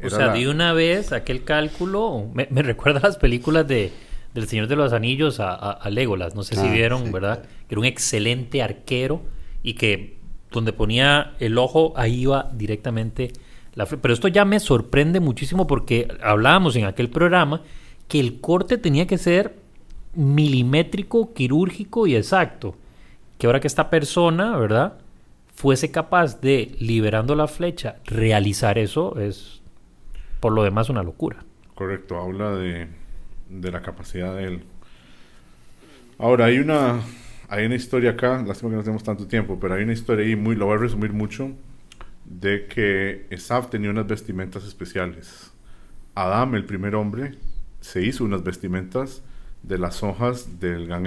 O 0.00 0.10
sea, 0.10 0.26
la- 0.26 0.32
de 0.32 0.48
una 0.48 0.72
vez 0.72 1.12
aquel 1.12 1.44
cálculo, 1.44 2.28
me, 2.34 2.46
me 2.50 2.62
recuerda 2.62 3.00
a 3.00 3.02
las 3.04 3.16
películas 3.18 3.66
de 3.68 3.92
del 4.34 4.48
Señor 4.48 4.66
de 4.66 4.74
los 4.74 4.92
Anillos 4.92 5.38
a, 5.38 5.50
a- 5.54 5.70
a 5.72 5.90
Legolas, 5.90 6.34
no 6.34 6.42
sé 6.42 6.56
si 6.56 6.68
Ah, 6.68 6.68
vieron, 6.68 7.04
sí, 7.04 7.12
¿verdad? 7.12 7.44
Que 7.68 7.74
era 7.76 7.80
un 7.80 7.84
excelente 7.86 8.62
arquero 8.62 9.22
y 9.62 9.74
que 9.74 10.18
donde 10.50 10.72
ponía 10.72 11.34
el 11.38 11.56
ojo, 11.56 11.92
ahí 11.96 12.22
iba 12.22 12.50
directamente 12.52 13.32
la 13.74 13.86
Pero 13.86 14.12
esto 14.12 14.26
ya 14.28 14.44
me 14.44 14.58
sorprende 14.60 15.20
muchísimo 15.20 15.66
porque 15.68 16.08
hablábamos 16.20 16.74
en 16.76 16.84
aquel 16.84 17.10
programa 17.10 17.62
que 18.08 18.18
el 18.20 18.40
corte 18.40 18.76
tenía 18.78 19.06
que 19.06 19.18
ser 19.18 19.54
milimétrico, 20.14 21.32
quirúrgico 21.32 22.06
y 22.06 22.16
exacto. 22.16 22.76
Que 23.44 23.46
ahora 23.46 23.60
que 23.60 23.66
esta 23.66 23.90
persona, 23.90 24.56
¿verdad? 24.56 24.94
Fuese 25.54 25.90
capaz 25.90 26.40
de, 26.40 26.74
liberando 26.78 27.34
la 27.34 27.46
flecha, 27.46 27.96
realizar 28.06 28.78
eso, 28.78 29.20
es 29.20 29.60
por 30.40 30.52
lo 30.52 30.62
demás 30.62 30.88
una 30.88 31.02
locura. 31.02 31.44
Correcto, 31.74 32.18
habla 32.18 32.52
de, 32.52 32.88
de 33.50 33.70
la 33.70 33.82
capacidad 33.82 34.34
de 34.34 34.44
él. 34.44 34.64
Ahora, 36.16 36.46
hay 36.46 36.58
una, 36.58 37.02
hay 37.50 37.66
una 37.66 37.74
historia 37.74 38.12
acá, 38.12 38.42
lástima 38.42 38.70
que 38.70 38.76
no 38.76 38.82
tenemos 38.82 39.04
tanto 39.04 39.26
tiempo, 39.26 39.58
pero 39.60 39.74
hay 39.74 39.82
una 39.82 39.92
historia 39.92 40.24
ahí, 40.24 40.36
muy, 40.36 40.56
lo 40.56 40.64
voy 40.64 40.76
a 40.76 40.80
resumir 40.80 41.12
mucho, 41.12 41.50
de 42.24 42.64
que 42.64 43.26
Esaf 43.28 43.68
tenía 43.68 43.90
unas 43.90 44.06
vestimentas 44.06 44.64
especiales. 44.64 45.52
Adán, 46.14 46.54
el 46.54 46.64
primer 46.64 46.94
hombre, 46.94 47.32
se 47.82 48.00
hizo 48.00 48.24
unas 48.24 48.42
vestimentas 48.42 49.22
de 49.62 49.76
las 49.76 50.02
hojas 50.02 50.60
del 50.60 50.86
Gan 50.86 51.04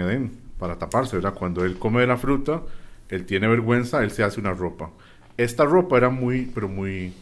para 0.60 0.78
taparse, 0.78 1.16
¿verdad? 1.16 1.34
Cuando 1.34 1.66
él 1.66 1.78
come 1.78 2.06
la 2.06 2.18
fruta, 2.18 2.62
él 3.10 3.26
tiene 3.26 3.48
vergüenza, 3.48 4.04
él 4.04 4.12
se 4.12 4.24
hace 4.24 4.40
una 4.40 4.54
ropa. 4.54 4.92
Esta 5.38 5.66
ropa 5.66 5.98
era 5.98 6.10
muy, 6.10 6.52
pero 6.54 6.68
muy 6.68 7.14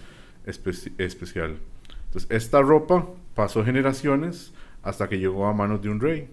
especi- 0.45 0.93
especial. 0.97 1.57
Entonces, 2.05 2.29
esta 2.31 2.61
ropa 2.61 3.07
pasó 3.35 3.63
generaciones 3.63 4.53
hasta 4.83 5.09
que 5.09 5.19
llegó 5.19 5.47
a 5.47 5.53
manos 5.53 5.81
de 5.81 5.89
un 5.89 5.99
rey. 5.99 6.29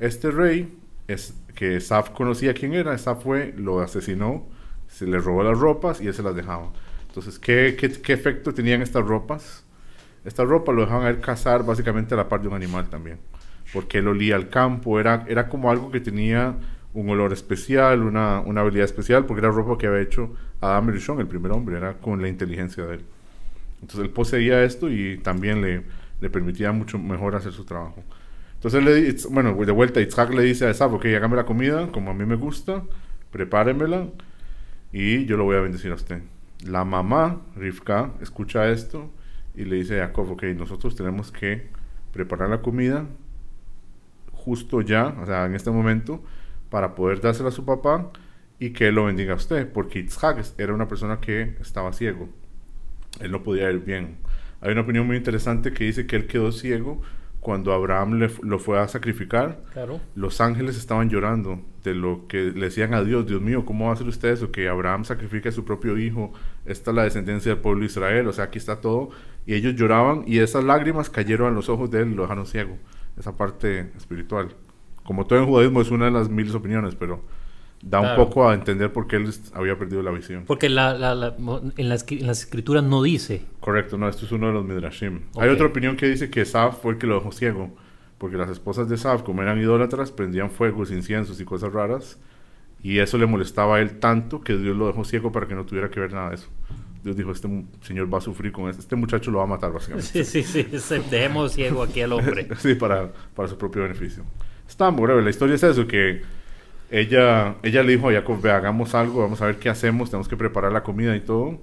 Este 0.00 0.30
rey, 0.30 0.76
es, 1.06 1.34
que 1.54 1.80
Saf 1.80 2.10
conocía 2.10 2.54
quién 2.54 2.74
era, 2.74 2.96
Saf 2.98 3.22
fue, 3.22 3.54
lo 3.56 3.80
asesinó, 3.80 4.46
se 4.88 5.06
le 5.06 5.18
robó 5.18 5.42
las 5.42 5.58
ropas 5.58 6.00
y 6.00 6.08
él 6.08 6.14
se 6.14 6.22
las 6.22 6.34
dejaba. 6.34 6.72
Entonces, 7.08 7.38
¿qué, 7.38 7.76
qué, 7.78 7.90
qué 7.90 8.12
efecto 8.12 8.52
tenían 8.52 8.82
estas 8.82 9.04
ropas? 9.04 9.64
Esta 10.24 10.44
ropa 10.44 10.72
lo 10.72 10.82
dejaban 10.82 11.06
a 11.06 11.10
él 11.10 11.20
cazar 11.20 11.64
básicamente 11.64 12.14
a 12.14 12.16
la 12.16 12.28
par 12.28 12.40
de 12.42 12.48
un 12.48 12.54
animal 12.54 12.88
también, 12.88 13.18
porque 13.72 13.98
él 13.98 14.08
olía 14.08 14.36
al 14.36 14.48
campo, 14.48 15.00
era, 15.00 15.24
era 15.28 15.48
como 15.48 15.70
algo 15.70 15.90
que 15.90 16.00
tenía 16.00 16.56
un 16.94 17.08
olor 17.08 17.32
especial, 17.32 18.02
una, 18.02 18.40
una 18.40 18.60
habilidad 18.60 18.84
especial, 18.84 19.24
porque 19.24 19.40
era 19.40 19.50
ropa 19.50 19.78
que 19.78 19.86
había 19.86 20.00
hecho 20.00 20.34
Adam 20.60 20.88
Rishon, 20.88 21.20
el 21.20 21.26
primer 21.26 21.52
hombre, 21.52 21.76
era 21.78 21.94
con 21.94 22.20
la 22.20 22.28
inteligencia 22.28 22.84
de 22.84 22.96
él. 22.96 23.00
Entonces 23.80 24.00
él 24.00 24.10
poseía 24.10 24.62
esto 24.62 24.90
y 24.90 25.18
también 25.18 25.62
le, 25.62 25.82
le 26.20 26.30
permitía 26.30 26.70
mucho 26.72 26.98
mejor 26.98 27.34
hacer 27.34 27.52
su 27.52 27.64
trabajo. 27.64 28.02
Entonces, 28.54 28.84
le, 28.84 29.32
bueno, 29.32 29.54
de 29.54 29.72
vuelta, 29.72 30.00
Itzhak 30.00 30.32
le 30.34 30.42
dice 30.42 30.66
a 30.66 30.70
Esaf, 30.70 30.92
ok, 30.92 31.06
hágame 31.06 31.34
la 31.34 31.44
comida 31.44 31.90
como 31.90 32.12
a 32.12 32.14
mí 32.14 32.24
me 32.24 32.36
gusta, 32.36 32.84
prepáremela 33.32 34.06
y 34.92 35.24
yo 35.24 35.36
lo 35.36 35.44
voy 35.44 35.56
a 35.56 35.60
bendecir 35.60 35.90
a 35.90 35.94
usted. 35.94 36.22
La 36.64 36.84
mamá, 36.84 37.40
Rivka, 37.56 38.12
escucha 38.20 38.70
esto 38.70 39.10
y 39.56 39.64
le 39.64 39.76
dice 39.76 40.00
a 40.00 40.06
Jacob, 40.06 40.30
ok, 40.30 40.44
nosotros 40.56 40.94
tenemos 40.94 41.32
que 41.32 41.70
preparar 42.12 42.50
la 42.50 42.60
comida 42.60 43.04
justo 44.44 44.80
ya, 44.80 45.08
o 45.22 45.26
sea, 45.26 45.46
en 45.46 45.54
este 45.54 45.70
momento, 45.70 46.22
para 46.70 46.94
poder 46.94 47.20
dársela 47.20 47.48
a 47.50 47.52
su 47.52 47.64
papá 47.64 48.10
y 48.58 48.70
que 48.70 48.88
él 48.88 48.94
lo 48.94 49.04
bendiga 49.04 49.32
a 49.32 49.36
usted, 49.36 49.70
porque 49.70 49.98
Itzhak 50.00 50.58
era 50.58 50.72
una 50.74 50.88
persona 50.88 51.20
que 51.20 51.56
estaba 51.60 51.92
ciego 51.92 52.28
él 53.20 53.30
no 53.30 53.42
podía 53.42 53.70
ir 53.70 53.80
bien. 53.80 54.16
Hay 54.60 54.72
una 54.72 54.82
opinión 54.82 55.06
muy 55.06 55.16
interesante 55.16 55.72
que 55.72 55.84
dice 55.84 56.06
que 56.06 56.16
él 56.16 56.26
quedó 56.26 56.52
ciego 56.52 57.00
cuando 57.40 57.72
Abraham 57.72 58.20
le 58.20 58.30
lo 58.42 58.60
fue 58.60 58.78
a 58.78 58.86
sacrificar. 58.86 59.64
Claro. 59.72 60.00
Los 60.14 60.40
ángeles 60.40 60.76
estaban 60.76 61.10
llorando 61.10 61.60
de 61.82 61.94
lo 61.94 62.28
que 62.28 62.52
le 62.52 62.66
decían 62.66 62.94
a 62.94 63.02
Dios, 63.02 63.26
Dios 63.26 63.40
mío, 63.40 63.64
¿cómo 63.64 63.86
va 63.86 63.90
a 63.90 63.94
hacer 63.94 64.06
usted 64.06 64.28
eso? 64.28 64.52
Que 64.52 64.68
Abraham 64.68 65.04
sacrifique 65.04 65.48
a 65.48 65.52
su 65.52 65.64
propio 65.64 65.98
hijo, 65.98 66.32
esta 66.64 66.92
es 66.92 66.96
la 66.96 67.02
descendencia 67.02 67.52
del 67.52 67.60
pueblo 67.60 67.80
de 67.80 67.86
Israel, 67.86 68.28
o 68.28 68.32
sea, 68.32 68.44
aquí 68.44 68.58
está 68.58 68.80
todo. 68.80 69.10
Y 69.44 69.54
ellos 69.54 69.74
lloraban 69.74 70.22
y 70.26 70.38
esas 70.38 70.62
lágrimas 70.62 71.10
cayeron 71.10 71.52
a 71.52 71.56
los 71.56 71.68
ojos 71.68 71.90
de 71.90 72.02
él 72.02 72.12
y 72.12 72.14
lo 72.14 72.22
dejaron 72.22 72.46
ciego. 72.46 72.78
Esa 73.18 73.36
parte 73.36 73.90
espiritual. 73.96 74.54
Como 75.04 75.26
todo 75.26 75.38
en 75.38 75.46
judaísmo 75.46 75.80
es 75.80 75.90
una 75.90 76.06
de 76.06 76.10
las 76.12 76.28
miles 76.28 76.54
opiniones, 76.54 76.94
pero 76.94 77.22
da 77.82 78.00
un 78.00 78.16
poco 78.16 78.48
a 78.48 78.54
entender 78.54 78.92
por 78.92 79.08
qué 79.08 79.16
él 79.16 79.28
había 79.54 79.76
perdido 79.76 80.02
la 80.02 80.12
visión. 80.12 80.44
Porque 80.46 80.68
la, 80.68 80.94
la- 80.94 81.14
la- 81.16 81.34
en, 81.76 81.88
las, 81.88 82.04
en 82.08 82.26
las 82.26 82.40
escrituras 82.40 82.84
no 82.84 83.02
dice. 83.02 83.44
Correcto, 83.60 83.98
no, 83.98 84.08
esto 84.08 84.24
es 84.24 84.32
uno 84.32 84.46
de 84.46 84.52
los 84.52 84.64
Midrashim. 84.64 85.22
Hay 85.36 85.48
otra 85.48 85.66
opinión 85.66 85.96
que 85.96 86.06
dice 86.08 86.30
que 86.30 86.44
Saf 86.44 86.80
fue 86.80 86.92
el 86.92 86.98
que 86.98 87.06
lo 87.08 87.16
dejó 87.16 87.32
ciego, 87.32 87.74
porque 88.18 88.36
las 88.36 88.48
esposas 88.50 88.88
de 88.88 88.96
Saf, 88.96 89.22
como 89.22 89.42
eran 89.42 89.58
idólatras, 89.58 90.12
prendían 90.12 90.50
fuegos, 90.50 90.92
inciensos 90.92 91.40
y 91.40 91.44
cosas 91.44 91.72
raras, 91.72 92.20
y 92.84 92.98
eso 93.00 93.18
le 93.18 93.26
molestaba 93.26 93.76
a 93.76 93.80
él 93.80 93.98
tanto 93.98 94.40
que 94.42 94.56
Dios 94.56 94.76
lo 94.76 94.86
dejó 94.86 95.04
ciego 95.04 95.32
para 95.32 95.46
que 95.48 95.54
no 95.56 95.64
tuviera 95.66 95.90
que 95.90 95.98
ver 96.00 96.12
nada 96.12 96.28
de 96.30 96.36
eso. 96.36 96.48
Dios 97.02 97.16
dijo, 97.16 97.32
este 97.32 97.48
señor 97.82 98.12
va 98.12 98.18
a 98.18 98.20
sufrir 98.20 98.52
con 98.52 98.68
esto, 98.68 98.80
este 98.80 98.94
muchacho 98.94 99.30
lo 99.30 99.38
va 99.38 99.44
a 99.44 99.48
matar 99.48 99.72
básicamente. 99.72 100.24
Sí, 100.24 100.42
sí, 100.42 100.42
sí. 100.42 101.00
Dejemos 101.10 101.52
ciego 101.52 101.82
aquí 101.82 102.00
al 102.00 102.12
hombre. 102.12 102.48
sí, 102.58 102.74
para, 102.74 103.10
para 103.34 103.48
su 103.48 103.58
propio 103.58 103.82
beneficio. 103.82 104.24
Está 104.68 104.90
muy 104.90 105.04
breve, 105.04 105.22
la 105.22 105.30
historia 105.30 105.56
es 105.56 105.62
eso, 105.62 105.86
que 105.86 106.22
ella, 106.90 107.56
ella 107.62 107.82
le 107.82 107.96
dijo 107.96 108.08
a 108.08 108.12
Jacob, 108.12 108.40
ve, 108.40 108.50
hagamos 108.50 108.94
algo, 108.94 109.22
vamos 109.22 109.40
a 109.42 109.46
ver 109.46 109.56
qué 109.56 109.68
hacemos, 109.68 110.10
tenemos 110.10 110.28
que 110.28 110.36
preparar 110.36 110.72
la 110.72 110.82
comida 110.82 111.16
y 111.16 111.20
todo. 111.20 111.58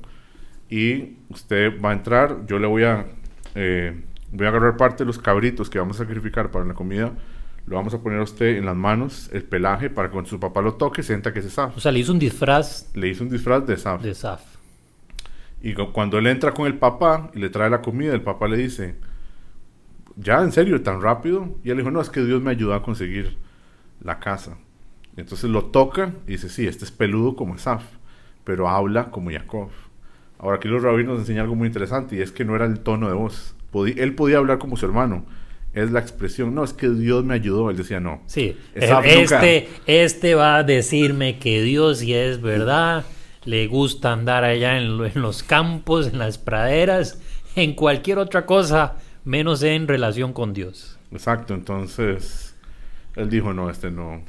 Y 0.69 1.17
usted 1.29 1.79
va 1.81 1.91
a 1.91 1.93
entrar, 1.93 2.45
yo 2.45 2.59
le 2.59 2.67
voy 2.67 2.83
a, 2.83 3.05
eh, 3.55 4.03
voy 4.31 4.45
a 4.45 4.49
agarrar 4.49 4.75
parte 4.77 5.03
de 5.03 5.07
los 5.07 5.17
cabritos 5.17 5.69
que 5.69 5.79
vamos 5.79 5.99
a 5.99 6.03
sacrificar 6.03 6.51
para 6.51 6.65
la 6.65 6.73
comida, 6.73 7.13
lo 7.65 7.75
vamos 7.75 7.93
a 7.93 7.99
poner 8.01 8.19
a 8.19 8.23
usted 8.23 8.57
en 8.57 8.65
las 8.65 8.75
manos, 8.75 9.29
el 9.31 9.43
pelaje, 9.43 9.89
para 9.89 10.09
que 10.09 10.13
cuando 10.13 10.29
su 10.29 10.39
papá 10.39 10.61
lo 10.61 10.73
toque, 10.73 11.03
sienta 11.03 11.31
que 11.31 11.39
es 11.39 11.51
Saf. 11.51 11.77
O 11.77 11.79
sea, 11.79 11.91
le 11.91 11.99
hizo 11.99 12.11
un 12.11 12.19
disfraz 12.19 12.89
Le 12.95 13.07
hizo 13.07 13.23
un 13.23 13.29
disfraz 13.29 13.65
de 13.65 13.77
Saf. 13.77 14.01
de 14.01 14.13
Saf. 14.13 14.41
Y 15.61 15.73
cu- 15.73 15.91
cuando 15.91 16.17
él 16.17 16.27
entra 16.27 16.53
con 16.53 16.67
el 16.67 16.75
papá 16.75 17.31
y 17.33 17.39
le 17.39 17.49
trae 17.49 17.69
la 17.69 17.81
comida, 17.81 18.13
el 18.13 18.21
papá 18.21 18.47
le 18.47 18.57
dice, 18.57 18.95
¿ya 20.15 20.41
en 20.41 20.51
serio 20.51 20.81
tan 20.81 21.01
rápido? 21.01 21.55
Y 21.63 21.69
él 21.71 21.77
dijo, 21.77 21.91
no, 21.91 22.01
es 22.01 22.09
que 22.09 22.23
Dios 22.23 22.41
me 22.41 22.51
ayudó 22.51 22.73
a 22.73 22.83
conseguir 22.83 23.37
la 24.03 24.19
casa. 24.19 24.57
Y 25.17 25.21
entonces 25.21 25.49
lo 25.49 25.65
toca 25.65 26.13
y 26.27 26.31
dice, 26.33 26.49
sí, 26.49 26.67
este 26.67 26.85
es 26.85 26.91
peludo 26.91 27.35
como 27.35 27.55
Esaf, 27.55 27.83
pero 28.43 28.69
habla 28.69 29.11
como 29.11 29.31
Jacob. 29.31 29.69
Ahora 30.37 30.57
aquí 30.57 30.67
los 30.69 30.81
rabinos 30.81 31.13
nos 31.13 31.19
enseñan 31.21 31.43
algo 31.43 31.55
muy 31.55 31.67
interesante 31.67 32.15
y 32.15 32.21
es 32.21 32.31
que 32.31 32.45
no 32.45 32.55
era 32.55 32.65
el 32.65 32.79
tono 32.79 33.07
de 33.09 33.13
voz. 33.13 33.55
Podí- 33.73 33.95
él 33.99 34.15
podía 34.15 34.37
hablar 34.37 34.57
como 34.59 34.77
su 34.77 34.85
hermano. 34.85 35.25
Es 35.73 35.91
la 35.91 35.99
expresión, 35.99 36.55
no, 36.55 36.63
es 36.63 36.73
que 36.73 36.89
Dios 36.89 37.23
me 37.25 37.35
ayudó. 37.35 37.69
Él 37.69 37.77
decía, 37.77 37.99
no. 37.99 38.21
Sí. 38.25 38.57
Nunca- 39.19 39.45
Este, 39.45 39.69
este 39.85 40.35
va 40.35 40.55
a 40.57 40.63
decirme 40.63 41.37
que 41.37 41.61
Dios, 41.61 41.99
si 41.99 42.13
es 42.13 42.41
verdad, 42.41 43.05
le 43.45 43.67
gusta 43.67 44.11
andar 44.13 44.43
allá 44.43 44.77
en, 44.77 44.97
lo- 44.97 45.05
en 45.07 45.21
los 45.21 45.43
campos, 45.43 46.07
en 46.07 46.19
las 46.19 46.37
praderas, 46.37 47.21
en 47.55 47.73
cualquier 47.73 48.17
otra 48.19 48.45
cosa, 48.45 48.97
menos 49.25 49.63
en 49.63 49.87
relación 49.87 50.33
con 50.33 50.53
Dios. 50.53 50.97
Exacto, 51.11 51.53
entonces 51.53 52.55
él 53.15 53.29
dijo, 53.29 53.53
no, 53.53 53.69
este 53.69 53.89
no, 53.91 54.21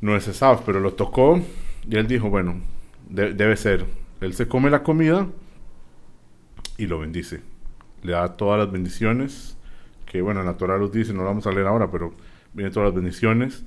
no 0.00 0.16
es 0.16 0.26
Esaf, 0.28 0.62
pero 0.64 0.80
lo 0.80 0.94
tocó 0.94 1.40
y 1.88 1.96
él 1.96 2.06
dijo, 2.06 2.30
bueno, 2.30 2.60
de- 3.08 3.32
debe 3.34 3.56
ser. 3.56 3.84
Él 4.20 4.32
se 4.34 4.48
come 4.48 4.70
la 4.70 4.82
comida 4.82 5.28
y 6.78 6.86
lo 6.86 6.98
bendice. 6.98 7.42
Le 8.02 8.12
da 8.12 8.36
todas 8.36 8.58
las 8.58 8.70
bendiciones, 8.70 9.56
que 10.06 10.20
bueno, 10.22 10.40
en 10.40 10.46
la 10.46 10.56
Torah 10.56 10.78
los 10.78 10.92
dice, 10.92 11.12
no 11.12 11.20
lo 11.20 11.26
vamos 11.28 11.46
a 11.46 11.52
leer 11.52 11.66
ahora, 11.66 11.90
pero 11.90 12.14
vienen 12.52 12.72
todas 12.72 12.88
las 12.88 12.94
bendiciones. 12.94 13.64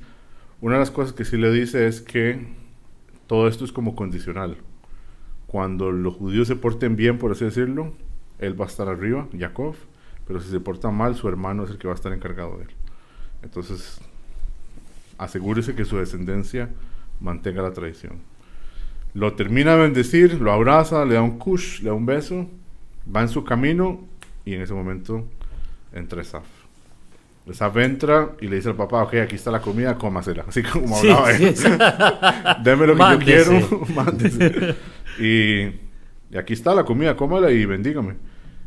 Una 0.61 0.75
de 0.75 0.79
las 0.79 0.91
cosas 0.91 1.13
que 1.13 1.25
sí 1.25 1.37
le 1.37 1.51
dice 1.51 1.87
es 1.87 2.01
que 2.01 2.47
todo 3.29 3.47
esto 3.47 3.63
es 3.63 3.71
como 3.71 3.95
condicional. 3.95 4.57
Cuando 5.45 5.91
los 5.91 6.15
judíos 6.15 6.47
se 6.47 6.55
porten 6.55 6.95
bien, 6.95 7.19
por 7.19 7.31
así 7.31 7.45
decirlo, 7.45 7.93
él 8.39 8.59
va 8.59 8.65
a 8.65 8.67
estar 8.67 8.87
arriba, 8.87 9.27
Jacob, 9.37 9.75
pero 10.27 10.41
si 10.41 10.49
se 10.49 10.59
porta 10.59 10.89
mal, 10.89 11.13
su 11.15 11.27
hermano 11.27 11.63
es 11.63 11.69
el 11.69 11.77
que 11.77 11.87
va 11.87 11.93
a 11.93 11.95
estar 11.95 12.11
encargado 12.11 12.57
de 12.57 12.63
él. 12.63 12.69
Entonces, 13.43 14.01
asegúrese 15.19 15.75
que 15.75 15.85
su 15.85 15.97
descendencia 15.97 16.71
mantenga 17.21 17.61
la 17.61 17.71
tradición. 17.71 18.13
Lo 19.13 19.33
termina 19.33 19.75
de 19.75 19.83
bendecir, 19.83 20.41
lo 20.41 20.51
abraza, 20.51 21.05
le 21.05 21.13
da 21.13 21.21
un 21.21 21.37
kush, 21.37 21.81
le 21.81 21.89
da 21.89 21.93
un 21.93 22.07
beso, 22.07 22.49
va 23.15 23.21
en 23.21 23.29
su 23.29 23.43
camino 23.43 24.07
y 24.43 24.55
en 24.55 24.61
ese 24.61 24.73
momento 24.73 25.27
entra 25.93 26.23
Esaf 27.49 27.75
entra 27.77 28.31
y 28.41 28.47
le 28.47 28.57
dice 28.57 28.69
al 28.69 28.75
papá, 28.75 29.03
ok, 29.03 29.15
aquí 29.15 29.35
está 29.35 29.49
la 29.51 29.61
comida, 29.61 29.95
cómasela. 29.97 30.45
Así 30.47 30.61
como 30.63 30.95
Sí, 30.97 31.09
hablaba 31.09 31.31
él. 31.31 31.55
sí. 31.55 31.67
Deme 32.63 32.87
lo 32.87 32.93
que 32.93 32.99
Mándese. 32.99 33.45
yo 33.49 34.51
quiero. 34.51 34.75
Y, 35.19 35.63
y 36.31 36.37
aquí 36.37 36.53
está 36.53 36.73
la 36.73 36.83
comida, 36.85 37.15
cómala 37.17 37.51
y 37.51 37.65
bendígame. 37.65 38.15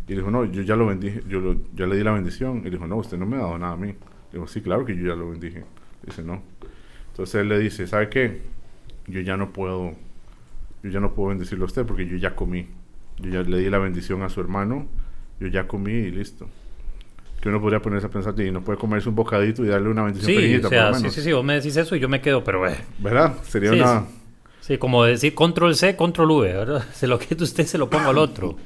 Y 0.09 0.14
dijo, 0.14 0.30
no, 0.30 0.45
yo 0.45 0.62
ya 0.62 0.76
lo 0.76 0.87
bendije, 0.87 1.22
yo 1.28 1.41
lo- 1.41 1.57
ya 1.74 1.87
le 1.87 1.97
di 1.97 2.03
la 2.05 2.12
bendición. 2.12 2.62
Y 2.66 2.70
dijo, 2.70 2.87
no, 2.87 2.97
usted 2.97 3.16
no 3.16 3.24
me 3.26 3.37
ha 3.37 3.41
dado 3.41 3.59
nada 3.59 3.72
a 3.72 3.76
mí. 3.76 3.95
Dijo, 4.33 4.47
sí, 4.47 4.61
claro 4.61 4.85
que 4.85 4.95
yo 4.97 5.07
ya 5.09 5.14
lo 5.14 5.30
bendije. 5.30 5.64
Dice, 6.05 6.22
no. 6.22 6.43
Entonces 7.11 7.37
él 7.41 7.49
le 7.49 7.59
dice, 7.59 7.87
¿sabe 7.87 8.09
qué? 8.11 8.43
Yo 9.07 9.20
ya 9.20 9.37
no 9.37 9.53
puedo, 9.53 9.93
yo 10.83 10.91
ya 10.91 11.01
no 11.01 11.14
puedo 11.14 11.28
bendecirlo 11.30 11.64
a 11.64 11.68
usted 11.68 11.87
porque 11.87 12.07
yo 12.07 12.16
ya 12.16 12.35
comí. 12.35 12.66
Yo 13.18 13.30
ya 13.30 13.43
le 13.49 13.59
di 13.59 13.70
la 13.70 13.78
bendición 13.78 14.22
a 14.22 14.28
su 14.28 14.41
hermano, 14.41 14.87
yo 15.41 15.47
ya 15.47 15.66
comí 15.68 15.93
y 15.93 16.11
listo. 16.11 16.49
Que 17.43 17.51
uno 17.51 17.61
podría 17.61 17.82
ponerse 17.82 18.07
a 18.09 18.11
pensar, 18.11 18.40
y 18.40 18.51
no 18.53 18.64
puede 18.64 18.78
comerse 18.78 19.11
un 19.11 19.16
bocadito 19.16 19.64
y 19.64 19.68
darle 19.68 19.90
una 19.90 20.05
bendición 20.05 20.32
Sí, 20.36 20.36
pequeñita, 20.36 20.68
o 20.68 20.70
sea, 20.70 20.78
por 20.78 20.88
lo 20.90 20.95
sí, 20.95 21.03
menos. 21.03 21.14
sí, 21.14 21.22
sí, 21.22 21.32
vos 21.32 21.45
me 21.45 21.55
decís 21.57 21.76
eso 21.76 21.97
y 21.97 22.01
yo 22.01 22.09
me 22.09 22.22
quedo, 22.22 22.45
pero 22.45 22.66
eh, 22.68 22.78
¿Verdad? 22.99 23.34
Sería 23.43 23.70
Sí, 23.70 23.76
una... 23.76 24.01
sí. 24.01 24.07
Sí, 24.61 24.78
como 24.78 25.05
decir 25.05 25.34
control 25.34 25.74
C, 25.76 25.97
control 25.97 26.30
V, 26.30 26.53
¿verdad? 26.55 26.86
Se 26.95 27.07
lo 27.09 27.18
quita 27.18 27.45
usted, 27.45 27.66
se 27.66 27.78
lo 27.78 27.90
pongo 27.90 28.11
al 28.11 28.18
otro. 28.18 28.57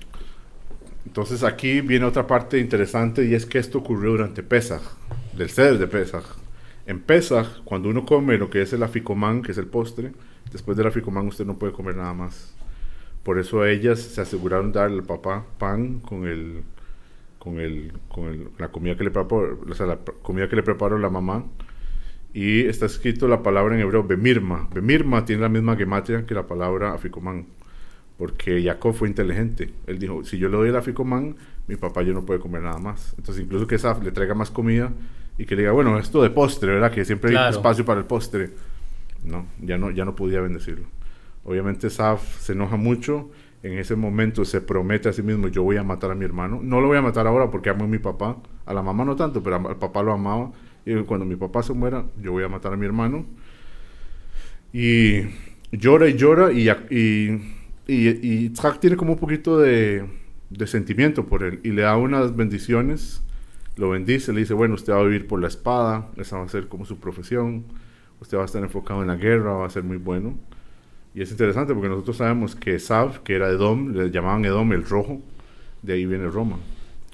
Entonces 1.07 1.43
aquí 1.43 1.81
viene 1.81 2.05
otra 2.05 2.27
parte 2.27 2.59
interesante 2.59 3.25
y 3.25 3.35
es 3.35 3.47
que 3.47 3.59
esto 3.59 3.79
ocurrió 3.79 4.11
durante 4.13 4.43
Pesach, 4.43 4.83
del 5.33 5.51
ceder 5.51 5.79
de 5.79 5.87
Pesach. 5.87 6.25
En 6.87 7.01
Pesach, 7.01 7.47
cuando 7.65 7.89
uno 7.89 8.05
come 8.05 8.39
lo 8.39 8.51
que 8.51 8.63
es 8.63 8.73
el 8.73 8.83
aficomán, 8.83 9.43
que 9.43 9.53
es 9.53 9.59
el 9.59 9.67
postre, 9.69 10.13
después 10.53 10.77
del 10.77 10.87
aficomán 10.89 11.27
usted 11.27 11.47
no 11.47 11.59
puede 11.59 11.73
comer 11.73 11.97
nada 11.97 12.15
más. 12.15 12.55
Por 13.23 13.39
eso 13.39 13.65
ellas 13.65 14.01
se 14.01 14.21
aseguraron 14.21 14.73
darle 14.73 14.99
al 14.99 15.05
papá 15.05 15.45
pan 15.59 16.01
con 16.01 16.27
el 16.27 16.63
con 17.47 17.61
el 17.61 17.93
con 18.09 18.25
el- 18.27 18.49
la 18.59 18.69
comida 18.69 18.97
que 18.97 19.05
le 19.05 19.11
preparó, 19.13 19.61
o 19.71 19.75
sea, 19.75 19.87
la 19.87 19.99
comida 19.99 20.49
que 20.49 20.57
le 20.57 20.65
preparó 20.65 20.99
la 20.99 21.11
mamá. 21.11 21.45
Y 22.35 22.67
está 22.67 22.87
escrito 22.87 23.29
la 23.29 23.43
palabra 23.43 23.77
en 23.77 23.81
hebreo 23.83 24.03
bemirma. 24.03 24.69
Bemirma 24.75 25.25
tiene 25.25 25.43
la 25.43 25.49
misma 25.49 25.77
gematria 25.77 26.27
que 26.27 26.35
la 26.35 26.47
palabra 26.47 26.93
aficomán 26.93 27.47
porque 28.19 28.63
Jacob 28.63 28.95
fue 28.95 29.09
inteligente. 29.09 29.73
Él 29.87 29.99
dijo, 29.99 30.25
si 30.25 30.39
yo 30.39 30.49
le 30.49 30.57
doy 30.57 30.69
el 30.71 30.77
aficomán, 30.77 31.37
mi 31.69 31.77
papá 31.77 32.03
ya 32.03 32.13
no 32.13 32.27
puede 32.27 32.41
comer 32.41 32.63
nada 32.63 32.79
más. 32.79 33.15
Entonces, 33.17 33.45
incluso 33.45 33.67
que 33.67 33.79
Saf 33.79 34.03
le 34.03 34.11
traiga 34.11 34.35
más 34.35 34.51
comida 34.51 34.93
y 35.39 35.45
que 35.47 35.55
le 35.55 35.63
diga, 35.63 35.73
bueno, 35.73 35.99
esto 35.99 36.23
de 36.23 36.31
postre, 36.31 36.73
¿verdad? 36.73 36.91
Que 36.93 37.05
siempre 37.05 37.31
hay 37.31 37.37
Claro. 37.37 37.57
espacio 37.57 37.85
para 37.85 38.01
el 38.01 38.07
postre. 38.07 38.51
No, 39.25 39.47
ya 39.63 39.79
no, 39.79 39.91
ya 39.91 40.05
no 40.05 40.15
podía 40.17 40.41
bendecirlo. 40.41 40.87
Obviamente 41.45 41.89
Saf 41.91 42.39
se 42.41 42.53
enoja 42.53 42.77
mucho. 42.77 43.31
En 43.63 43.79
ese 43.79 43.97
momento 43.97 44.45
se 44.45 44.61
promete 44.61 45.09
a 45.09 45.13
sí 45.13 45.23
mismo, 45.23 45.49
yo 45.49 45.63
voy 45.63 45.77
a 45.77 45.83
matar 45.83 46.11
a 46.11 46.15
mi 46.15 46.25
hermano. 46.25 46.61
No 46.63 46.81
lo 46.81 46.89
voy 46.89 46.99
a 46.99 47.03
matar 47.03 47.27
ahora 47.27 47.51
porque 47.51 47.71
amo 47.71 47.85
a 47.85 47.89
mi 47.89 47.99
papá. 47.99 48.37
A 48.65 48.75
la 48.75 48.83
mamá 48.83 49.05
no 49.05 49.17
tanto, 49.17 49.43
pero 49.43 49.57
al 49.57 49.77
papá 49.77 50.03
lo 50.03 50.13
amaba. 50.13 50.53
Y 50.85 50.95
cuando 51.03 51.27
mi 51.27 51.37
papá 51.37 51.63
se 51.63 51.73
muera, 51.73 52.05
yo 52.23 52.33
voy 52.33 52.45
a 52.45 52.49
matar 52.49 52.73
a 52.73 52.77
mi 52.77 52.87
hermano. 52.87 53.27
Y 54.73 55.23
llora 55.73 56.09
y 56.09 56.15
llora 56.15 56.53
y, 56.53 56.69
y, 57.89 58.51
tiene 58.81 58.97
como 58.97 59.13
un 59.13 59.19
poquito 59.19 59.59
de, 59.59 60.05
de 60.51 60.67
sentimiento 60.67 61.27
por 61.27 61.43
él 61.43 61.61
y 61.63 61.71
le 61.71 61.83
da 61.83 61.97
unas 61.97 62.37
bendiciones, 62.37 63.23
lo 63.77 63.91
bendice, 63.91 64.33
le 64.33 64.41
dice, 64.41 64.55
bueno, 64.55 64.75
usted 64.75 64.93
va 64.93 65.01
a 65.01 65.03
vivir 65.05 65.27
por 65.27 65.41
la 65.41 65.49
espada, 65.49 66.09
esa 66.17 66.39
va 66.39 66.45
a 66.45 66.49
ser 66.49 66.69
como 66.69 66.85
su 66.85 66.99
profesión, 66.99 67.65
usted 68.21 68.39
va 68.39 68.43
a 68.43 68.47
estar 68.47 68.63
enfocado 68.63 69.03
en 69.03 69.09
la 69.09 69.17
guerra, 69.17 69.53
va 69.53 69.67
a 69.67 69.71
ser 69.71 69.83
muy 69.83 69.97
bueno. 69.97 70.35
Y 71.17 71.23
es 71.23 71.31
interesante 71.31 71.73
porque 71.73 71.89
nosotros 71.89 72.19
sabemos 72.19 72.55
que 72.55 72.79
Sav, 72.79 73.23
que 73.23 73.37
era 73.37 73.49
Edom, 73.49 73.95
le 73.95 74.11
llamaban 74.11 74.45
Edom 74.45 74.71
el 74.75 74.85
rojo, 74.85 75.23
de 75.81 75.95
ahí 75.95 76.05
viene 76.05 76.27
Roma, 76.27 76.59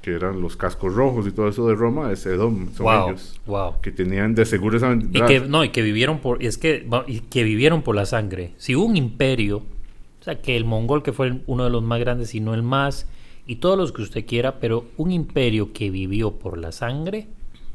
que 0.02 0.10
eran 0.10 0.42
los 0.42 0.56
cascos 0.56 0.92
rojos 0.92 1.24
y 1.28 1.30
todo 1.30 1.48
eso 1.48 1.68
de 1.68 1.76
Roma, 1.76 2.10
es 2.10 2.26
Edom, 2.26 2.72
son 2.74 2.84
wow, 2.84 3.08
ellos, 3.10 3.40
wow. 3.46 3.80
que 3.80 3.92
tenían 3.92 4.34
de 4.34 4.44
seguro 4.44 4.76
esa 4.76 4.92
Y 4.92 5.22
que, 5.22 5.38
no, 5.38 5.62
y 5.62 5.68
que 5.68 5.82
vivieron 5.82 6.18
por, 6.18 6.42
es 6.42 6.58
que, 6.58 6.84
y 7.06 7.20
que 7.20 7.44
vivieron 7.44 7.82
por 7.82 7.94
la 7.94 8.04
sangre. 8.04 8.54
Si 8.56 8.74
hubo 8.74 8.86
un 8.86 8.96
imperio, 8.96 9.58
o 9.58 10.24
sea, 10.24 10.42
que 10.42 10.56
el 10.56 10.64
mongol 10.64 11.04
que 11.04 11.12
fue 11.12 11.38
uno 11.46 11.62
de 11.62 11.70
los 11.70 11.84
más 11.84 12.00
grandes 12.00 12.34
y 12.34 12.40
no 12.40 12.54
el 12.54 12.64
más, 12.64 13.06
y 13.46 13.56
todos 13.56 13.78
los 13.78 13.92
que 13.92 14.02
usted 14.02 14.26
quiera, 14.26 14.58
pero 14.58 14.86
un 14.96 15.12
imperio 15.12 15.72
que 15.72 15.90
vivió 15.90 16.32
por 16.32 16.58
la 16.58 16.72
sangre 16.72 17.28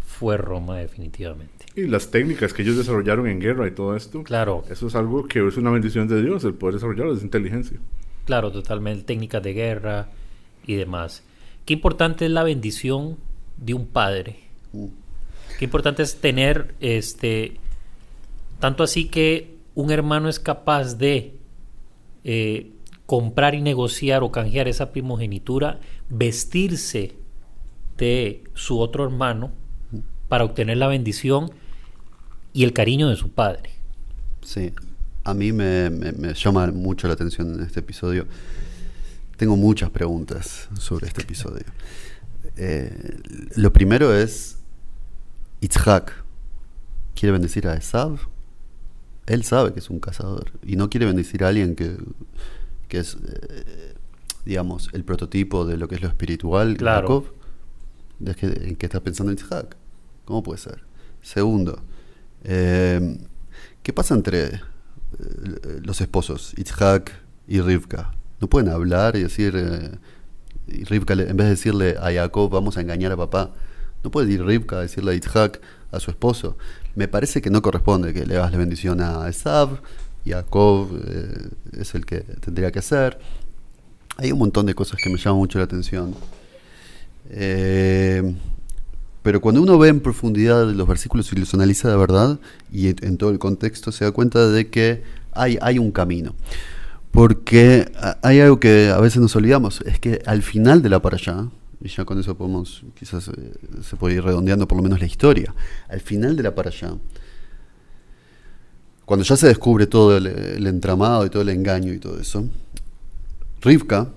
fue 0.05 0.35
Roma 0.35 0.75
definitivamente. 0.75 1.56
Y 1.77 1.85
las 1.87 2.09
técnicas 2.09 2.53
que 2.53 2.63
ellos 2.63 2.75
desarrollaron 2.75 3.27
en 3.27 3.39
guerra 3.39 3.67
y 3.67 3.71
todo 3.71 3.95
esto. 3.95 4.23
Claro, 4.23 4.63
Eso 4.67 4.87
es 4.87 4.95
algo 4.95 5.27
que 5.27 5.47
es 5.47 5.57
una 5.57 5.69
bendición 5.69 6.07
de 6.07 6.23
Dios, 6.23 6.43
el 6.43 6.55
poder 6.55 6.73
desarrollarlo, 6.73 7.13
es 7.13 7.21
inteligencia. 7.21 7.77
claro, 8.25 8.51
totalmente, 8.51 9.03
técnicas 9.03 9.43
de 9.43 9.53
guerra 9.53 10.09
y 10.65 10.73
demás. 10.73 11.23
Qué 11.65 11.73
importante 11.73 12.25
es 12.25 12.31
la 12.31 12.41
bendición 12.43 13.17
de 13.57 13.75
un 13.75 13.85
padre. 13.85 14.39
Mm. 14.73 14.87
Qué 15.59 15.65
importante 15.65 16.01
es 16.01 16.15
tener 16.19 16.73
este 16.79 17.59
tanto 18.59 18.83
así 18.83 19.05
que 19.05 19.55
un 19.75 19.91
hermano 19.91 20.29
es 20.29 20.39
capaz 20.39 20.95
de 20.95 21.35
eh, 22.23 22.71
comprar 23.05 23.53
y 23.53 23.61
negociar 23.61 24.23
o 24.23 24.31
canjear 24.31 24.67
esa 24.67 24.91
primogenitura, 24.91 25.79
vestirse 26.09 27.13
de 27.97 28.43
su 28.55 28.79
otro 28.79 29.03
hermano 29.03 29.51
para 30.27 30.43
obtener 30.43 30.77
la 30.77 30.87
bendición 30.87 31.51
y 32.53 32.63
el 32.63 32.73
cariño 32.73 33.09
de 33.09 33.15
su 33.15 33.29
padre. 33.29 33.71
Sí, 34.41 34.73
a 35.23 35.33
mí 35.33 35.51
me, 35.51 35.89
me- 35.89 36.11
me 36.13 36.33
llama 36.33 36.67
mucho 36.67 37.07
la 37.07 37.13
atención 37.13 37.53
en 37.55 37.61
este 37.61 37.79
episodio. 37.81 38.25
Tengo 39.37 39.55
muchas 39.55 39.89
preguntas 39.89 40.67
sobre 40.79 41.07
este 41.07 41.21
episodio. 41.21 41.65
Eh, 42.55 43.19
lo 43.55 43.71
primero 43.71 44.13
es, 44.15 44.57
Itzhak 45.61 46.11
quiere 47.15 47.33
bendecir 47.33 47.67
a 47.67 47.75
Esav. 47.75 48.17
Él 49.27 49.43
sabe 49.43 49.73
que 49.73 49.79
es 49.79 49.89
un 49.89 49.99
cazador 49.99 50.51
y 50.65 50.75
no 50.77 50.89
quiere 50.89 51.05
bendecir 51.05 51.43
a 51.43 51.49
alguien 51.49 51.75
que, 51.75 51.97
que 52.87 52.99
es, 52.99 53.15
eh, 53.15 53.93
digamos, 54.45 54.89
el 54.93 55.03
prototipo 55.03 55.65
de 55.65 55.77
lo 55.77 55.87
que 55.87 55.95
es 55.95 56.01
lo 56.01 56.07
espiritual, 56.07 56.77
Claro. 56.77 57.01
Jacob. 57.07 57.33
Es 58.25 58.35
que, 58.37 58.45
¿En 58.69 58.75
qué 58.75 58.85
está 58.87 59.01
pensando 59.01 59.31
Itzhak? 59.33 59.75
¿Cómo 60.25 60.41
puede 60.41 60.57
ser? 60.59 60.79
Segundo, 61.21 61.79
eh, 62.43 63.17
¿qué 63.83 63.93
pasa 63.93 64.15
entre 64.15 64.45
eh, 64.45 64.59
los 65.83 66.01
esposos, 66.01 66.53
Itzhak 66.57 67.11
y 67.47 67.61
Rivka? 67.61 68.13
¿No 68.39 68.47
pueden 68.47 68.69
hablar 68.69 69.15
y 69.15 69.23
decir, 69.23 69.53
eh, 69.55 69.91
Rivka, 70.85 71.13
en 71.13 71.37
vez 71.37 71.45
de 71.45 71.49
decirle 71.49 71.95
a 71.99 72.11
Jacob, 72.13 72.49
vamos 72.49 72.77
a 72.77 72.81
engañar 72.81 73.11
a 73.11 73.17
papá, 73.17 73.53
no 74.03 74.11
puede 74.11 74.31
ir 74.31 74.43
Rivka 74.43 74.77
a 74.77 74.81
decirle 74.81 75.11
a 75.11 75.15
Itzhak, 75.15 75.61
a 75.91 75.99
su 75.99 76.11
esposo? 76.11 76.57
Me 76.95 77.07
parece 77.07 77.41
que 77.41 77.49
no 77.49 77.61
corresponde 77.61 78.13
que 78.13 78.25
le 78.25 78.37
hagas 78.37 78.51
la 78.51 78.57
bendición 78.57 79.01
a 79.01 79.27
Esav, 79.27 79.81
Jacob 80.25 80.89
es 81.71 81.95
el 81.95 82.05
que 82.05 82.19
tendría 82.19 82.71
que 82.71 82.79
hacer. 82.79 83.17
Hay 84.17 84.31
un 84.31 84.39
montón 84.39 84.65
de 84.65 84.73
cosas 84.73 84.99
que 85.01 85.09
me 85.09 85.17
llaman 85.17 85.37
mucho 85.37 85.57
la 85.57 85.65
atención. 85.65 86.13
Eh, 87.29 88.35
pero 89.27 89.41
cuando 89.41 89.61
uno 89.61 89.77
ve 89.77 89.89
en 89.89 89.99
profundidad 89.99 90.71
los 90.71 90.87
versículos 90.87 91.33
y 91.33 91.35
los 91.35 91.53
analiza 91.53 91.89
de 91.89 91.97
verdad 91.97 92.39
y 92.71 92.87
en, 92.87 93.17
todo 93.17 93.29
el 93.29 93.39
contexto 93.39 93.91
se 93.91 94.05
da 94.05 94.13
cuenta 94.13 94.47
de 94.47 94.69
que 94.69 95.03
hay, 95.33 95.79
un 95.79 95.91
camino. 95.91 96.33
Porque 97.11 97.91
a- 97.97 98.17
hay 98.23 98.39
algo 98.39 98.57
que 98.61 98.87
a 98.87 99.01
veces 99.01 99.21
nos 99.21 99.35
olvidamos, 99.35 99.81
es 99.81 99.99
que 99.99 100.21
al 100.25 100.43
final 100.43 100.81
de 100.81 100.87
la 100.87 101.01
para 101.01 101.17
allá, 101.17 101.49
y 101.81 101.89
ya 101.89 102.05
con 102.05 102.17
eso 102.17 102.37
podemos, 102.37 102.85
quizás 102.97 103.27
eh, 103.27 103.51
se 103.83 103.97
puede 103.97 104.15
ir 104.15 104.23
redondeando 104.23 104.65
por 104.65 104.77
lo 104.77 104.83
menos 104.83 105.01
la 105.01 105.07
historia, 105.07 105.53
al 105.89 105.99
final 105.99 106.37
de 106.37 106.43
la 106.43 106.55
para 106.55 106.69
allá, 106.69 106.93
cuando 109.03 109.25
ya 109.25 109.35
se 109.35 109.47
descubre 109.47 109.87
todo 109.87 110.15
el, 110.15 110.65
entramado 110.65 111.25
y 111.25 111.29
todo 111.29 111.41
el 111.41 111.49
engaño 111.49 111.91
y 111.91 111.99
todo 111.99 112.17
eso, 112.17 112.47
Rivka 113.59 114.07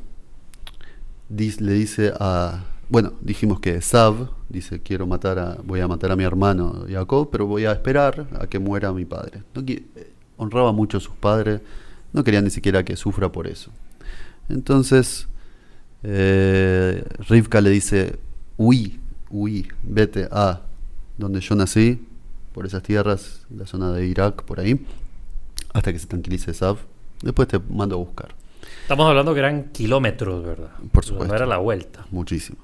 le 1.31 1.73
dice 1.73 2.13
a. 2.21 2.67
Bueno, 2.89 3.15
dijimos 3.23 3.59
que 3.59 3.81
Sav 3.83 4.39
dice: 4.51 4.81
Quiero 4.81 5.07
matar 5.07 5.39
a. 5.39 5.59
Voy 5.65 5.81
a 5.81 5.89
matar 5.89 6.11
a 6.11 6.17
mi 6.17 6.25
hermano 6.25 6.85
Jacob, 6.89 7.31
pero 7.31 7.47
voy 7.47 7.65
a 7.65 7.73
esperar 7.73 8.27
a 8.39 8.47
que 8.47 8.59
muera 8.59 8.93
mi 8.93 9.05
padre. 9.07 9.43
No 9.55 9.63
eh, 9.67 9.83
honraba 10.37 10.73
mucho 10.73 10.99
a 10.99 11.01
sus 11.01 11.15
padres, 11.15 11.61
no 12.13 12.23
quería 12.23 12.43
ni 12.43 12.51
siquiera 12.51 12.85
que 12.85 12.97
sufra 12.97 13.31
por 13.31 13.47
eso. 13.47 13.71
Entonces, 14.49 15.27
Eh, 16.03 17.05
Rivka 17.29 17.61
le 17.61 17.69
dice, 17.69 18.19
huí, 18.57 18.99
huí, 19.29 19.69
vete 19.83 20.29
a 20.31 20.61
donde 21.19 21.41
yo 21.41 21.55
nací, 21.55 22.07
por 22.55 22.65
esas 22.65 22.83
tierras, 22.83 23.45
la 23.55 23.67
zona 23.67 23.93
de 23.93 24.07
Irak, 24.07 24.45
por 24.45 24.61
ahí, 24.61 24.81
hasta 25.75 25.93
que 25.93 25.99
se 25.99 26.07
tranquilice 26.07 26.53
Esav. 26.53 26.79
Después 27.23 27.49
te 27.49 27.59
mando 27.59 27.97
a 27.97 27.99
buscar. 27.99 28.35
Estamos 28.83 29.07
hablando 29.07 29.35
que 29.35 29.41
eran 29.41 29.65
kilómetros, 29.73 30.43
¿verdad? 30.43 30.71
Por 30.91 31.05
supuesto. 31.05 31.29
No 31.29 31.37
era 31.37 31.47
la 31.47 31.59
vuelta. 31.59 32.07
Muchísimo. 32.11 32.59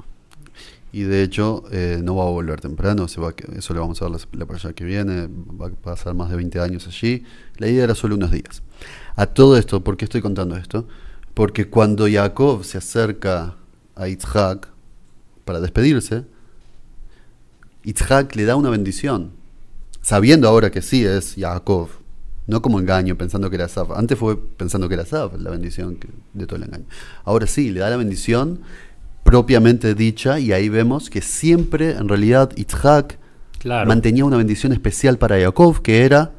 Y 0.93 1.03
de 1.03 1.23
hecho, 1.23 1.65
eh, 1.73 2.01
no 2.03 2.17
va 2.17 2.25
a 2.25 2.31
volver 2.31 2.61
temprano, 2.61 3.09
se 3.09 3.21
va, 3.21 3.35
eso 3.55 3.75
le 3.75 3.81
vamos 3.81 4.01
a 4.01 4.09
dar 4.09 4.19
la, 4.33 4.47
la 4.47 4.55
allá 4.55 4.73
que 4.73 4.85
viene, 4.85 5.29
va 5.29 5.67
a 5.67 5.71
pasar 5.71 6.15
más 6.15 6.31
de 6.31 6.37
20 6.37 6.61
años 6.61 6.87
allí. 6.87 7.25
La 7.59 7.69
idea 7.69 7.85
era 7.85 7.95
solo 7.95 8.15
unos 8.15 8.31
días. 8.31 8.63
A 9.15 9.27
todo 9.27 9.57
esto, 9.57 9.83
¿por 9.83 9.97
qué 9.97 10.05
estoy 10.05 10.23
contando 10.23 10.57
esto? 10.57 10.87
Porque 11.35 11.69
cuando 11.69 12.07
Jacob 12.11 12.65
se 12.65 12.79
acerca 12.79 13.57
a 13.95 14.09
Yitzhak 14.09 14.69
para 15.45 15.61
despedirse, 15.61 16.25
Yitzhak 17.85 18.35
le 18.35 18.45
da 18.45 18.57
una 18.57 18.71
bendición, 18.71 19.33
sabiendo 20.03 20.49
ahora 20.49 20.71
que 20.71 20.83
sí 20.83 21.05
es 21.05 21.35
Jacob, 21.37 21.89
no 22.47 22.63
como 22.63 22.79
engaño 22.81 23.17
pensando 23.17 23.51
que 23.51 23.57
era 23.57 23.67
Asaf. 23.67 23.91
Antes 23.91 24.19
fue 24.19 24.37
pensando 24.37 24.89
que 24.89 24.95
era 24.95 25.03
Asaf 25.03 25.35
la 25.39 25.51
bendición 25.51 25.99
de 26.33 26.47
todo 26.47 26.57
el 26.57 26.65
engaño. 26.65 26.85
Ahora 27.25 27.47
sí, 27.47 27.71
le 27.71 27.81
da 27.81 27.91
la 27.91 27.97
bendición 27.97 28.61
propiamente 29.27 29.95
dicha 29.95 30.39
y 30.39 30.53
ahí 30.53 30.69
vemos 30.69 31.11
que 31.11 31.21
siempre 31.21 31.91
en 31.91 32.09
realidad 32.09 32.51
Yitzhak 32.55 33.19
Claro. 33.59 33.89
mantenía 33.89 34.25
una 34.25 34.37
bendición 34.37 34.73
especial 34.73 35.19
para 35.19 35.41
Jacob 35.41 35.83
que 35.83 36.05
era 36.05 36.33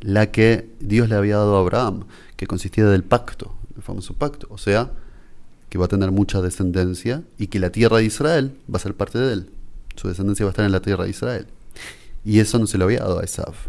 la 0.00 0.30
que 0.30 0.68
Dios 0.80 1.08
le 1.08 1.14
había 1.14 1.36
dado 1.36 1.56
a 1.56 1.60
Abraham, 1.60 2.04
que 2.36 2.46
consistía 2.46 2.86
del 2.86 3.04
pacto, 3.04 3.54
el 3.76 3.82
famoso 3.82 4.14
pacto, 4.14 4.48
o 4.50 4.58
sea, 4.58 4.90
que 5.68 5.78
va 5.78 5.84
a 5.84 5.88
tener 5.88 6.10
mucha 6.10 6.40
descendencia 6.42 7.22
y 7.38 7.46
que 7.46 7.60
la 7.60 7.70
tierra 7.70 7.98
de 7.98 8.04
Israel 8.04 8.52
va 8.72 8.76
a 8.76 8.80
ser 8.80 8.94
parte 8.94 9.18
de 9.18 9.32
él. 9.32 9.50
Su 9.96 10.08
descendencia 10.08 10.44
va 10.44 10.50
a 10.50 10.52
estar 10.52 10.64
en 10.64 10.72
la 10.72 10.80
tierra 10.80 11.04
de 11.04 11.10
Israel. 11.10 11.46
Y 12.24 12.40
eso 12.40 12.58
no 12.58 12.66
se 12.66 12.78
lo 12.78 12.84
había 12.84 13.00
dado 13.00 13.20
a 13.20 13.24
Esaf. 13.24 13.68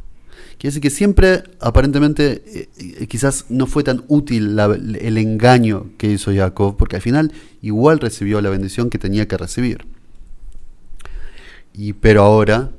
Quiere 0.64 0.76
decir 0.76 0.82
que 0.82 0.89
siempre, 0.95 1.43
aparentemente, 1.59 2.41
eh, 2.47 2.70
eh, 3.01 3.07
quizás 3.07 3.47
no 3.49 3.68
fue 3.68 3.84
tan 3.84 4.05
útil 4.07 4.55
la- 4.55 4.68
el 4.74 5.18
engaño 5.18 5.88
que 5.97 6.09
hizo 6.09 6.34
Jacob, 6.34 6.78
porque 6.78 6.95
al 6.95 7.01
final 7.01 7.34
igual 7.61 7.99
recibió 7.99 8.39
la 8.39 8.49
bendición 8.49 8.89
que 8.89 8.97
tenía 8.97 9.28
que 9.28 9.38
recibir. 9.38 9.86
Y, 11.74 11.91
pero 11.91 12.24
ahora, 12.24 12.72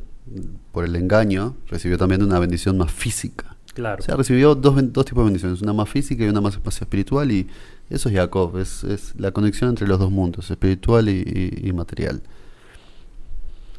por 0.73 0.87
el 0.87 0.97
engaño, 0.97 1.57
recibió 1.69 1.99
también 1.99 2.23
una 2.23 2.39
bendición 2.39 2.79
más 2.79 2.91
física. 2.91 3.55
Claro. 3.75 4.03
O 4.03 4.07
sea, 4.07 4.17
recibió 4.17 4.55
dos, 4.55 4.77
dos 4.91 5.05
tipos 5.05 5.23
de 5.23 5.25
bendiciones, 5.27 5.61
una 5.61 5.75
más 5.75 5.91
física 5.91 6.25
y 6.25 6.29
una 6.29 6.41
más, 6.41 6.59
más 6.65 6.81
espiritual, 6.81 7.31
y 7.33 7.47
eso 7.91 8.09
es 8.09 8.15
Jacob, 8.15 8.57
es, 8.57 8.83
es 8.85 9.13
la 9.19 9.31
conexión 9.33 9.69
entre 9.69 9.87
los 9.87 9.99
dos 9.99 10.11
mundos, 10.11 10.51
espiritual 10.51 11.11
y, 11.11 11.23
y- 11.63 11.69
y 11.69 11.73
material. 11.75 12.23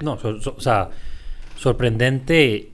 No, 0.03 0.19
so- 0.19 0.39
so- 0.39 0.53
o 0.55 0.61
sea, 0.61 0.91
sorprendente 1.57 2.69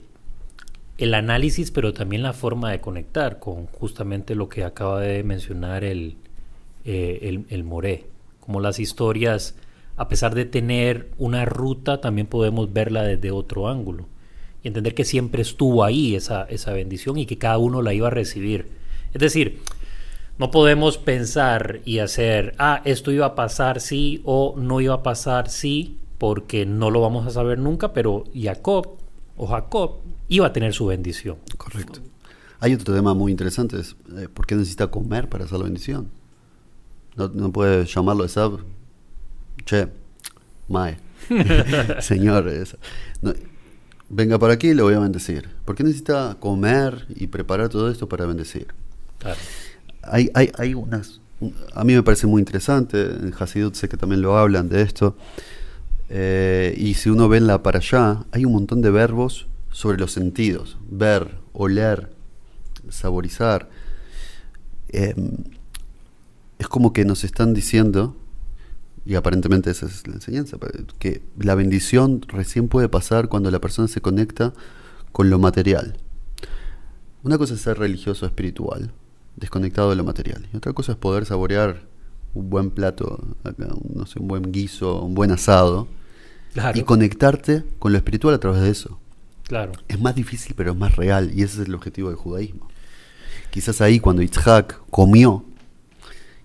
el 0.98 1.14
análisis, 1.14 1.70
pero 1.70 1.92
también 1.92 2.22
la 2.22 2.32
forma 2.32 2.70
de 2.70 2.80
conectar 2.80 3.38
con 3.38 3.66
justamente 3.66 4.34
lo 4.34 4.48
que 4.48 4.64
acaba 4.64 5.00
de 5.00 5.22
mencionar 5.24 5.84
el, 5.84 6.16
eh, 6.84 7.20
el, 7.22 7.46
el 7.48 7.64
Moré. 7.64 8.06
Como 8.40 8.60
las 8.60 8.78
historias, 8.78 9.56
a 9.96 10.08
pesar 10.08 10.34
de 10.34 10.44
tener 10.44 11.10
una 11.18 11.44
ruta, 11.44 12.00
también 12.00 12.26
podemos 12.26 12.72
verla 12.72 13.02
desde 13.02 13.30
otro 13.30 13.68
ángulo. 13.68 14.06
Y 14.62 14.68
entender 14.68 14.94
que 14.94 15.04
siempre 15.04 15.42
estuvo 15.42 15.84
ahí 15.84 16.14
esa, 16.14 16.44
esa 16.44 16.72
bendición 16.72 17.18
y 17.18 17.26
que 17.26 17.38
cada 17.38 17.58
uno 17.58 17.82
la 17.82 17.94
iba 17.94 18.08
a 18.08 18.10
recibir. 18.10 18.68
Es 19.12 19.20
decir, 19.20 19.60
no 20.38 20.50
podemos 20.50 20.98
pensar 20.98 21.80
y 21.84 21.98
hacer, 21.98 22.54
ah, 22.58 22.80
esto 22.84 23.12
iba 23.12 23.26
a 23.26 23.34
pasar 23.34 23.80
sí 23.80 24.22
o 24.24 24.54
no 24.56 24.80
iba 24.80 24.94
a 24.94 25.02
pasar 25.02 25.50
sí, 25.50 25.98
porque 26.18 26.64
no 26.66 26.90
lo 26.90 27.00
vamos 27.00 27.26
a 27.26 27.30
saber 27.30 27.58
nunca, 27.58 27.92
pero 27.92 28.24
Jacob 28.34 28.96
o 29.36 29.46
Jacob 29.46 29.98
iba 30.34 30.46
a 30.46 30.52
tener 30.52 30.72
su 30.72 30.86
bendición. 30.86 31.36
Correcto. 31.56 32.00
Hay 32.60 32.74
otro 32.74 32.94
tema 32.94 33.12
muy 33.14 33.30
interesante, 33.32 33.78
es 33.80 33.96
eh, 34.16 34.28
¿por 34.32 34.46
qué 34.46 34.54
necesita 34.54 34.86
comer 34.86 35.28
para 35.28 35.44
hacer 35.44 35.58
la 35.58 35.64
bendición? 35.64 36.08
No, 37.16 37.28
no 37.28 37.52
puede 37.52 37.84
llamarlo 37.86 38.24
Esab. 38.24 38.58
Che, 39.66 39.88
Mae, 40.68 40.96
señor, 42.00 42.48
esa- 42.48 42.78
no, 43.20 43.32
venga 44.08 44.38
por 44.38 44.50
aquí 44.50 44.68
y 44.68 44.74
le 44.74 44.82
voy 44.82 44.94
a 44.94 45.00
bendecir. 45.00 45.48
¿Por 45.64 45.74
qué 45.76 45.82
necesita 45.84 46.36
comer 46.40 47.06
y 47.10 47.26
preparar 47.26 47.68
todo 47.68 47.90
esto 47.90 48.08
para 48.08 48.26
bendecir? 48.26 48.68
Claro. 49.18 49.38
hay, 50.02 50.30
hay, 50.34 50.50
hay 50.58 50.74
unas. 50.74 51.20
un- 51.40 51.54
A 51.74 51.84
mí 51.84 51.94
me 51.94 52.02
parece 52.02 52.26
muy 52.26 52.40
interesante. 52.40 53.02
En 53.02 53.34
Hasidut 53.38 53.74
sé 53.74 53.88
que 53.88 53.96
también 53.96 54.22
lo 54.22 54.38
hablan 54.38 54.68
de 54.68 54.82
esto. 54.82 55.16
Eh, 56.08 56.74
y 56.78 56.94
si 56.94 57.10
uno 57.10 57.28
ve 57.28 57.38
en 57.38 57.46
la 57.46 57.62
para 57.62 57.78
allá, 57.78 58.24
hay 58.32 58.44
un 58.44 58.52
montón 58.52 58.80
de 58.82 58.90
verbos 58.90 59.46
sobre 59.72 59.98
los 59.98 60.12
sentidos: 60.12 60.78
ver, 60.88 61.38
oler, 61.52 62.14
saborizar. 62.88 63.68
Eh, 64.88 65.14
es 66.58 66.68
como 66.68 66.92
que 66.92 67.04
nos 67.04 67.24
están 67.24 67.54
diciendo, 67.54 68.14
y 69.04 69.16
aparentemente 69.16 69.70
esa 69.70 69.86
es 69.86 70.06
la 70.06 70.14
enseñanza, 70.14 70.58
que 70.98 71.22
la 71.38 71.54
bendición 71.56 72.22
recién 72.28 72.68
puede 72.68 72.88
pasar 72.88 73.28
cuando 73.28 73.50
la 73.50 73.60
persona 73.60 73.88
se 73.88 74.00
conecta 74.00 74.52
con 75.10 75.28
lo 75.28 75.38
material. 75.38 75.96
Una 77.24 77.38
cosa 77.38 77.54
es 77.54 77.60
ser 77.60 77.78
religioso 77.78 78.26
espiritual, 78.26 78.92
desconectado 79.36 79.90
de 79.90 79.96
lo 79.96 80.04
material. 80.04 80.46
Y 80.52 80.56
otra 80.56 80.72
cosa 80.72 80.92
es 80.92 80.98
poder 80.98 81.26
saborear 81.26 81.82
un 82.34 82.48
buen 82.48 82.70
plato, 82.70 83.20
no 83.94 84.06
sé, 84.06 84.20
un 84.20 84.28
buen 84.28 84.52
guiso, 84.52 85.02
un 85.02 85.14
buen 85.14 85.30
asado, 85.32 85.88
Claro. 86.52 86.78
y 86.78 86.82
conectarte 86.82 87.64
con 87.78 87.92
lo 87.92 87.98
espiritual 87.98 88.34
a 88.34 88.38
través 88.38 88.60
de 88.60 88.70
eso. 88.70 88.98
Claro. 89.52 89.72
Es 89.88 90.00
más 90.00 90.14
difícil, 90.14 90.54
pero 90.56 90.72
es 90.72 90.76
más 90.78 90.96
real, 90.96 91.30
y 91.34 91.42
ese 91.42 91.60
es 91.62 91.68
el 91.68 91.74
objetivo 91.74 92.08
del 92.08 92.16
judaísmo. 92.16 92.68
Quizás 93.50 93.80
ahí 93.82 94.00
cuando 94.00 94.22
Yitzhak 94.22 94.80
comió, 94.90 95.44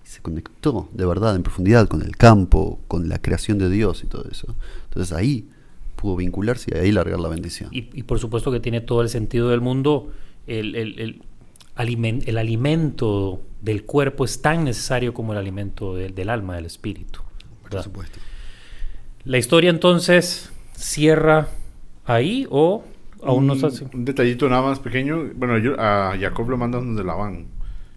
y 0.04 0.08
se 0.08 0.20
conectó 0.20 0.88
de 0.92 1.06
verdad, 1.06 1.34
en 1.34 1.42
profundidad, 1.42 1.88
con 1.88 2.02
el 2.02 2.16
campo, 2.16 2.80
con 2.86 3.08
la 3.08 3.18
creación 3.18 3.56
de 3.58 3.70
Dios 3.70 4.04
y 4.04 4.06
todo 4.08 4.26
eso. 4.30 4.54
Entonces 4.84 5.16
ahí 5.16 5.48
pudo 5.96 6.16
vincularse 6.16 6.70
y 6.74 6.78
ahí 6.78 6.92
largar 6.92 7.18
la 7.18 7.28
bendición. 7.28 7.70
Y, 7.72 7.88
y 7.98 8.02
por 8.02 8.18
supuesto 8.18 8.52
que 8.52 8.60
tiene 8.60 8.80
todo 8.82 9.00
el 9.02 9.08
sentido 9.08 9.48
del 9.48 9.60
mundo. 9.60 10.12
El, 10.46 10.74
el- 10.76 10.98
el 11.00 11.22
el 12.26 12.38
alimento 12.38 13.40
del 13.62 13.84
cuerpo 13.84 14.24
es 14.24 14.42
tan 14.42 14.64
necesario 14.64 15.14
como 15.14 15.32
el 15.32 15.38
alimento 15.38 15.94
del, 15.94 16.14
del 16.14 16.28
alma, 16.28 16.56
del 16.56 16.66
espíritu. 16.66 17.20
Por 17.62 17.70
¿verdad? 17.70 17.84
supuesto. 17.84 18.18
La 19.24 19.38
historia 19.38 19.70
entonces 19.70 20.50
cierra 20.74 21.48
ahí 22.04 22.46
o 22.50 22.84
aún 23.22 23.46
no 23.46 23.54
un, 23.54 23.64
hace. 23.64 23.86
un 23.92 24.04
detallito 24.04 24.48
nada 24.48 24.62
más 24.62 24.78
pequeño. 24.80 25.30
Bueno, 25.34 25.58
yo, 25.58 25.74
a 25.78 26.14
Jacob 26.18 26.48
lo 26.50 26.56
mandan 26.56 26.86
donde 26.86 27.04
Labán. 27.04 27.46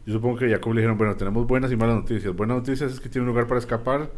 Yo 0.05 0.13
supongo 0.13 0.37
que 0.37 0.45
a 0.45 0.49
Jacob 0.49 0.73
le 0.73 0.81
dijeron, 0.81 0.97
bueno, 0.97 1.15
tenemos 1.15 1.45
buenas 1.47 1.71
y 1.71 1.75
malas 1.75 1.95
noticias. 1.97 2.35
Buenas 2.35 2.57
noticias 2.57 2.91
es 2.91 2.99
que 2.99 3.09
tiene 3.09 3.23
un 3.23 3.29
lugar 3.29 3.47
para 3.47 3.59
escapar. 3.59 4.09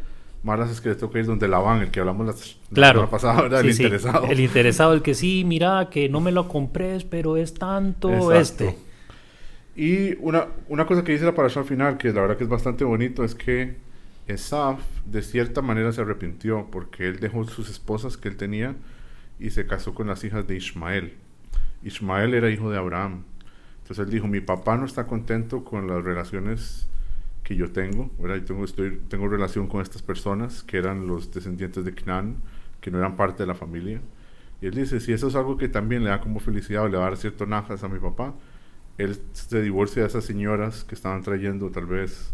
Malas 0.43 0.69
es 0.71 0.81
que 0.81 0.89
le 0.89 0.95
toca 0.95 1.19
ir 1.19 1.25
donde 1.25 1.47
Labán, 1.47 1.81
el 1.81 1.89
que 1.91 2.01
hablamos 2.01 2.25
la, 2.27 2.33
la 2.33 2.37
Claro. 2.73 2.99
semana 2.99 3.11
pasada, 3.11 3.41
¿verdad? 3.43 3.61
Sí, 3.61 3.67
el 3.67 3.73
sí. 3.73 3.83
interesado. 3.83 4.25
El 4.25 4.39
interesado, 4.39 4.93
el 4.93 5.01
que 5.01 5.13
sí, 5.13 5.43
mira, 5.45 5.89
que 5.89 6.09
no 6.09 6.19
me 6.19 6.31
lo 6.33 6.47
compres, 6.49 7.03
pero 7.05 7.37
es 7.37 7.53
tanto 7.53 8.09
Exacto. 8.33 8.65
este. 8.65 8.77
Y 9.75 10.15
una, 10.19 10.47
una 10.69 10.85
cosa 10.85 11.03
que 11.03 11.13
dice 11.13 11.25
la 11.25 11.33
parasha 11.33 11.61
al 11.61 11.65
final, 11.65 11.97
que 11.97 12.11
la 12.11 12.21
verdad 12.21 12.37
que 12.37 12.43
es 12.43 12.49
bastante 12.49 12.83
bonito, 12.83 13.23
es 13.23 13.35
que 13.35 13.77
Esaf 14.27 14.79
de 15.05 15.21
cierta 15.21 15.61
manera 15.61 15.91
se 15.91 16.01
arrepintió 16.01 16.67
porque 16.71 17.07
él 17.07 17.19
dejó 17.19 17.43
sus 17.45 17.69
esposas 17.69 18.15
que 18.17 18.29
él 18.29 18.37
tenía 18.37 18.75
y 19.43 19.49
se 19.49 19.67
casó 19.67 19.93
con 19.93 20.07
las 20.07 20.23
hijas 20.23 20.47
de 20.47 20.55
Ismael. 20.55 21.17
Ismael 21.83 22.33
era 22.33 22.49
hijo 22.49 22.71
de 22.71 22.77
Abraham. 22.77 23.25
Entonces 23.81 24.05
él 24.05 24.09
dijo, 24.09 24.25
mi 24.25 24.39
papá 24.39 24.77
no 24.77 24.85
está 24.85 25.05
contento 25.05 25.65
con 25.65 25.85
las 25.85 26.01
relaciones 26.01 26.87
que 27.43 27.57
yo 27.57 27.69
tengo, 27.73 28.09
¿verdad? 28.17 28.37
Yo 28.37 28.55
tengo, 29.09 29.27
relación 29.27 29.67
con 29.67 29.81
estas 29.81 30.01
personas 30.01 30.63
que 30.63 30.77
eran 30.77 31.07
los 31.07 31.29
descendientes 31.29 31.83
de 31.83 31.93
Canaán, 31.93 32.37
que 32.79 32.89
no 32.89 32.99
eran 32.99 33.17
parte 33.17 33.43
de 33.43 33.47
la 33.47 33.53
familia. 33.53 33.99
Y 34.61 34.67
él 34.67 34.75
dice, 34.75 35.01
si 35.01 35.11
eso 35.11 35.27
es 35.27 35.35
algo 35.35 35.57
que 35.57 35.67
también 35.67 36.05
le 36.05 36.09
da 36.09 36.21
como 36.21 36.39
felicidad 36.39 36.83
o 36.83 36.87
le 36.87 36.97
va 36.97 37.09
a 37.09 37.15
cierto 37.17 37.45
najas 37.45 37.83
a 37.83 37.89
mi 37.89 37.99
papá, 37.99 38.33
él 38.97 39.19
se 39.33 39.61
divorcia 39.61 40.03
de 40.03 40.07
esas 40.07 40.23
señoras 40.23 40.85
que 40.85 40.95
estaban 40.95 41.21
trayendo 41.21 41.69
tal 41.69 41.85
vez 41.85 42.33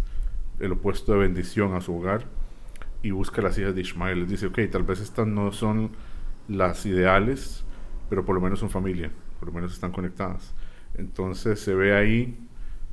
el 0.60 0.74
opuesto 0.74 1.14
de 1.14 1.20
bendición 1.20 1.74
a 1.74 1.82
su 1.82 1.95
hogar 1.95 2.26
y 3.01 3.10
busca 3.10 3.41
las 3.41 3.57
hijas 3.57 3.74
de 3.74 3.82
Ismael. 3.82 4.20
Les 4.20 4.30
dice, 4.30 4.45
ok, 4.45 4.60
tal 4.72 4.84
vez 4.84 4.99
estas 4.99 5.26
no 5.26 5.51
son 5.51 5.89
las 6.50 6.86
ideales, 6.86 7.64
pero 8.10 8.26
por 8.26 8.36
lo 8.36 8.41
menos 8.41 8.60
son 8.60 8.70
familia, 8.70 9.12
por 9.39 9.50
lo 9.50 9.54
menos 9.54 9.74
están 9.74 9.91
conectadas. 9.91 10.54
Entonces 10.95 11.60
se 11.60 11.74
ve 11.76 11.95
ahí 11.95 12.38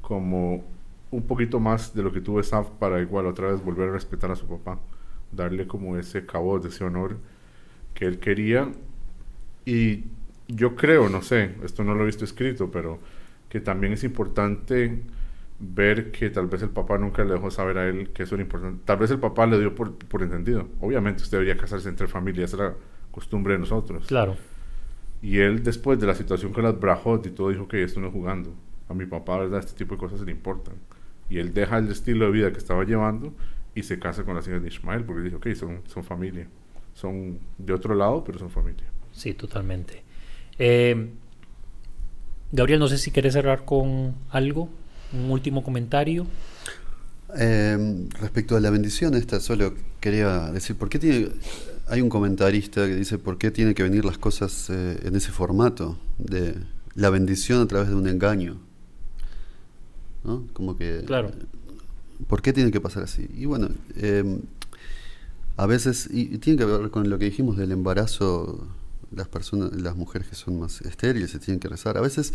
como 0.02 0.64
un 1.10 1.22
poquito 1.26 1.58
más 1.58 1.94
de 1.94 2.02
lo 2.02 2.12
que 2.12 2.20
tuvo 2.20 2.38
Esaf 2.38 2.70
para 2.70 3.00
igual 3.00 3.26
otra 3.26 3.50
vez 3.50 3.64
volver 3.64 3.88
a 3.88 3.92
respetar 3.92 4.30
a 4.30 4.36
su 4.36 4.46
papá, 4.46 4.78
darle 5.32 5.66
como 5.66 5.96
ese 5.96 6.26
cabo, 6.26 6.58
ese 6.64 6.84
honor 6.84 7.16
que 7.94 8.04
él 8.04 8.18
quería. 8.18 8.70
Y 9.64 10.04
yo 10.48 10.76
creo, 10.76 11.08
no 11.08 11.22
sé, 11.22 11.54
esto 11.64 11.82
no 11.82 11.94
lo 11.94 12.02
he 12.02 12.06
visto 12.06 12.24
escrito, 12.24 12.70
pero 12.70 13.00
que 13.48 13.60
también 13.60 13.94
es 13.94 14.04
importante 14.04 15.02
ver 15.58 16.10
que 16.12 16.28
tal 16.28 16.46
vez 16.48 16.62
el 16.62 16.68
papá 16.68 16.98
nunca 16.98 17.24
le 17.24 17.32
dejó 17.32 17.50
saber 17.50 17.78
a 17.78 17.88
él 17.88 18.10
que 18.10 18.24
eso 18.24 18.34
era 18.34 18.42
importante. 18.42 18.82
Tal 18.84 18.98
vez 18.98 19.10
el 19.10 19.18
papá 19.18 19.46
le 19.46 19.58
dio 19.58 19.74
por, 19.74 19.94
por 19.94 20.22
entendido. 20.22 20.68
Obviamente 20.80 21.22
usted 21.22 21.38
debería 21.38 21.56
casarse 21.60 21.88
entre 21.88 22.06
familias, 22.06 22.52
era 22.52 22.74
costumbre 23.16 23.54
de 23.54 23.60
nosotros. 23.60 24.06
Claro. 24.06 24.36
Y 25.22 25.38
él 25.38 25.62
después 25.62 25.98
de 25.98 26.06
la 26.06 26.14
situación 26.14 26.52
con 26.52 26.64
las 26.64 26.78
Brajot 26.78 27.26
y 27.26 27.30
todo 27.30 27.48
dijo 27.48 27.66
que 27.66 27.82
esto 27.82 27.98
no 27.98 28.08
es 28.08 28.12
jugando. 28.12 28.52
A 28.90 28.94
mi 28.94 29.06
papá, 29.06 29.38
¿verdad? 29.38 29.60
Este 29.60 29.72
tipo 29.72 29.94
de 29.94 29.98
cosas 29.98 30.20
le 30.20 30.30
importan. 30.30 30.74
Y 31.30 31.38
él 31.38 31.54
deja 31.54 31.78
el 31.78 31.88
estilo 31.90 32.26
de 32.26 32.32
vida 32.32 32.52
que 32.52 32.58
estaba 32.58 32.84
llevando 32.84 33.32
y 33.74 33.82
se 33.84 33.98
casa 33.98 34.22
con 34.22 34.34
las 34.34 34.46
hijas 34.46 34.60
de 34.60 34.68
Ismael 34.68 35.04
porque 35.04 35.22
dijo, 35.22 35.38
ok, 35.38 35.48
son, 35.54 35.80
son 35.86 36.04
familia. 36.04 36.46
Son 36.92 37.38
de 37.56 37.72
otro 37.72 37.94
lado, 37.94 38.22
pero 38.22 38.38
son 38.38 38.50
familia. 38.50 38.84
Sí, 39.12 39.32
totalmente. 39.32 40.02
Eh, 40.58 41.08
Gabriel, 42.52 42.78
no 42.78 42.88
sé 42.88 42.98
si 42.98 43.10
quieres 43.10 43.32
cerrar 43.32 43.64
con 43.64 44.14
algo, 44.28 44.68
un 45.14 45.30
último 45.30 45.64
comentario. 45.64 46.26
Eh, 47.38 48.08
respecto 48.20 48.56
a 48.56 48.60
la 48.60 48.70
bendición 48.70 49.14
esta, 49.14 49.40
solo 49.40 49.74
quería 50.00 50.50
decir, 50.52 50.76
¿por 50.76 50.88
qué 50.88 50.98
tiene, 50.98 51.28
hay 51.86 52.00
un 52.00 52.08
comentarista 52.08 52.86
que 52.86 52.96
dice, 52.96 53.18
¿por 53.18 53.38
qué 53.38 53.50
tiene 53.50 53.74
que 53.74 53.82
venir 53.82 54.04
las 54.04 54.18
cosas 54.18 54.70
eh, 54.70 54.98
en 55.02 55.14
ese 55.16 55.32
formato 55.32 55.98
de 56.18 56.54
la 56.94 57.10
bendición 57.10 57.60
a 57.60 57.66
través 57.66 57.88
de 57.88 57.94
un 57.94 58.08
engaño? 58.08 58.58
¿No? 60.24 60.46
Como 60.52 60.76
que... 60.76 61.02
Claro. 61.06 61.30
¿Por 62.26 62.40
qué 62.40 62.52
tiene 62.52 62.70
que 62.70 62.80
pasar 62.80 63.02
así? 63.02 63.28
Y 63.36 63.44
bueno, 63.44 63.68
eh, 63.96 64.40
a 65.58 65.66
veces, 65.66 66.08
y, 66.10 66.34
y 66.34 66.38
tiene 66.38 66.58
que 66.58 66.64
ver 66.64 66.90
con 66.90 67.10
lo 67.10 67.18
que 67.18 67.26
dijimos 67.26 67.58
del 67.58 67.72
embarazo 67.72 68.66
las 69.14 69.28
personas, 69.28 69.72
las 69.74 69.96
mujeres 69.96 70.28
que 70.28 70.34
son 70.34 70.58
más 70.58 70.80
estériles 70.82 71.30
se 71.30 71.38
tienen 71.38 71.60
que 71.60 71.68
rezar. 71.68 71.96
A 71.96 72.00
veces, 72.00 72.32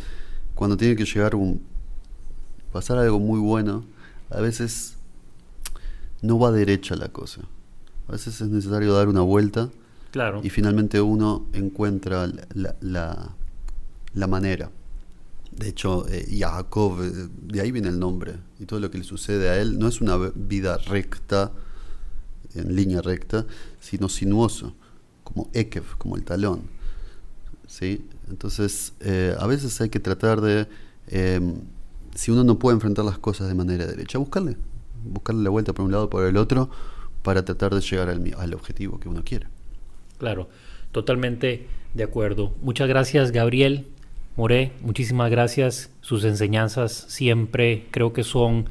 cuando 0.55 0.77
tiene 0.77 0.95
que 0.95 1.05
llegar 1.05 1.35
un 1.35 1.61
pasar 2.71 2.97
algo 2.97 3.19
muy 3.19 3.39
bueno, 3.39 3.85
a 4.32 4.41
veces 4.41 4.95
no 6.21 6.39
va 6.39 6.51
derecha 6.51 6.95
la 6.95 7.09
cosa. 7.09 7.41
A 8.07 8.13
veces 8.13 8.41
es 8.41 8.49
necesario 8.49 8.93
dar 8.93 9.07
una 9.07 9.21
vuelta 9.21 9.69
Claro. 10.11 10.41
y 10.43 10.49
finalmente 10.49 10.99
uno 10.99 11.45
encuentra 11.53 12.27
la, 12.53 12.75
la, 12.82 13.36
la 14.13 14.27
manera. 14.27 14.69
De 15.51 15.69
hecho, 15.69 16.05
eh, 16.09 16.27
Jacob, 16.38 17.01
eh, 17.01 17.27
de 17.43 17.61
ahí 17.61 17.71
viene 17.71 17.89
el 17.89 17.99
nombre, 17.99 18.36
y 18.59 18.65
todo 18.65 18.79
lo 18.79 18.89
que 18.91 18.97
le 18.97 19.03
sucede 19.03 19.49
a 19.49 19.57
él 19.61 19.79
no 19.79 19.88
es 19.88 20.01
una 20.01 20.17
vida 20.36 20.77
recta, 20.77 21.51
en 22.55 22.75
línea 22.75 23.01
recta, 23.01 23.45
sino 23.79 24.09
sinuoso, 24.09 24.73
como 25.23 25.49
Ekev, 25.53 25.97
como 25.97 26.15
el 26.17 26.23
talón. 26.23 26.63
¿sí? 27.67 28.05
Entonces, 28.29 28.93
eh, 28.99 29.36
a 29.39 29.47
veces 29.47 29.79
hay 29.79 29.89
que 29.89 29.99
tratar 30.01 30.41
de, 30.41 30.67
eh, 31.07 31.39
si 32.16 32.32
uno 32.32 32.43
no 32.43 32.59
puede 32.59 32.76
enfrentar 32.76 33.05
las 33.05 33.18
cosas 33.18 33.47
de 33.47 33.55
manera 33.55 33.86
derecha, 33.86 34.18
buscarle, 34.18 34.57
buscarle 35.03 35.43
la 35.43 35.49
vuelta 35.49 35.74
por 35.74 35.86
un 35.86 35.91
lado 35.91 36.09
por 36.09 36.26
el 36.26 36.38
otro 36.38 36.70
para 37.24 37.45
tratar 37.45 37.74
de 37.74 37.82
llegar 37.82 38.09
al, 38.09 38.53
objetivo 38.53 38.99
que 38.99 39.09
uno 39.09 39.24
quiere. 39.24 39.47
Claro, 40.18 40.49
totalmente 40.91 41.68
de 41.93 42.03
acuerdo. 42.03 42.53
Muchas 42.62 42.88
gracias, 42.88 43.32
Gabriel 43.32 43.88
Moré. 44.36 44.72
Muchísimas 44.82 45.30
gracias. 45.30 45.91
Sus 46.01 46.24
enseñanzas 46.24 47.05
siempre 47.07 47.86
creo 47.91 48.14
que 48.14 48.24
son, 48.24 48.66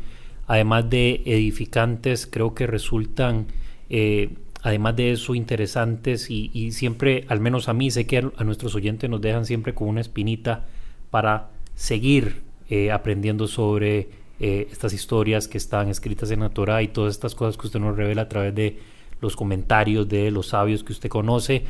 además 0.47 0.91
de 0.91 1.23
edificantes, 1.27 2.27
creo 2.27 2.55
que 2.55 2.67
resultan, 2.67 3.47
eh, 3.89 4.35
además 4.63 4.97
de 4.97 5.13
eso, 5.13 5.35
interesantes 5.35 6.31
y, 6.31 6.51
y 6.53 6.73
siempre, 6.73 7.25
al 7.29 7.41
menos 7.41 7.69
a 7.69 7.73
mí, 7.73 7.91
sé 7.91 8.07
que 8.07 8.19
a, 8.19 8.31
a 8.37 8.45
nuestros 8.45 8.75
oyentes 8.75 9.09
nos 9.09 9.21
dejan 9.21 9.47
siempre 9.47 9.75
con 9.75 9.89
una 9.89 10.01
espinita 10.01 10.67
para 11.11 11.51
seguir 11.75 12.50
eh, 12.71 12.93
aprendiendo 12.93 13.49
sobre 13.49 14.09
eh, 14.39 14.69
estas 14.71 14.93
historias 14.93 15.49
que 15.49 15.59
están 15.59 15.89
escritas 15.89 16.31
en 16.31 16.41
la 16.41 16.49
Torah 16.49 16.83
y 16.83 16.89
todas 16.89 17.15
estas 17.15 17.35
cosas 17.35 17.57
que 17.57 17.67
usted 17.67 17.81
nos 17.81 17.97
revela 17.97 18.23
a 18.23 18.29
través 18.29 18.55
de 18.55 18.79
los 19.21 19.37
comentarios 19.37 20.09
de 20.09 20.31
los 20.31 20.49
sabios 20.49 20.83
que 20.83 20.93
usted 20.93 21.09
conoce. 21.09 21.65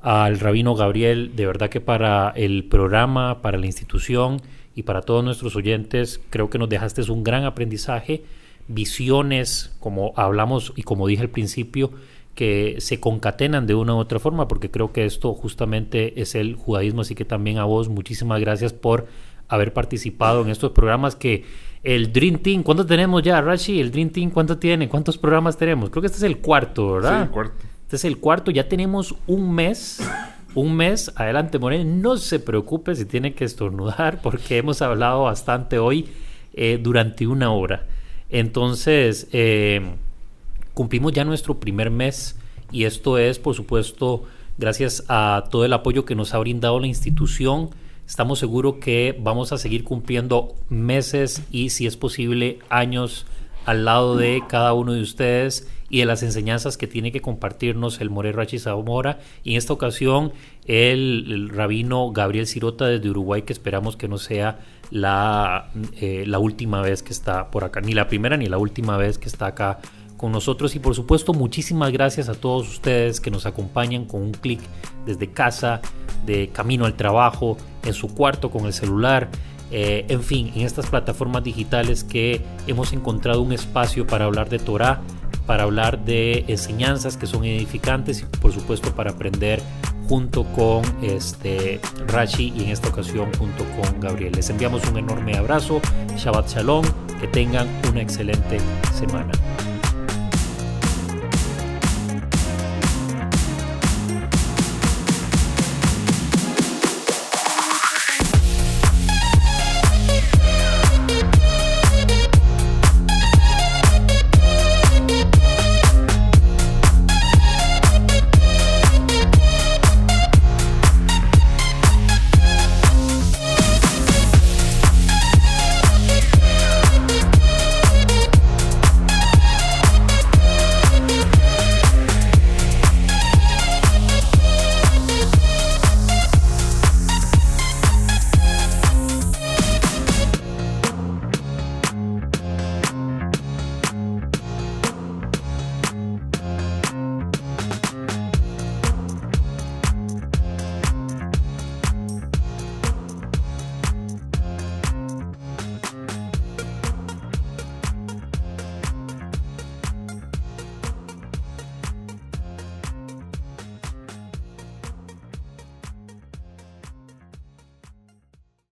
Al 0.00 0.38
rabino 0.38 0.74
Gabriel, 0.74 1.34
de 1.34 1.46
verdad 1.46 1.70
que 1.70 1.80
para 1.80 2.30
el 2.36 2.64
programa, 2.64 3.40
para 3.40 3.58
la 3.58 3.66
institución 3.66 4.42
y 4.76 4.82
para 4.82 5.00
todos 5.00 5.24
nuestros 5.24 5.56
oyentes, 5.56 6.20
creo 6.30 6.50
que 6.50 6.58
nos 6.58 6.68
dejaste 6.68 7.10
un 7.10 7.24
gran 7.24 7.44
aprendizaje, 7.44 8.22
visiones, 8.68 9.74
como 9.80 10.12
hablamos 10.14 10.72
y 10.76 10.82
como 10.82 11.06
dije 11.06 11.22
al 11.22 11.30
principio, 11.30 11.90
que 12.34 12.76
se 12.80 13.00
concatenan 13.00 13.66
de 13.66 13.74
una 13.74 13.94
u 13.94 13.98
otra 13.98 14.18
forma, 14.18 14.46
porque 14.46 14.70
creo 14.70 14.92
que 14.92 15.04
esto 15.06 15.32
justamente 15.34 16.20
es 16.20 16.34
el 16.34 16.54
judaísmo, 16.54 17.00
así 17.00 17.14
que 17.14 17.24
también 17.24 17.58
a 17.58 17.64
vos 17.64 17.88
muchísimas 17.88 18.40
gracias 18.40 18.72
por 18.72 19.06
haber 19.48 19.72
participado 19.72 20.42
en 20.42 20.50
estos 20.50 20.72
programas 20.72 21.16
que 21.16 21.44
el 21.82 22.12
Dream 22.12 22.38
Team, 22.38 22.62
¿cuánto 22.62 22.86
tenemos 22.86 23.22
ya, 23.22 23.40
Rashi? 23.40 23.78
El 23.78 23.90
Dream 23.90 24.10
Team, 24.10 24.30
¿cuánto 24.30 24.56
tiene? 24.58 24.88
¿Cuántos 24.88 25.18
programas 25.18 25.56
tenemos? 25.56 25.90
Creo 25.90 26.00
que 26.00 26.06
este 26.06 26.18
es 26.18 26.22
el 26.22 26.38
cuarto, 26.38 26.94
¿verdad? 26.94 27.18
Sí, 27.18 27.22
el 27.24 27.30
cuarto. 27.30 27.66
Este 27.82 27.96
es 27.96 28.04
el 28.06 28.18
cuarto, 28.18 28.50
ya 28.50 28.68
tenemos 28.68 29.14
un 29.26 29.54
mes. 29.54 30.00
Un 30.54 30.76
mes, 30.76 31.12
adelante 31.16 31.58
Moreno, 31.58 31.84
no 31.84 32.16
se 32.16 32.38
preocupe 32.38 32.94
si 32.94 33.04
tiene 33.04 33.34
que 33.34 33.44
estornudar 33.44 34.22
porque 34.22 34.56
hemos 34.56 34.80
hablado 34.82 35.24
bastante 35.24 35.78
hoy 35.78 36.08
eh, 36.54 36.78
durante 36.80 37.26
una 37.26 37.52
hora. 37.52 37.86
Entonces, 38.30 39.28
eh, 39.32 39.96
cumplimos 40.72 41.12
ya 41.12 41.24
nuestro 41.24 41.58
primer 41.58 41.90
mes 41.90 42.38
y 42.70 42.84
esto 42.84 43.18
es, 43.18 43.38
por 43.38 43.54
supuesto, 43.54 44.24
gracias 44.56 45.04
a 45.08 45.44
todo 45.50 45.64
el 45.64 45.72
apoyo 45.72 46.04
que 46.04 46.14
nos 46.14 46.34
ha 46.34 46.38
brindado 46.38 46.78
la 46.80 46.86
institución. 46.86 47.70
Estamos 48.06 48.38
seguros 48.38 48.76
que 48.80 49.16
vamos 49.18 49.52
a 49.52 49.58
seguir 49.58 49.82
cumpliendo 49.82 50.54
meses 50.68 51.42
y, 51.50 51.70
si 51.70 51.86
es 51.86 51.96
posible, 51.96 52.58
años 52.68 53.26
al 53.64 53.84
lado 53.86 54.16
de 54.16 54.42
cada 54.46 54.74
uno 54.74 54.92
de 54.92 55.00
ustedes 55.00 55.68
y 55.88 56.00
de 56.00 56.06
las 56.06 56.22
enseñanzas 56.22 56.76
que 56.76 56.86
tiene 56.86 57.12
que 57.12 57.20
compartirnos 57.20 58.00
el 58.00 58.10
More 58.10 58.32
Rachi 58.32 58.58
Zamora. 58.58 59.20
Y 59.42 59.52
en 59.52 59.56
esta 59.56 59.72
ocasión 59.72 60.32
el, 60.66 61.48
rabino 61.50 62.10
Gabriel 62.10 62.46
Cirota 62.46 62.86
desde 62.86 63.08
Uruguay 63.10 63.42
que 63.42 63.52
esperamos 63.52 63.96
que 63.96 64.08
no 64.08 64.18
sea 64.18 64.58
la, 64.90 65.70
eh, 66.00 66.24
la 66.26 66.38
última 66.38 66.82
vez 66.82 67.02
que 67.02 67.12
está 67.12 67.50
por 67.50 67.64
acá, 67.64 67.80
ni 67.80 67.94
la 67.94 68.08
primera 68.08 68.36
ni 68.36 68.46
la 68.46 68.58
última 68.58 68.96
vez 68.96 69.18
que 69.18 69.28
está 69.28 69.46
acá 69.46 69.78
con 70.16 70.32
nosotros 70.32 70.74
y 70.74 70.78
por 70.78 70.94
supuesto 70.94 71.32
muchísimas 71.32 71.92
gracias 71.92 72.28
a 72.28 72.34
todos 72.34 72.68
ustedes 72.68 73.20
que 73.20 73.30
nos 73.30 73.46
acompañan 73.46 74.04
con 74.04 74.22
un 74.22 74.32
clic 74.32 74.60
desde 75.06 75.30
casa, 75.30 75.80
de 76.24 76.48
camino 76.48 76.86
al 76.86 76.94
trabajo, 76.94 77.56
en 77.84 77.92
su 77.92 78.08
cuarto 78.14 78.50
con 78.50 78.66
el 78.66 78.72
celular, 78.72 79.28
eh, 79.70 80.06
en 80.08 80.22
fin, 80.22 80.52
en 80.54 80.62
estas 80.62 80.86
plataformas 80.86 81.42
digitales 81.42 82.04
que 82.04 82.42
hemos 82.66 82.92
encontrado 82.92 83.42
un 83.42 83.52
espacio 83.52 84.06
para 84.06 84.24
hablar 84.26 84.48
de 84.48 84.58
Torah, 84.58 85.00
para 85.46 85.64
hablar 85.64 86.04
de 86.04 86.44
enseñanzas 86.48 87.16
que 87.16 87.26
son 87.26 87.44
edificantes 87.44 88.22
y 88.22 88.24
por 88.38 88.52
supuesto 88.52 88.94
para 88.94 89.10
aprender 89.10 89.60
junto 90.08 90.44
con 90.52 90.82
este 91.02 91.80
Rashi 92.06 92.52
y 92.54 92.64
en 92.64 92.70
esta 92.70 92.88
ocasión 92.88 93.30
junto 93.38 93.64
con 93.80 94.00
Gabriel. 94.00 94.32
Les 94.34 94.48
enviamos 94.50 94.86
un 94.88 94.98
enorme 94.98 95.36
abrazo, 95.36 95.80
Shabbat 96.16 96.48
Shalom, 96.48 96.84
que 97.20 97.28
tengan 97.28 97.68
una 97.90 98.02
excelente 98.02 98.58
semana. 98.92 99.32